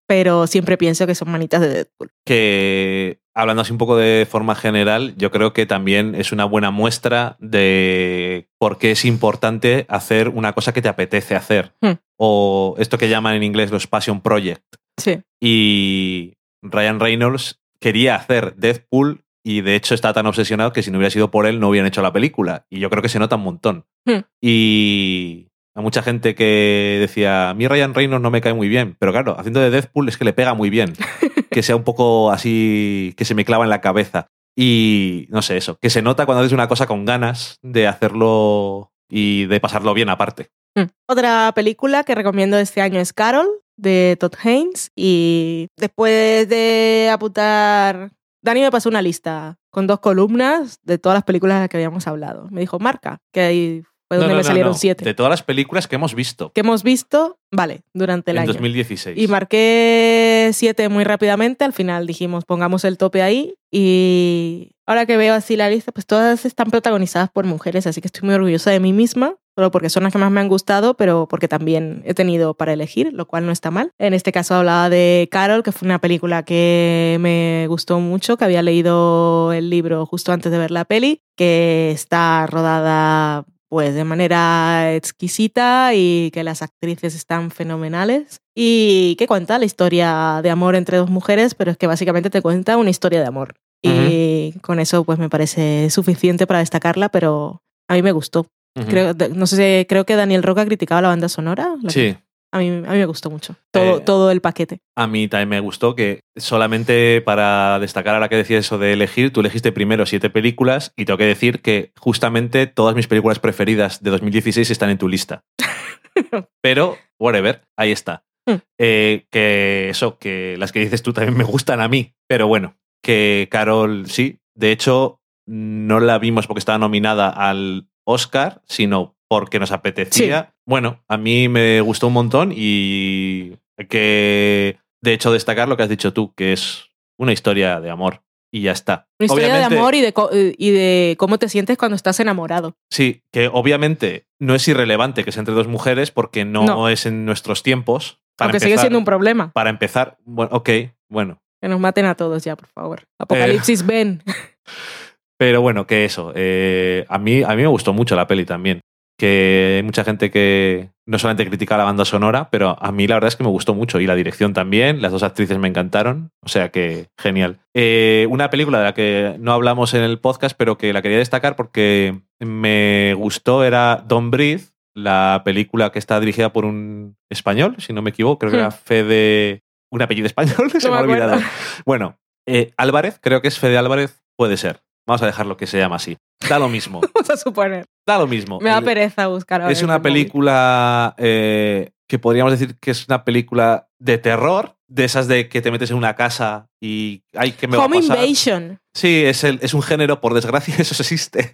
[0.05, 2.11] pero siempre pienso que son manitas de Deadpool.
[2.23, 6.71] que hablando así un poco de forma general, yo creo que también es una buena
[6.71, 11.73] muestra de por qué es importante hacer una cosa que te apetece hacer.
[11.81, 11.93] Hmm.
[12.17, 14.63] O esto que llaman en inglés los passion project.
[14.97, 15.21] Sí.
[15.41, 20.97] Y Ryan Reynolds quería hacer Deadpool y de hecho está tan obsesionado que si no
[20.97, 22.65] hubiera sido por él no hubieran hecho la película.
[22.69, 23.85] Y yo creo que se nota un montón.
[24.05, 24.21] Hmm.
[24.41, 28.95] Y a mucha gente que decía, a mí Ryan Reynolds no me cae muy bien,
[28.97, 30.93] pero claro, haciendo de Deadpool es que le pega muy bien.
[31.55, 34.27] que sea un poco así, que se me clava en la cabeza.
[34.57, 38.91] Y no sé, eso, que se nota cuando haces una cosa con ganas de hacerlo
[39.09, 40.49] y de pasarlo bien aparte.
[40.75, 40.89] Mm.
[41.07, 44.91] Otra película que recomiendo este año es Carol, de Todd Haynes.
[44.97, 48.11] Y después de apuntar,
[48.43, 51.77] Dani me pasó una lista con dos columnas de todas las películas de las que
[51.77, 52.49] habíamos hablado.
[52.51, 54.77] Me dijo, marca, que ahí fue donde No, no, me no, salieron no.
[54.77, 55.03] siete.
[55.05, 58.53] De todas las películas que hemos visto Que hemos visto, vale, durante el en año.
[58.53, 59.17] 2016.
[59.17, 61.65] Y marqué siete muy rápidamente.
[61.65, 63.55] Al final dijimos, pongamos el tope ahí.
[63.71, 68.07] Y ahora que veo así la lista, pues todas están protagonizadas por mujeres, así que
[68.07, 69.35] estoy muy orgullosa de mí misma.
[69.57, 72.73] Solo porque son las que más me han gustado, pero porque también he tenido para
[72.73, 73.91] elegir, lo cual no está mal.
[73.97, 78.43] En este caso hablaba de Carol, que fue una película que me gustó mucho, que
[78.43, 84.03] había leído el libro justo antes de ver la peli, que está rodada pues de
[84.03, 90.75] manera exquisita y que las actrices están fenomenales y que cuenta la historia de amor
[90.75, 93.55] entre dos mujeres, pero es que básicamente te cuenta una historia de amor.
[93.83, 98.47] Y con eso pues me parece suficiente para destacarla, pero a mí me gustó.
[98.89, 101.75] Creo, no sé si creo que Daniel Roca criticaba la banda sonora.
[101.81, 102.17] La- Sí,
[102.55, 103.57] A mí, a mí me gustó mucho.
[103.69, 104.79] Todo, Eh, todo el paquete.
[104.95, 108.93] a mí también me gustó que solamente para destacar a la que decía eso de
[108.93, 113.39] elegir, tú elegiste primero siete películas y tengo que decir que justamente todas mis películas
[113.39, 115.43] preferidas de 2016 están en tu lista.
[116.61, 118.23] Pero, whatever, ahí está.
[118.47, 118.55] Hmm.
[118.79, 122.77] Eh, que eso, que las que dices tú también me gustan a mí, pero bueno,
[123.03, 124.39] que Carol sí.
[124.55, 130.53] De hecho, no la vimos porque estaba nominada al Oscar, sino porque nos apetecía.
[130.65, 133.53] Bueno, a mí me gustó un montón y
[133.89, 136.85] que, de hecho, destacar lo que has dicho tú, que es
[137.17, 138.21] una historia de amor
[138.51, 139.07] y ya está.
[139.19, 142.19] Una historia Obviamente- de amor y de, co- y de cómo te sientes cuando estás
[142.19, 142.75] enamorado.
[142.89, 146.89] Sí, que obviamente no es irrelevante que sea entre dos mujeres porque no, No.
[146.89, 148.19] es en nuestros tiempos.
[148.37, 149.51] Para aunque sigue empezar- siendo un problema.
[149.53, 150.69] Para empezar, bueno, ok,
[151.09, 151.41] bueno.
[151.61, 153.03] Que nos maten a todos ya, por favor.
[153.17, 154.21] Apocalipsis, ven.
[155.37, 156.31] Pero bueno, que eso.
[156.35, 158.81] eh, a, mí, a mí me gustó mucho la peli también.
[159.17, 163.15] Que hay mucha gente que no solamente critica la banda sonora, pero a mí la
[163.15, 163.99] verdad es que me gustó mucho.
[163.99, 165.01] Y la dirección también.
[165.01, 166.31] Las dos actrices me encantaron.
[166.41, 167.59] O sea que genial.
[167.73, 171.17] Eh, una película de la que no hablamos en el podcast, pero que la quería
[171.19, 174.63] destacar porque me gustó era Don't Breathe,
[174.95, 178.39] la película que está dirigida por un español, si no me equivoco.
[178.39, 178.61] Creo que Hmm.
[178.61, 179.61] era Fede.
[179.91, 181.39] Un apellido español, se No me ha me olvidado.
[181.85, 182.17] Bueno,
[182.47, 184.81] eh, Álvarez, creo que es Fede Álvarez, puede ser.
[185.07, 186.17] Vamos a dejarlo que se llama así.
[186.49, 187.01] Da lo mismo.
[187.13, 187.85] Vamos a suponer.
[188.05, 188.59] Da lo mismo.
[188.59, 193.07] Me da El- pereza buscar ahora es una película eh, que podríamos decir que es
[193.07, 197.53] una película de terror, de esas de que te metes en una casa y ay,
[197.53, 198.17] ¿qué me Home va a pasar?
[198.25, 198.79] Invasion.
[198.93, 201.53] Sí, es, el, es un género, por desgracia, eso existe.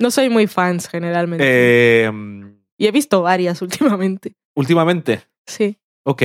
[0.00, 1.44] No soy muy fans generalmente.
[1.46, 2.10] Eh,
[2.76, 4.34] Y he visto varias últimamente.
[4.56, 5.78] últimamente, Sí.
[6.04, 6.22] ok.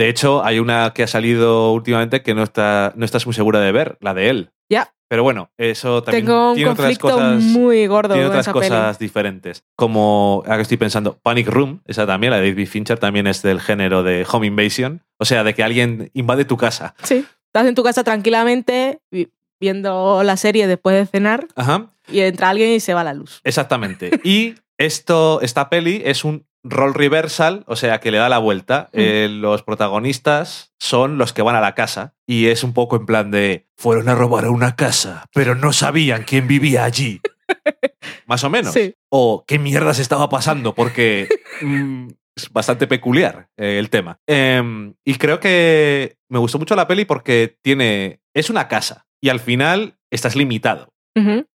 [0.00, 3.60] De hecho, hay una que ha salido últimamente que no, está, no estás muy segura
[3.60, 4.50] de ver, la de él.
[4.70, 4.94] Ya.
[5.10, 7.42] Pero bueno, eso también Tengo un tiene otras cosas.
[7.42, 9.62] muy gordo Tiene otras cosas diferentes.
[9.76, 13.42] Como, ahora que estoy pensando, Panic Room, esa también, la de David Fincher, también es
[13.42, 15.02] del género de Home Invasion.
[15.18, 16.94] O sea, de que alguien invade tu casa.
[17.02, 17.26] Sí.
[17.52, 19.28] Estás en tu casa tranquilamente vi-
[19.60, 23.40] viendo la serie después de cenar Ajá, y entra alguien y se va la luz.
[23.44, 24.10] exactamente.
[24.24, 28.90] y esto, esta peli es un role reversal, o sea, que le da la vuelta.
[28.92, 28.98] Mm.
[28.98, 32.14] Eh, los protagonistas son los que van a la casa.
[32.26, 35.72] Y es un poco en plan de, fueron a robar a una casa, pero no
[35.72, 37.20] sabían quién vivía allí.
[38.26, 38.72] Más o menos.
[38.72, 38.94] Sí.
[39.08, 41.28] o qué mierdas estaba pasando, porque
[41.62, 44.18] mm, es bastante peculiar eh, el tema.
[44.26, 48.20] Em, y creo que me gustó mucho la peli porque tiene.
[48.34, 50.92] Es una casa y al final estás limitado.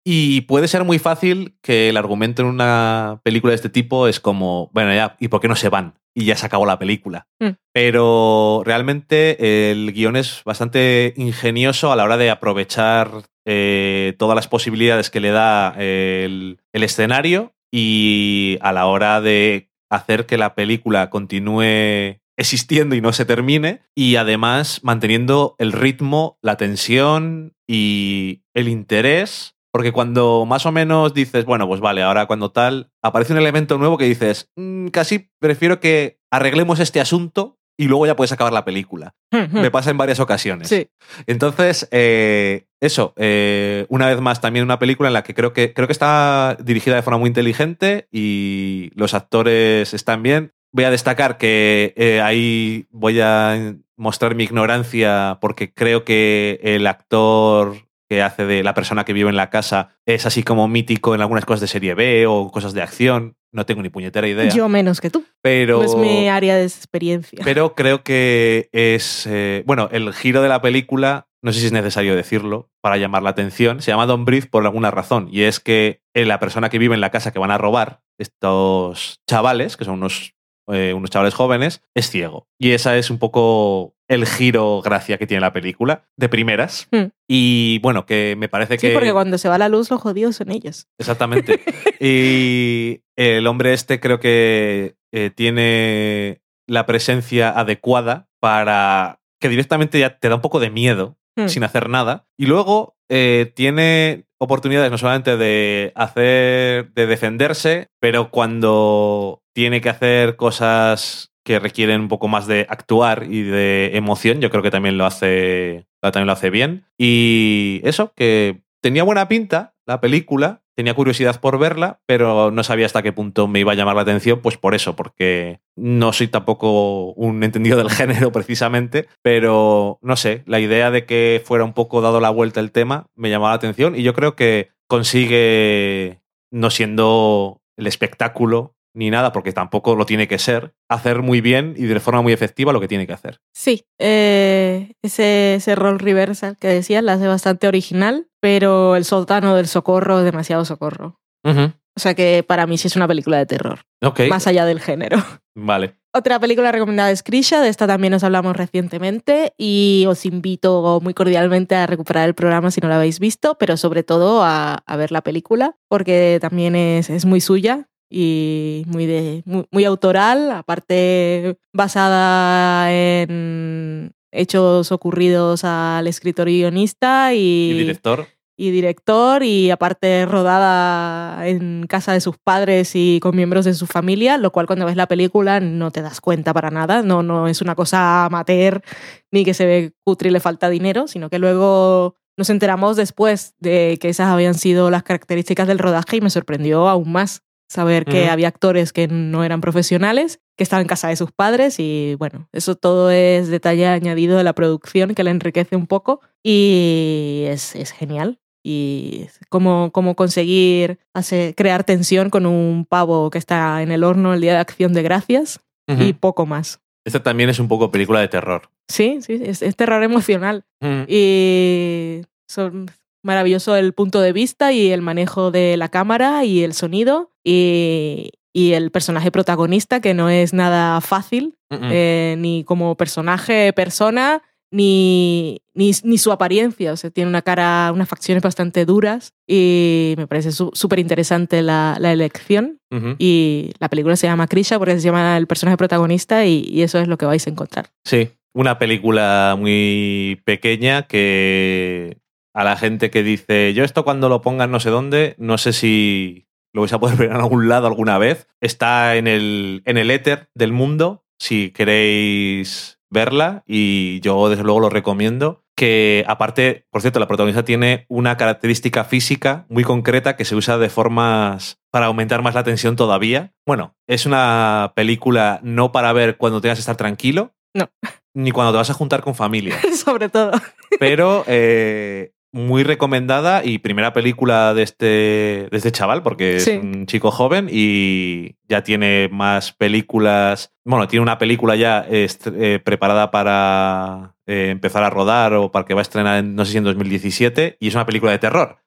[0.04, 4.18] Y puede ser muy fácil que el argumento en una película de este tipo es
[4.18, 5.94] como, bueno, ya, ¿y por qué no se van?
[6.14, 7.28] Y ya se acabó la película.
[7.38, 7.50] Mm.
[7.72, 13.10] Pero realmente el guion es bastante ingenioso a la hora de aprovechar
[13.46, 19.70] eh, todas las posibilidades que le da el, el escenario y a la hora de
[19.90, 26.38] hacer que la película continúe existiendo y no se termine y además manteniendo el ritmo,
[26.42, 32.26] la tensión y el interés porque cuando más o menos dices, bueno, pues vale, ahora
[32.26, 37.58] cuando tal, aparece un elemento nuevo que dices, "Mm, casi prefiero que arreglemos este asunto
[37.78, 39.14] y luego ya puedes acabar la película.
[39.50, 40.68] Me pasa en varias ocasiones.
[40.68, 40.90] Sí.
[41.26, 45.72] Entonces, eh, eso, eh, una vez más, también una película en la que creo que
[45.72, 50.52] creo que está dirigida de forma muy inteligente y los actores están bien.
[50.72, 56.86] Voy a destacar que eh, ahí voy a mostrar mi ignorancia porque creo que el
[56.86, 57.76] actor
[58.08, 61.22] que hace de la persona que vive en la casa es así como mítico en
[61.22, 63.36] algunas cosas de serie B o cosas de acción.
[63.52, 64.50] No tengo ni puñetera idea.
[64.50, 65.24] Yo menos que tú.
[65.42, 67.40] pero, No es mi área de experiencia.
[67.44, 69.26] pero creo que es.
[69.26, 73.22] eh, bueno, el giro de la película, no sé si es necesario decirlo para llamar
[73.22, 75.28] la atención, se llama Don Breathe por alguna razón.
[75.30, 78.00] Y es que eh, la persona que vive en la casa que van a robar,
[78.18, 80.34] estos chavales, que son unos,
[80.68, 82.48] eh, unos chavales jóvenes, es ciego.
[82.58, 86.88] Y esa es un poco el giro gracia que tiene la película, de primeras.
[86.90, 87.06] Hmm.
[87.28, 88.92] Y bueno, que me parece Sí, que.
[88.92, 90.86] porque cuando se va la luz, los jodidos son ellos.
[90.98, 91.60] Exactamente.
[92.00, 100.18] y el hombre este creo que eh, tiene la presencia adecuada para que directamente ya
[100.18, 101.48] te da un poco de miedo Hmm.
[101.48, 102.26] sin hacer nada.
[102.36, 109.88] Y luego eh, tiene oportunidades no solamente de hacer, de defenderse, pero cuando tiene que
[109.88, 114.70] hacer cosas que requieren un poco más de actuar y de emoción, yo creo que
[114.70, 116.86] también lo hace, también lo hace bien.
[116.98, 122.86] Y eso, que tenía buena pinta la película, tenía curiosidad por verla, pero no sabía
[122.86, 126.28] hasta qué punto me iba a llamar la atención, pues por eso, porque no soy
[126.28, 131.72] tampoco un entendido del género precisamente, pero no sé, la idea de que fuera un
[131.72, 136.20] poco dado la vuelta el tema me llamaba la atención y yo creo que consigue,
[136.50, 141.74] no siendo el espectáculo ni nada, porque tampoco lo tiene que ser, hacer muy bien
[141.76, 143.40] y de forma muy efectiva lo que tiene que hacer.
[143.52, 149.54] Sí, eh, ese, ese rol reversal que decías la hace bastante original, pero el sultano
[149.54, 151.18] del socorro es demasiado socorro.
[151.44, 153.80] O sea que para mí sí es una película de terror,
[154.28, 155.18] más allá del género.
[155.54, 155.96] vale.
[156.14, 161.14] Otra película recomendada es Krisha, de esta también nos hablamos recientemente y os invito muy
[161.14, 164.96] cordialmente a recuperar el programa si no lo habéis visto, pero sobre todo a, a
[164.96, 170.50] ver la película porque también es, es muy suya y muy, de, muy, muy autoral,
[170.50, 179.70] aparte basada en hechos ocurridos al escritor y guionista y, Y director, y director y
[179.70, 184.66] aparte rodada en casa de sus padres y con miembros de su familia, lo cual
[184.66, 188.26] cuando ves la película no te das cuenta para nada, no, no es una cosa
[188.26, 188.82] amateur
[189.30, 193.54] ni que se ve cutre y le falta dinero, sino que luego nos enteramos después
[193.58, 197.42] de que esas habían sido las características del rodaje y me sorprendió aún más
[197.72, 201.76] saber que había actores que no eran profesionales, que estaban en casa de sus padres
[201.78, 206.20] y bueno, eso todo es detalle añadido de la producción que la enriquece un poco
[206.42, 208.38] y es, es genial.
[208.64, 214.34] Y cómo, cómo conseguir hacer, crear tensión con un pavo que está en el horno
[214.34, 215.58] el día de acción de gracias
[215.88, 216.80] y poco más.
[217.04, 218.70] Esta también es un poco película de terror.
[218.86, 220.64] Sí, sí, es, es terror emocional.
[221.08, 222.88] Y son
[223.24, 228.30] maravilloso el punto de vista y el manejo de la cámara y el sonido y,
[228.52, 235.60] y el personaje protagonista que no es nada fácil, eh, ni como personaje, persona, ni,
[235.74, 236.92] ni, ni su apariencia.
[236.92, 241.62] O sea, tiene una cara, unas facciones bastante duras y me parece su- súper interesante
[241.62, 242.78] la, la elección.
[243.18, 246.98] Y la película se llama Krisha porque se llama el personaje protagonista y, y eso
[246.98, 247.86] es lo que vais a encontrar.
[248.04, 252.18] Sí, una película muy pequeña que
[252.54, 255.72] a la gente que dice, yo esto cuando lo pongan no sé dónde, no sé
[255.72, 258.48] si lo vais a poder ver en algún lado alguna vez.
[258.60, 264.80] Está en el, en el éter del mundo, si queréis verla, y yo desde luego
[264.80, 265.60] lo recomiendo.
[265.74, 270.76] Que aparte, por cierto, la protagonista tiene una característica física muy concreta que se usa
[270.78, 273.52] de formas para aumentar más la tensión todavía.
[273.66, 277.88] Bueno, es una película no para ver cuando tengas que estar tranquilo, No.
[278.34, 280.52] ni cuando te vas a juntar con familia Sobre todo.
[281.00, 287.06] pero eh, muy recomendada y primera película de este, de este chaval, porque es un
[287.06, 290.70] chico joven y ya tiene más películas.
[290.84, 295.94] Bueno, tiene una película ya eh, preparada para eh, empezar a rodar o para que
[295.94, 298.78] va a estrenar, en, no sé si en 2017, y es una película de terror,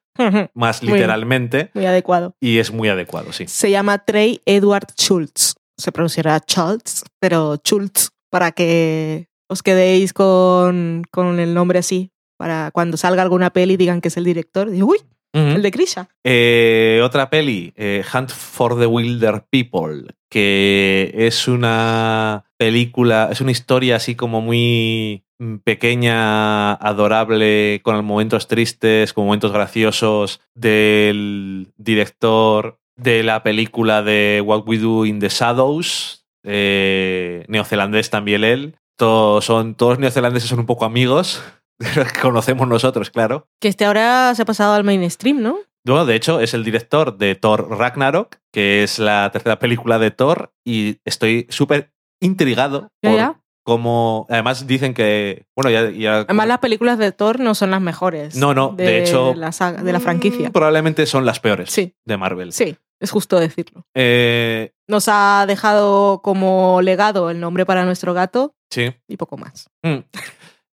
[0.54, 2.36] más Muy literalmente, Muy adecuado.
[2.40, 3.46] y es muy adecuado, sí.
[3.48, 5.54] Se llama Trey Edward Schultz.
[5.76, 12.12] Se pronunciará Schultz, pero Schultz, para que os quedéis con, con el nombre así.
[12.36, 14.72] Para cuando salga alguna peli digan que es el director.
[14.74, 14.98] Y, Uy,
[15.36, 16.08] el de Krisha.
[16.24, 23.50] Eh, otra peli, eh, Hunt for the Wilder People, que es una película, es una
[23.50, 32.78] historia así como muy mm, pequeña, adorable, con momentos tristes, con momentos graciosos del director
[32.96, 38.76] de la película de What We Do in the Shadows, eh, neozelandés también él.
[38.96, 41.42] Todos, son, todos los neozelandeses son un poco amigos,
[42.14, 43.48] que conocemos nosotros, claro.
[43.60, 45.58] Que este ahora se ha pasado al mainstream, ¿no?
[45.84, 50.10] Bueno, de hecho, es el director de Thor Ragnarok, que es la tercera película de
[50.10, 53.40] Thor, y estoy súper intrigado Ya, por ya.
[53.64, 54.26] como.
[54.28, 55.46] Además, dicen que.
[55.54, 55.88] Bueno, ya.
[55.90, 58.34] ya- Además, las películas de Thor no son las mejores.
[58.36, 60.48] No, no, de hecho- La saga- de la franquicia.
[60.48, 62.52] Mm, Probablemente son las peores Sí, de Marvel.
[62.52, 63.84] sí, es justo decirlo.
[63.94, 68.92] Eh, Nos ha dejado como legado el nombre para nuestro gato sí.
[69.06, 69.70] y poco más.
[69.84, 69.98] Mm.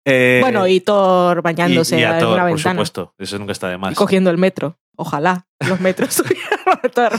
[0.06, 2.74] Eh, bueno, y Thor bañándose y- y a en Thor, una por ventana.
[2.76, 3.14] supuesto.
[3.18, 3.92] Eso nunca está de más.
[3.94, 4.78] Y cogiendo el metro.
[4.96, 6.22] Ojalá los metros
[6.94, 7.12] Thor.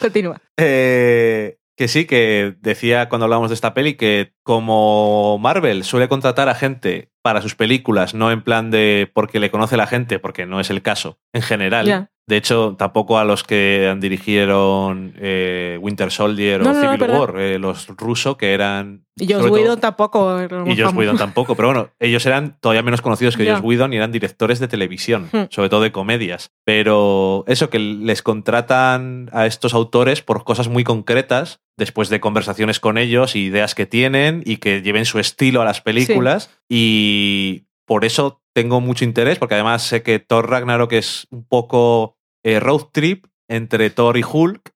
[0.00, 0.40] Continúa.
[0.56, 6.48] Eh, que sí, que decía cuando hablábamos de esta peli que como Marvel suele contratar
[6.48, 10.46] a gente para sus películas, no en plan de porque le conoce la gente, porque
[10.46, 12.08] no es el caso en general.
[12.28, 17.10] De hecho, tampoco a los que dirigieron eh, Winter Soldier No, o no, Civil.
[17.10, 19.04] War, eh, los rusos que eran...
[19.16, 20.36] Y Joss Whedon tampoco.
[20.38, 20.92] era y Joss.
[20.92, 23.54] Whedon tampoco, pero bueno, ellos eran todavía menos conocidos que Ya.
[23.54, 25.44] Joss Whedon y eran directores de televisión, Hmm.
[25.50, 26.50] sobre todo de comedias.
[26.64, 32.80] Pero eso, que les contratan a estos autores por cosas muy concretas, después de conversaciones
[32.80, 36.50] con ellos, y ideas que tienen y que lleven su estilo a las películas.
[36.68, 42.15] Y por eso tengo mucho interés, porque además sé que Thor Ragnarok es un poco
[42.46, 44.72] eh, road trip entre Thor y Hulk.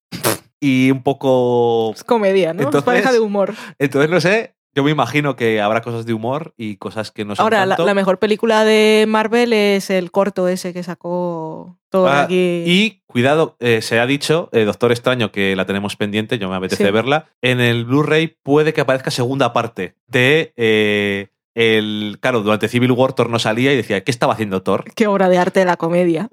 [0.61, 2.61] Y un poco Es comedia, ¿no?
[2.61, 3.55] Es Entonces- pareja de humor.
[3.79, 7.35] entonces, no sé, yo me imagino que habrá cosas de humor y cosas que no
[7.35, 7.87] son Ahora, la, tanto.
[7.87, 12.63] la mejor película de Marvel es el corto ese que sacó Thor Ah, aquí.
[12.67, 16.57] Y cuidado, eh, se ha dicho, eh, Doctor Extraño, que la tenemos pendiente, yo me
[16.57, 16.91] apetece Sí.
[16.93, 17.27] verla.
[17.41, 22.19] En el Blu-ray puede que aparezca segunda parte de eh, el.
[22.21, 24.85] Claro, durante Civil War Thor no salía y decía, ¿qué estaba haciendo Thor?
[24.95, 26.29] Qué obra de arte de la comedia.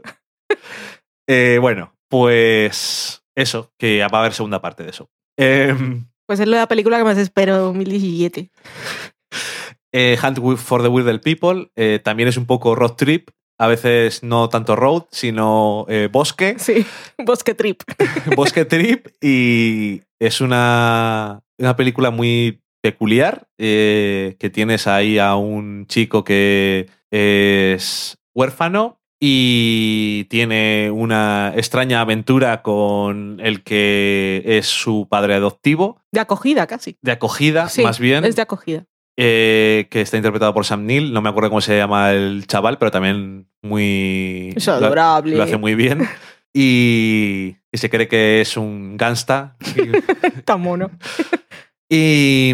[1.27, 5.09] Eh, bueno, pues eso, que va a haber segunda parte de eso.
[5.37, 8.51] Em, Pues es la película que más espero de 2017.
[9.93, 13.29] eh, Hunt for the Weirdel People eh, también es un poco road trip.
[13.59, 16.57] A veces no tanto road, sino eh, bosque.
[16.59, 16.85] Sí,
[17.25, 17.81] Bosque Trip.
[18.35, 25.87] Bosque Trip y es una, una película muy peculiar eh, que tienes ahí a un
[25.87, 35.33] chico que es huérfano y tiene una extraña aventura con el que es su padre
[35.35, 36.97] adoptivo, De acogida casi.
[37.01, 38.85] de acogida Sí, más bien, Es de acogida.
[39.17, 42.77] eh, que está interpretado por Sam Neill, no me acuerdo cómo se llama el chaval,
[42.77, 44.53] pero también muy...
[44.55, 45.35] Es adorable.
[45.35, 46.07] lo hace muy bien.
[46.59, 49.57] Y, y se cree que es un gangsta.
[50.45, 50.89] Tan mono.
[51.89, 52.51] Y,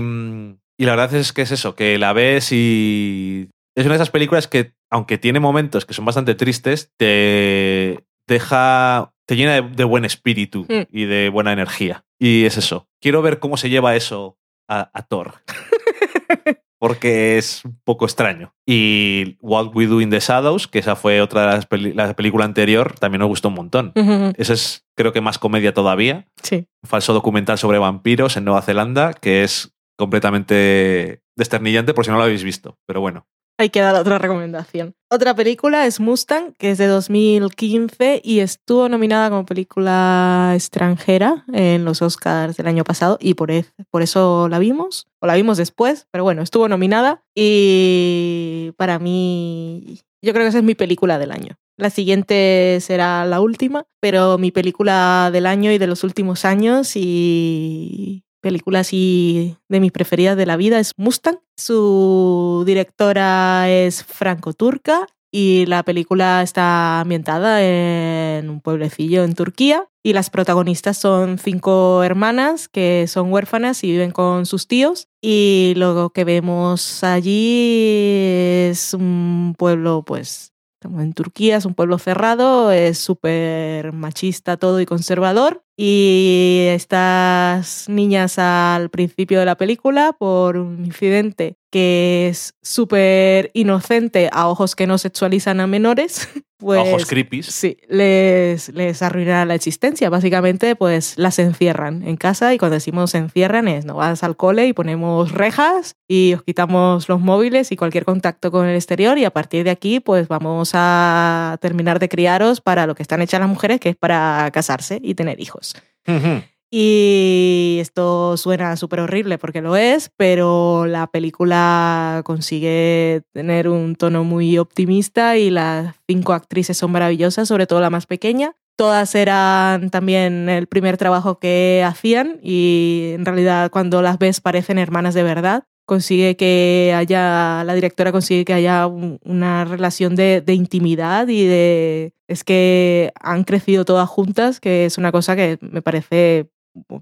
[0.78, 4.10] y la verdad es que es eso, que la ves y es una de esas
[4.12, 9.84] películas que, aunque tiene momentos que son bastante tristes, te deja, te llena de, de
[9.84, 10.88] buen espíritu Mm.
[10.92, 12.06] y de buena energía.
[12.20, 12.88] Y es eso.
[13.02, 14.38] Quiero ver cómo se lleva eso
[14.70, 15.42] a, a Thor.
[16.80, 18.54] Porque es un poco extraño.
[18.68, 22.44] Y What We Do in the Shadows, que esa fue otra de las la película
[22.44, 23.94] anterior, también me gustó un montón.
[23.96, 26.28] Ujú, Esa es, creo que más comedia todavía.
[26.42, 26.68] Sí.
[26.84, 32.18] Un falso documental sobre vampiros en Nueva Zelanda, que es completamente desternillante por si no
[32.18, 32.78] lo habéis visto.
[32.86, 33.28] Pero bueno.
[33.60, 34.96] Hay que dar otra recomendación.
[35.12, 41.86] Otra película es Mustang, que es de 2015 y estuvo nominada como película extranjera en
[41.86, 45.58] los Oscars del año pasado y por, e- por eso la vimos, o la vimos
[45.58, 51.20] después, pero bueno, estuvo nominada y para mí yo creo que esa es mi película
[51.20, 51.56] del año.
[51.78, 56.94] La siguiente será la última, pero mi película del año y de los últimos años
[56.96, 61.40] y película así de mis preferidas de la vida es Mustang.
[61.58, 70.14] Su directora es franco-turca y la película está ambientada en un pueblecillo en Turquía y
[70.14, 76.12] las protagonistas son cinco hermanas que son huérfanas y viven con sus tíos y lo
[76.12, 80.53] que vemos allí es un pueblo pues
[80.84, 85.64] Estamos en Turquía, es un pueblo cerrado, es súper machista todo y conservador.
[85.78, 94.30] Y estas niñas al principio de la película, por un incidente que es súper inocente
[94.32, 97.48] a ojos que no sexualizan a menores, pues Ojos creepies.
[97.48, 100.12] Sí, les, les arruinará la existencia.
[100.12, 104.68] Básicamente, pues las encierran en casa y cuando decimos encierran es no vas al cole
[104.68, 109.26] y ponemos rejas y os quitamos los móviles y cualquier contacto con el exterior y
[109.26, 113.40] a partir de aquí pues vamos a terminar de criaros para lo que están hechas
[113.40, 115.76] las mujeres, que es para casarse y tener hijos.
[116.08, 116.44] Ujú.
[116.76, 124.24] Y esto suena súper horrible porque lo es, pero la película consigue tener un tono
[124.24, 128.56] muy optimista y las cinco actrices son maravillosas, sobre todo la más pequeña.
[128.76, 134.80] Todas eran también el primer trabajo que hacían y en realidad cuando las ves parecen
[134.80, 135.66] hermanas de verdad.
[135.86, 142.14] Consigue que haya, la directora consigue que haya un- una relación de intimidad y de...
[142.28, 146.48] Es que han crecido todas juntas, que es una cosa que me parece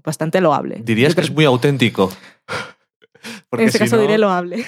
[0.04, 0.80] bastante loable.
[0.84, 2.12] Dirías Yo que creo- es muy auténtico.
[3.48, 4.64] Porque en este si caso no- diré loable.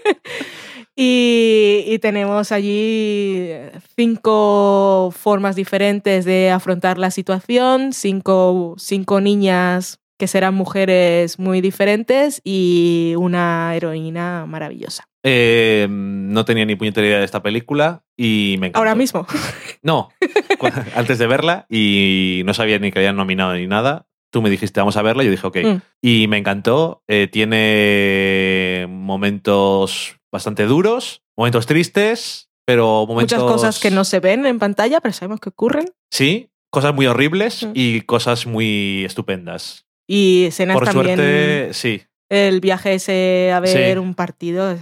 [0.96, 3.50] y, y tenemos allí
[3.96, 12.40] cinco formas diferentes de afrontar la situación, cinco, cinco niñas que serán mujeres muy diferentes
[12.42, 15.04] y una heroína maravillosa.
[15.22, 18.78] Eh, no tenía ni puñetera idea de esta película y me encantó.
[18.78, 19.26] Ahora mismo.
[19.82, 20.08] No,
[20.96, 24.06] antes de verla y no sabía ni que habían nominado ni nada.
[24.36, 25.56] Tú me dijiste, vamos a verla, y yo dije, ok.
[25.64, 25.76] Mm.
[26.02, 27.02] Y me encantó.
[27.08, 33.38] eh, tiene momentos bastante duros, momentos tristes, pero momentos...
[33.38, 35.86] Muchas cosas que no se ven en pantalla, pero sabemos que ocurren.
[36.10, 37.70] Sí, cosas muy horribles Mm.
[37.74, 39.86] y cosas muy estupendas.
[40.06, 41.16] Y escenas Por también.
[41.16, 42.02] suerte, sí.
[42.28, 43.98] El viaje ese a ver Sí.
[43.98, 44.76] un partido.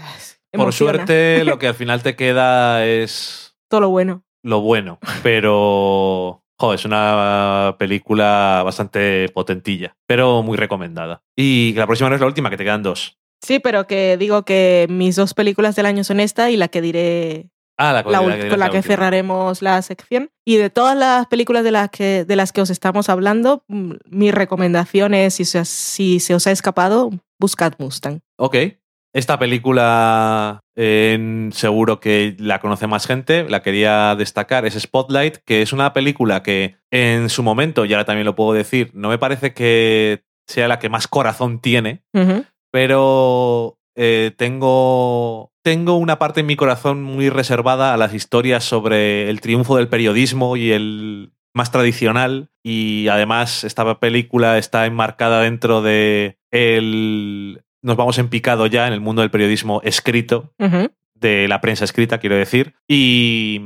[0.52, 4.24] Por suerte, lo que al final te queda es Todo lo bueno.
[4.42, 11.22] lo bueno, pero joder, es una película bastante potentilla, pero muy recomendada.
[11.36, 13.18] Y la próxima no es la última, que te quedan dos.
[13.42, 16.80] Sí, pero que digo que mis dos películas del año son esta y la que
[16.80, 18.12] diré, Ah, la, la con
[18.58, 18.82] la que última.
[18.82, 20.30] cerraremos la sección.
[20.46, 23.94] Y de todas las películas de las que, de las que os estamos hablando, mm,
[24.10, 27.10] mi recomendación es, si se, si se os ha escapado,
[27.40, 28.20] buscad Mustang.
[28.38, 28.56] Ok.
[29.12, 33.48] Esta película eh, seguro que la conoce más gente.
[33.48, 34.66] La quería destacar.
[34.66, 38.52] Es Spotlight, que es una película que en su momento, y ahora también lo puedo
[38.52, 42.02] decir, no me parece que sea la que más corazón tiene.
[42.70, 49.30] Pero eh, tengo, tengo una parte en mi corazón muy reservada a las historias sobre
[49.30, 55.82] el triunfo del periodismo y el más tradicional y además esta película está enmarcada dentro
[55.82, 60.52] de el nos vamos en picado ya en el mundo del periodismo escrito
[61.14, 63.60] de la prensa escrita, quiero decir, y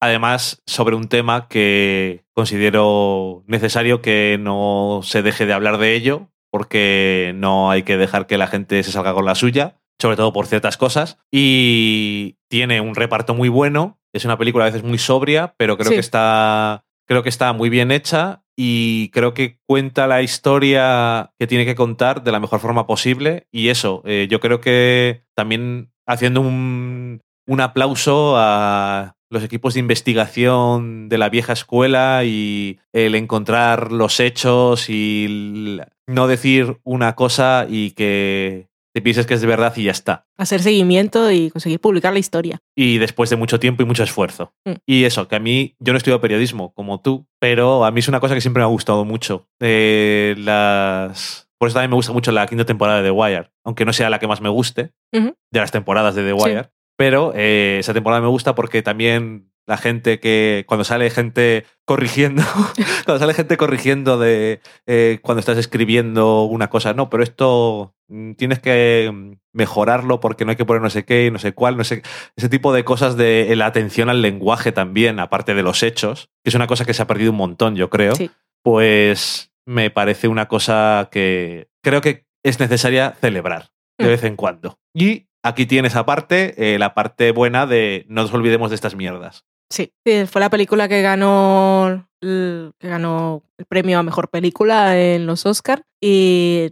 [0.00, 6.28] además sobre un tema que considero necesario que no se deje de hablar de ello,
[6.50, 10.32] porque no hay que dejar que la gente se salga con la suya, sobre todo
[10.32, 14.98] por ciertas cosas, y tiene un reparto muy bueno, es una película a veces muy
[14.98, 15.94] sobria, pero creo Sí.
[15.94, 21.46] que está creo que está muy bien hecha y creo que cuenta la historia que
[21.46, 23.46] tiene que contar de la mejor forma posible.
[23.52, 29.80] Y eso, eh, yo creo que también haciendo un, un aplauso a los equipos de
[29.80, 37.66] investigación de la vieja escuela y el encontrar los hechos y no decir una cosa
[37.68, 41.80] y que te pienses que es de verdad y ya está Hacer seguimiento y conseguir
[41.80, 42.58] publicar la historia.
[42.76, 44.52] y después de mucho tiempo y mucho esfuerzo.
[44.64, 44.72] Mm.
[44.86, 48.08] Y eso, que a mí, yo no estudio periodismo como tú, pero a mí es
[48.08, 49.48] una cosa que siempre me ha gustado mucho.
[49.60, 51.48] Eh, las...
[51.58, 54.10] Por eso también me gusta mucho la quinta temporada de The Wire, aunque no sea
[54.10, 56.44] la que más me guste de las temporadas de The Sí.
[56.44, 61.64] Wire, pero eh, esa temporada me gusta porque también la gente que cuando sale gente
[61.84, 62.42] corrigiendo,
[63.04, 67.94] cuando sale gente corrigiendo de eh, cuando estás escribiendo una cosa, no, pero esto
[68.36, 71.76] tienes que mm, mejorarlo porque no hay que poner no sé qué, no sé cuál,
[71.76, 72.02] no sé
[72.36, 76.50] ese tipo de cosas de la atención al lenguaje también, aparte de los hechos, que
[76.50, 78.14] es una cosa que se ha perdido un montón, yo creo.
[78.14, 78.30] Sí.
[78.62, 84.08] Pues me parece una cosa que creo que es necesaria celebrar de Mm.
[84.08, 84.78] vez en cuando.
[84.94, 89.44] Y aquí tienes aparte eh, la parte buena de no nos olvidemos de estas mierdas.
[89.70, 94.98] Sí, sí, fue la película que ganó el, que ganó el premio a mejor película
[95.00, 96.70] en los Oscar y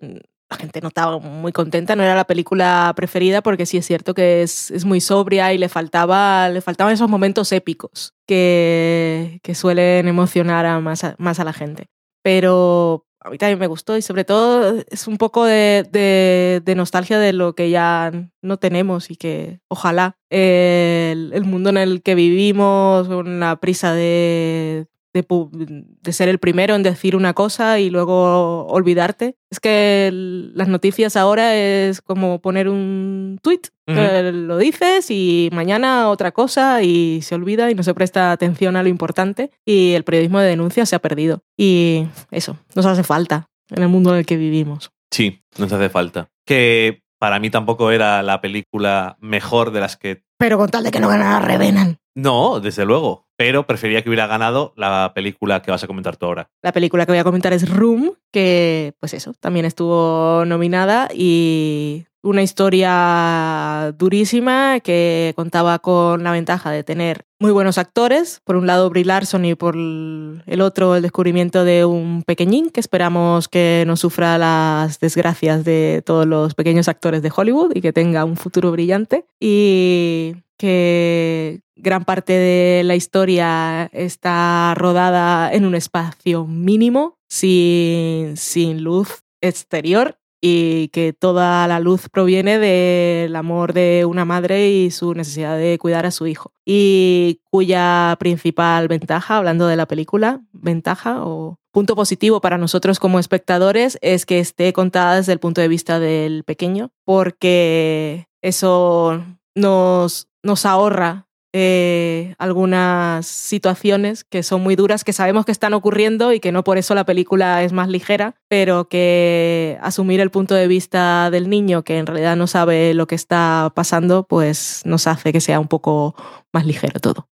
[0.50, 4.14] la gente no estaba muy contenta, no era la película preferida porque sí es cierto
[4.14, 9.54] que es, es muy sobria y le faltaba le faltaban esos momentos épicos que, que
[9.54, 11.86] suelen emocionar a más, a, más a la gente.
[12.22, 16.74] Pero a mí también me gustó y sobre todo es un poco de, de- de
[16.74, 18.10] nostalgia de lo que ya
[18.42, 23.94] no tenemos y que ojalá el, el mundo en el que vivimos, con la prisa
[23.94, 29.36] de, de, ser el primero en decir una cosa y luego olvidarte.
[29.50, 36.08] Es que el- las noticias ahora es como poner un tweet, lo dices y mañana
[36.08, 40.04] otra cosa y se olvida y no se presta atención a lo importante y el
[40.04, 41.42] periodismo de denuncia se ha perdido.
[41.56, 44.90] Y eso, nos hace falta en el mundo en el que vivimos.
[45.10, 46.28] Sí, nos hace falta.
[46.46, 50.22] Que para mí tampoco era la película mejor de las que...
[50.38, 51.98] Pero con tal de que no ganara Revenan.
[52.14, 53.26] No, desde luego.
[53.40, 56.50] Pero prefería que hubiera ganado la película que vas a comentar tú ahora.
[56.60, 62.04] La película que voy a comentar es Room, que pues eso, también estuvo nominada y
[62.22, 68.66] una historia durísima que contaba con la ventaja de tener muy buenos actores, por un
[68.66, 73.84] lado Brie Larson y por el otro el descubrimiento de un pequeñín que esperamos que
[73.86, 78.36] no sufra las desgracias de todos los pequeños actores de Hollywood y que tenga un
[78.36, 79.24] futuro brillante.
[79.40, 88.84] Y que gran parte de la historia está rodada en un espacio mínimo, sin, sin
[88.84, 95.14] luz exterior y que toda la luz proviene del amor de una madre y su
[95.14, 96.52] necesidad de cuidar a su hijo.
[96.64, 103.18] Y cuya principal ventaja, hablando de la película, ventaja o punto positivo para nosotros como
[103.18, 109.22] espectadores es que esté contada desde el punto de vista del pequeño, porque eso
[109.54, 116.32] nos, nos ahorra eh, algunas situaciones que son muy duras, que sabemos que están ocurriendo
[116.32, 120.54] y que no por eso la película es más ligera, pero que asumir el punto
[120.54, 125.06] de vista del niño, que en realidad no sabe lo que está pasando, pues nos
[125.06, 126.14] hace que sea un poco
[126.52, 127.28] más ligero todo.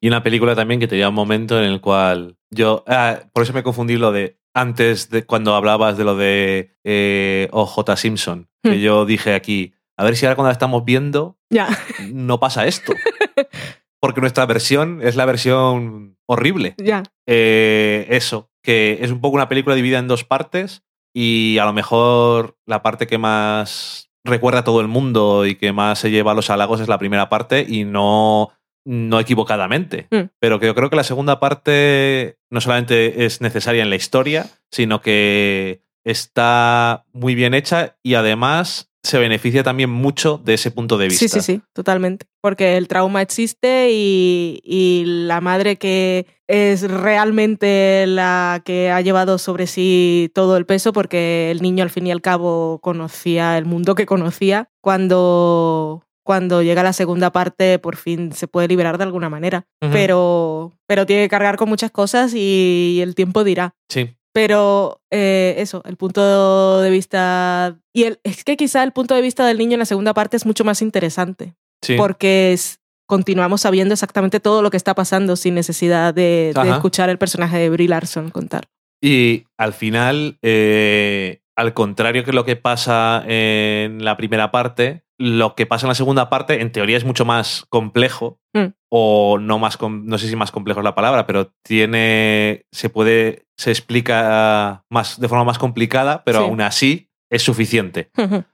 [0.00, 3.52] Y una película también que tenía un momento en el cual yo, ah, por eso
[3.52, 8.70] me confundí lo de antes de cuando hablabas de lo de eh, OJ Simpson, que
[8.70, 8.80] Hmm.
[8.80, 11.68] yo dije aquí, a ver si ahora cuando la estamos viendo Ya.
[12.12, 12.92] no pasa esto.
[14.00, 16.74] Porque nuestra versión es la versión horrible.
[16.78, 17.02] Ya.
[17.26, 20.84] Eh, eso, que es un poco una película dividida en dos partes
[21.14, 25.72] y a lo mejor la parte que más recuerda a todo el mundo y que
[25.72, 28.50] más se lleva a los halagos es la primera parte y no,
[28.84, 30.06] no equivocadamente.
[30.10, 30.30] Mm.
[30.38, 34.46] Pero que yo creo que la segunda parte no solamente es necesaria en la historia,
[34.70, 40.98] sino que está muy bien hecha y además se beneficia también mucho de ese punto
[40.98, 41.20] de vista.
[41.20, 42.26] Sí, sí, sí, totalmente.
[42.40, 49.38] Porque el trauma existe y, y la madre que es realmente la que ha llevado
[49.38, 53.66] sobre sí todo el peso, porque el niño al fin y al cabo conocía el
[53.66, 59.04] mundo que conocía, cuando, cuando llega la segunda parte por fin se puede liberar de
[59.04, 59.66] alguna manera.
[59.92, 63.74] Pero, pero tiene que cargar con muchas cosas y el tiempo dirá.
[63.88, 64.17] Sí.
[64.38, 67.76] Pero eh, eso, el punto de vista...
[67.92, 70.36] Y el, es que quizá el punto de vista del niño en la segunda parte
[70.36, 71.96] es mucho más interesante, sí.
[71.96, 72.78] porque es-
[73.08, 77.68] continuamos sabiendo exactamente todo lo que está pasando sin necesidad de, escuchar el personaje de
[77.68, 78.68] Brie Larson contar.
[79.02, 85.54] Y al final, eh, al contrario que lo que pasa en la primera parte, lo
[85.56, 88.38] que pasa en la segunda parte, en teoría, es mucho más complejo.
[88.54, 88.66] Mm.
[88.90, 92.62] O no más, no sé si más complejo es la palabra, pero tiene.
[92.72, 93.44] se puede.
[93.58, 96.44] se explica más de forma más complicada, pero Sí.
[96.44, 98.10] aún así es suficiente.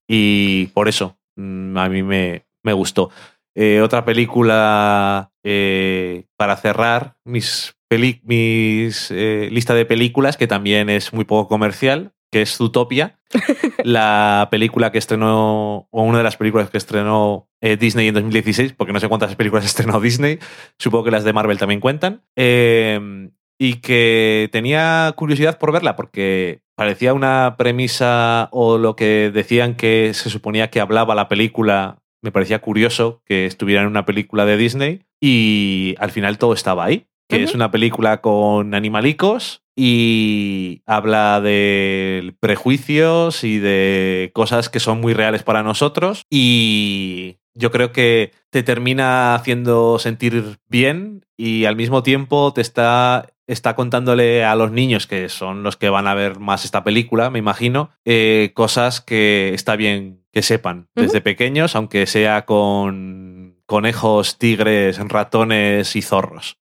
[0.08, 3.10] Y por eso mm, a mí me, me gustó.
[3.56, 7.76] Eh, otra película eh, para cerrar mis,
[8.24, 13.20] mis eh, lista de películas, que también es muy poco comercial, que es Zootopia,
[13.84, 18.72] la película que estrenó, o una de las películas que estrenó eh, Disney en 2016,
[18.72, 20.40] porque no sé cuántas películas estrenó Disney,
[20.76, 22.24] supongo que las de Marvel también cuentan.
[22.34, 29.76] Eh, y que tenía curiosidad por verla porque parecía una premisa o lo que decían
[29.76, 34.44] que se suponía que hablaba la película, me parecía curioso que estuviera en una película
[34.44, 40.82] de Disney y al final todo estaba ahí, que es una película con animalicos y
[40.86, 46.22] habla de prejuicios y de cosas que son muy reales para nosotros.
[46.30, 53.32] Y yo creo que te termina haciendo sentir bien y al mismo tiempo te está,
[53.46, 57.30] está contándole a los niños, que son los que van a ver más esta película,
[57.30, 64.38] me imagino, eh, cosas que está bien que sepan desde pequeños, aunque sea con conejos,
[64.38, 66.58] tigres, ratones y zorros.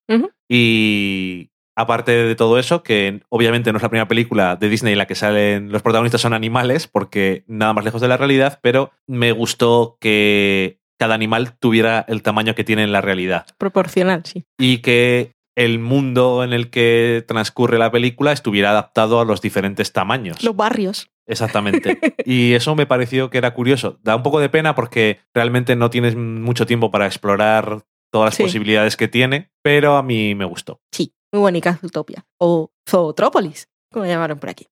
[0.48, 4.98] Y aparte de todo eso, que obviamente no es la primera película de Disney en
[4.98, 8.92] la que salen los protagonistas son animales, porque nada más lejos de la realidad, pero
[9.06, 14.44] me gustó que cada animal tuviera el tamaño que tiene en la realidad Proporcional, sí.
[14.58, 19.92] y que el mundo en el que transcurre la película estuviera adaptado a los diferentes
[19.92, 20.42] tamaños.
[20.42, 21.10] Los barrios.
[21.26, 21.98] Exactamente.
[22.26, 23.98] Y eso me pareció que era curioso.
[24.02, 28.34] Da un poco de pena porque realmente no tienes mucho tiempo para explorar todas las
[28.36, 28.42] Sí.
[28.44, 30.80] posibilidades que tiene, pero a mí me gustó.
[30.90, 32.24] Sí, muy bonita Zootopia.
[32.38, 34.68] O Zootrópolis, como llamaron por aquí.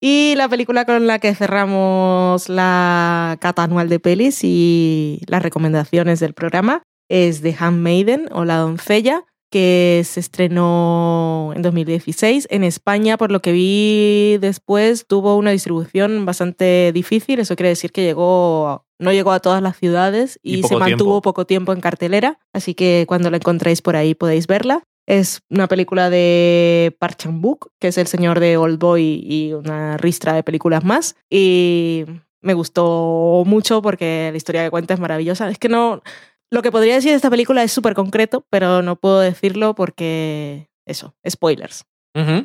[0.00, 6.20] Y la película con la que cerramos la cata anual de pelis y las recomendaciones
[6.20, 12.48] del programa es The Handmaiden o La Doncella, que se estrenó en 2016.
[12.50, 17.40] En España, por lo que vi después, tuvo una distribución bastante difícil.
[17.40, 21.12] Eso quiere decir que llegó, no llegó a todas las ciudades y, Y se mantuvo
[21.12, 21.22] tiempo.
[21.22, 22.38] poco tiempo en cartelera.
[22.52, 24.84] Así que cuando la encontréis por ahí podéis verla.
[25.08, 29.96] Es una película de Park Chan-wook, que es el señor de Old Boy y una
[29.96, 31.16] ristra de películas más.
[31.30, 32.04] Y
[32.42, 35.48] me gustó mucho porque la historia que cuenta es maravillosa.
[35.48, 36.02] Es que no...
[36.50, 40.68] Lo que podría decir de esta película es súper concreto, pero no puedo decirlo porque...
[40.84, 41.86] Eso, spoilers.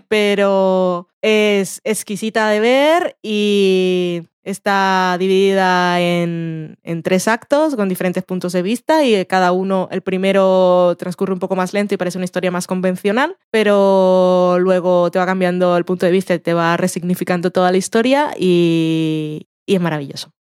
[0.08, 8.52] Pero es exquisita de ver y Está dividida en, en, tres actos con diferentes puntos
[8.52, 12.26] de vista y cada uno, el primero transcurre un poco más lento y parece una
[12.26, 16.76] historia más convencional, pero luego te va cambiando el punto de vista y te va
[16.76, 20.34] resignificando toda la historia y, y es maravilloso.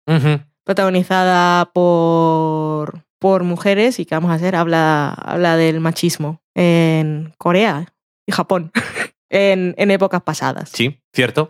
[0.65, 4.57] Protagonizada por, por mujeres y ¿qué vamos a hacer?
[4.57, 7.93] Habla, habla del machismo en Corea
[8.26, 8.73] y Japón.
[9.34, 10.69] En, en, épocas pasadas.
[10.69, 11.49] Sí, cierto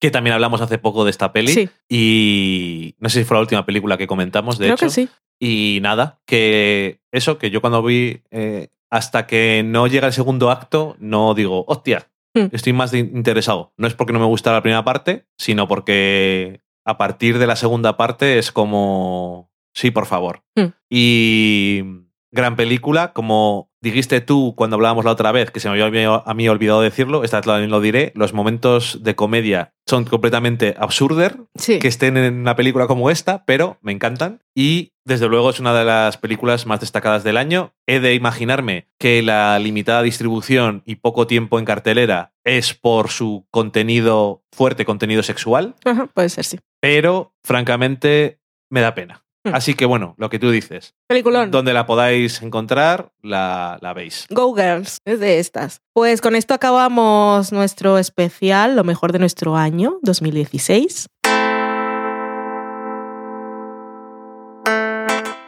[0.00, 1.52] que también hablamos hace poco de esta peli.
[1.52, 1.68] Sí.
[1.88, 4.86] Y no sé si fue la última película que comentamos, de Creo hecho.
[4.86, 5.08] que sí.
[5.40, 10.50] Y nada, que eso, que yo cuando vi, eh, hasta que no llega el segundo
[10.50, 12.46] acto, no digo, hostia, Hmm.
[12.52, 13.72] estoy más interesado.
[13.76, 17.56] No es porque no me gusta la primera parte, sino porque a partir de la
[17.56, 20.42] segunda parte es como, sí, por favor.
[20.56, 20.68] Hmm.
[20.88, 21.82] Y
[22.30, 26.34] gran película, como dijiste tú cuando hablábamos la otra vez, que se me había a
[26.34, 31.36] mí olvidado decirlo, esta vez también lo diré, los momentos de comedia son completamente absurder,
[31.56, 31.78] Sí.
[31.80, 34.40] que estén en una película como esta, pero me encantan.
[34.54, 37.72] Y desde luego es una de las películas más destacadas del año.
[37.88, 43.46] He de imaginarme que la limitada distribución y poco tiempo en cartelera es por su
[43.50, 46.60] contenido fuerte, contenido sexual, Ajá, puede ser, sí.
[46.80, 48.38] pero francamente
[48.70, 49.21] me da pena.
[49.44, 49.54] Hmm.
[49.54, 51.50] Así que bueno, lo que tú dices, Peliculón.
[51.50, 54.26] donde la podáis encontrar, la, la veis.
[54.30, 55.80] Go Girls, es de estas.
[55.92, 61.08] Pues con esto acabamos nuestro especial, lo mejor de nuestro año, 2016.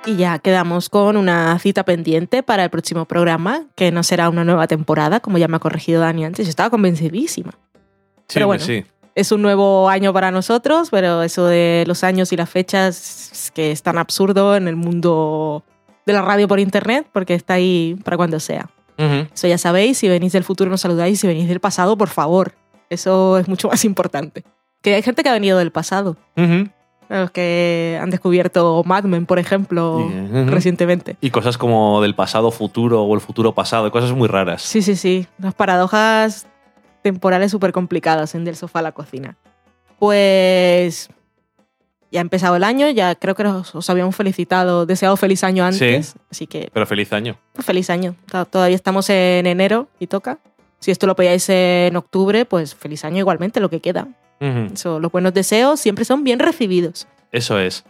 [0.07, 4.45] Y ya quedamos con una cita pendiente para el próximo programa, que no será una
[4.45, 6.45] nueva temporada, como ya me ha corregido Dani antes.
[6.47, 7.53] Yo estaba convencidísima.
[8.29, 8.65] Sí, Pero hombre, bueno.
[8.65, 8.85] sí.
[9.15, 13.51] Es un nuevo año para nosotros, pero eso de los años y las fechas es
[13.53, 15.63] que es tan absurdo en el mundo
[16.05, 18.69] de la radio por internet, porque está ahí para cuando sea.
[18.99, 19.27] Ujú.
[19.33, 22.53] Eso ya sabéis, si venís del futuro nos saludáis, si venís del pasado, por favor.
[22.91, 24.43] Eso es mucho más importante.
[24.83, 26.17] Que hay gente que ha venido del pasado.
[26.37, 26.69] Ujú.
[27.09, 30.47] Los que han descubierto Mad Men, por ejemplo, Ujú.
[30.51, 31.17] recientemente.
[31.21, 34.63] Y cosas como del pasado futuro o el futuro pasado, cosas muy raras.
[34.63, 35.27] Sí, sí, sí.
[35.39, 36.47] Las paradojas
[37.05, 39.37] temporales súper complicadas en Del Sofá a la Cocina.
[39.99, 41.11] Pues
[42.11, 45.65] ya ha empezado el año, ya creo que os, os habíamos felicitado, deseado feliz año
[45.65, 46.15] antes.
[46.31, 47.37] Así que Pero feliz año.
[47.53, 48.17] pues, feliz año.
[48.31, 50.39] To- Todavía estamos en enero y toca.
[50.81, 54.09] Si esto lo pegáis en octubre, pues feliz año igualmente, lo que queda.
[54.41, 57.07] Eso, los buenos deseos siempre son bien recibidos.
[57.33, 57.85] Eso es.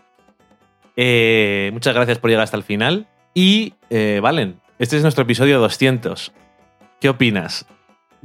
[0.96, 3.08] Eh, muchas gracias por llegar hasta el final.
[3.34, 6.32] Y, eh, Valen, este es nuestro episodio 200.
[7.00, 7.66] ¿Qué opinas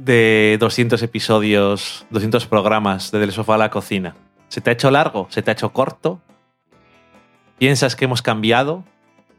[0.04, 4.16] de 200 episodios, 200 programas de Del Sofá a la Cocina?
[4.48, 5.26] ¿Se te ha hecho largo?
[5.30, 6.20] ¿Se te ha hecho corto?
[7.58, 8.84] ¿Piensas que hemos cambiado?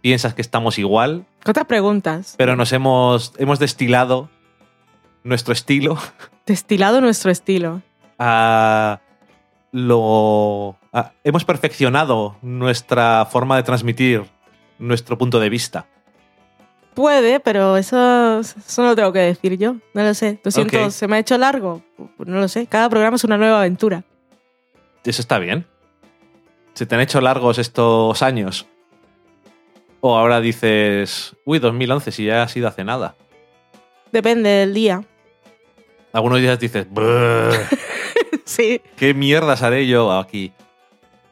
[0.02, 1.26] ¿Piensas que estamos igual?
[1.44, 2.36] ¿Qué otras preguntas?
[2.38, 4.30] Pero nos hemos, hemos destilado
[5.24, 5.98] nuestro estilo
[6.46, 7.82] Destilado nuestro estilo.
[8.20, 9.00] a
[9.72, 10.76] lo.
[10.94, 14.26] a- hemos perfeccionado nuestra forma de transmitir
[14.80, 15.86] nuestro punto de vista.
[16.94, 19.76] Puede, pero eso, eso no lo tengo que decir yo.
[19.94, 20.40] No lo sé.
[20.44, 20.92] 200 Ok.
[20.92, 21.82] se me ha hecho largo.
[22.18, 22.68] No lo sé.
[22.68, 24.04] Cada programa es una nueva aventura.
[25.04, 25.66] Eso está bien.
[26.74, 28.68] ¿Se te han hecho largos estos años?
[30.02, 33.16] O ahora dices, uy, 2011, si ya ha sido hace nada.
[34.12, 35.04] Depende del día.
[36.12, 37.54] Algunos días dices, "Brr,
[38.46, 40.52] Sí, ¿qué mierdas haré yo aquí?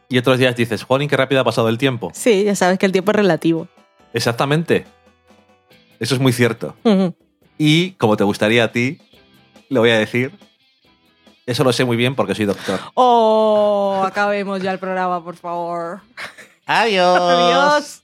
[0.08, 2.12] Y otros días dices, jolín, qué rápido ha pasado el tiempo.
[2.14, 3.68] sí, ya sabes que el tiempo es relativo.
[4.14, 4.86] Exactamente.
[6.00, 6.76] Eso es muy cierto.
[7.58, 9.00] Y como te gustaría a ti,
[9.70, 10.32] le voy a decir,
[11.46, 12.80] eso lo sé muy bien porque soy doctor.
[12.94, 16.00] Oh, acabemos ya el programa, por favor.
[16.66, 17.20] Adiós.
[17.20, 18.04] Adiós.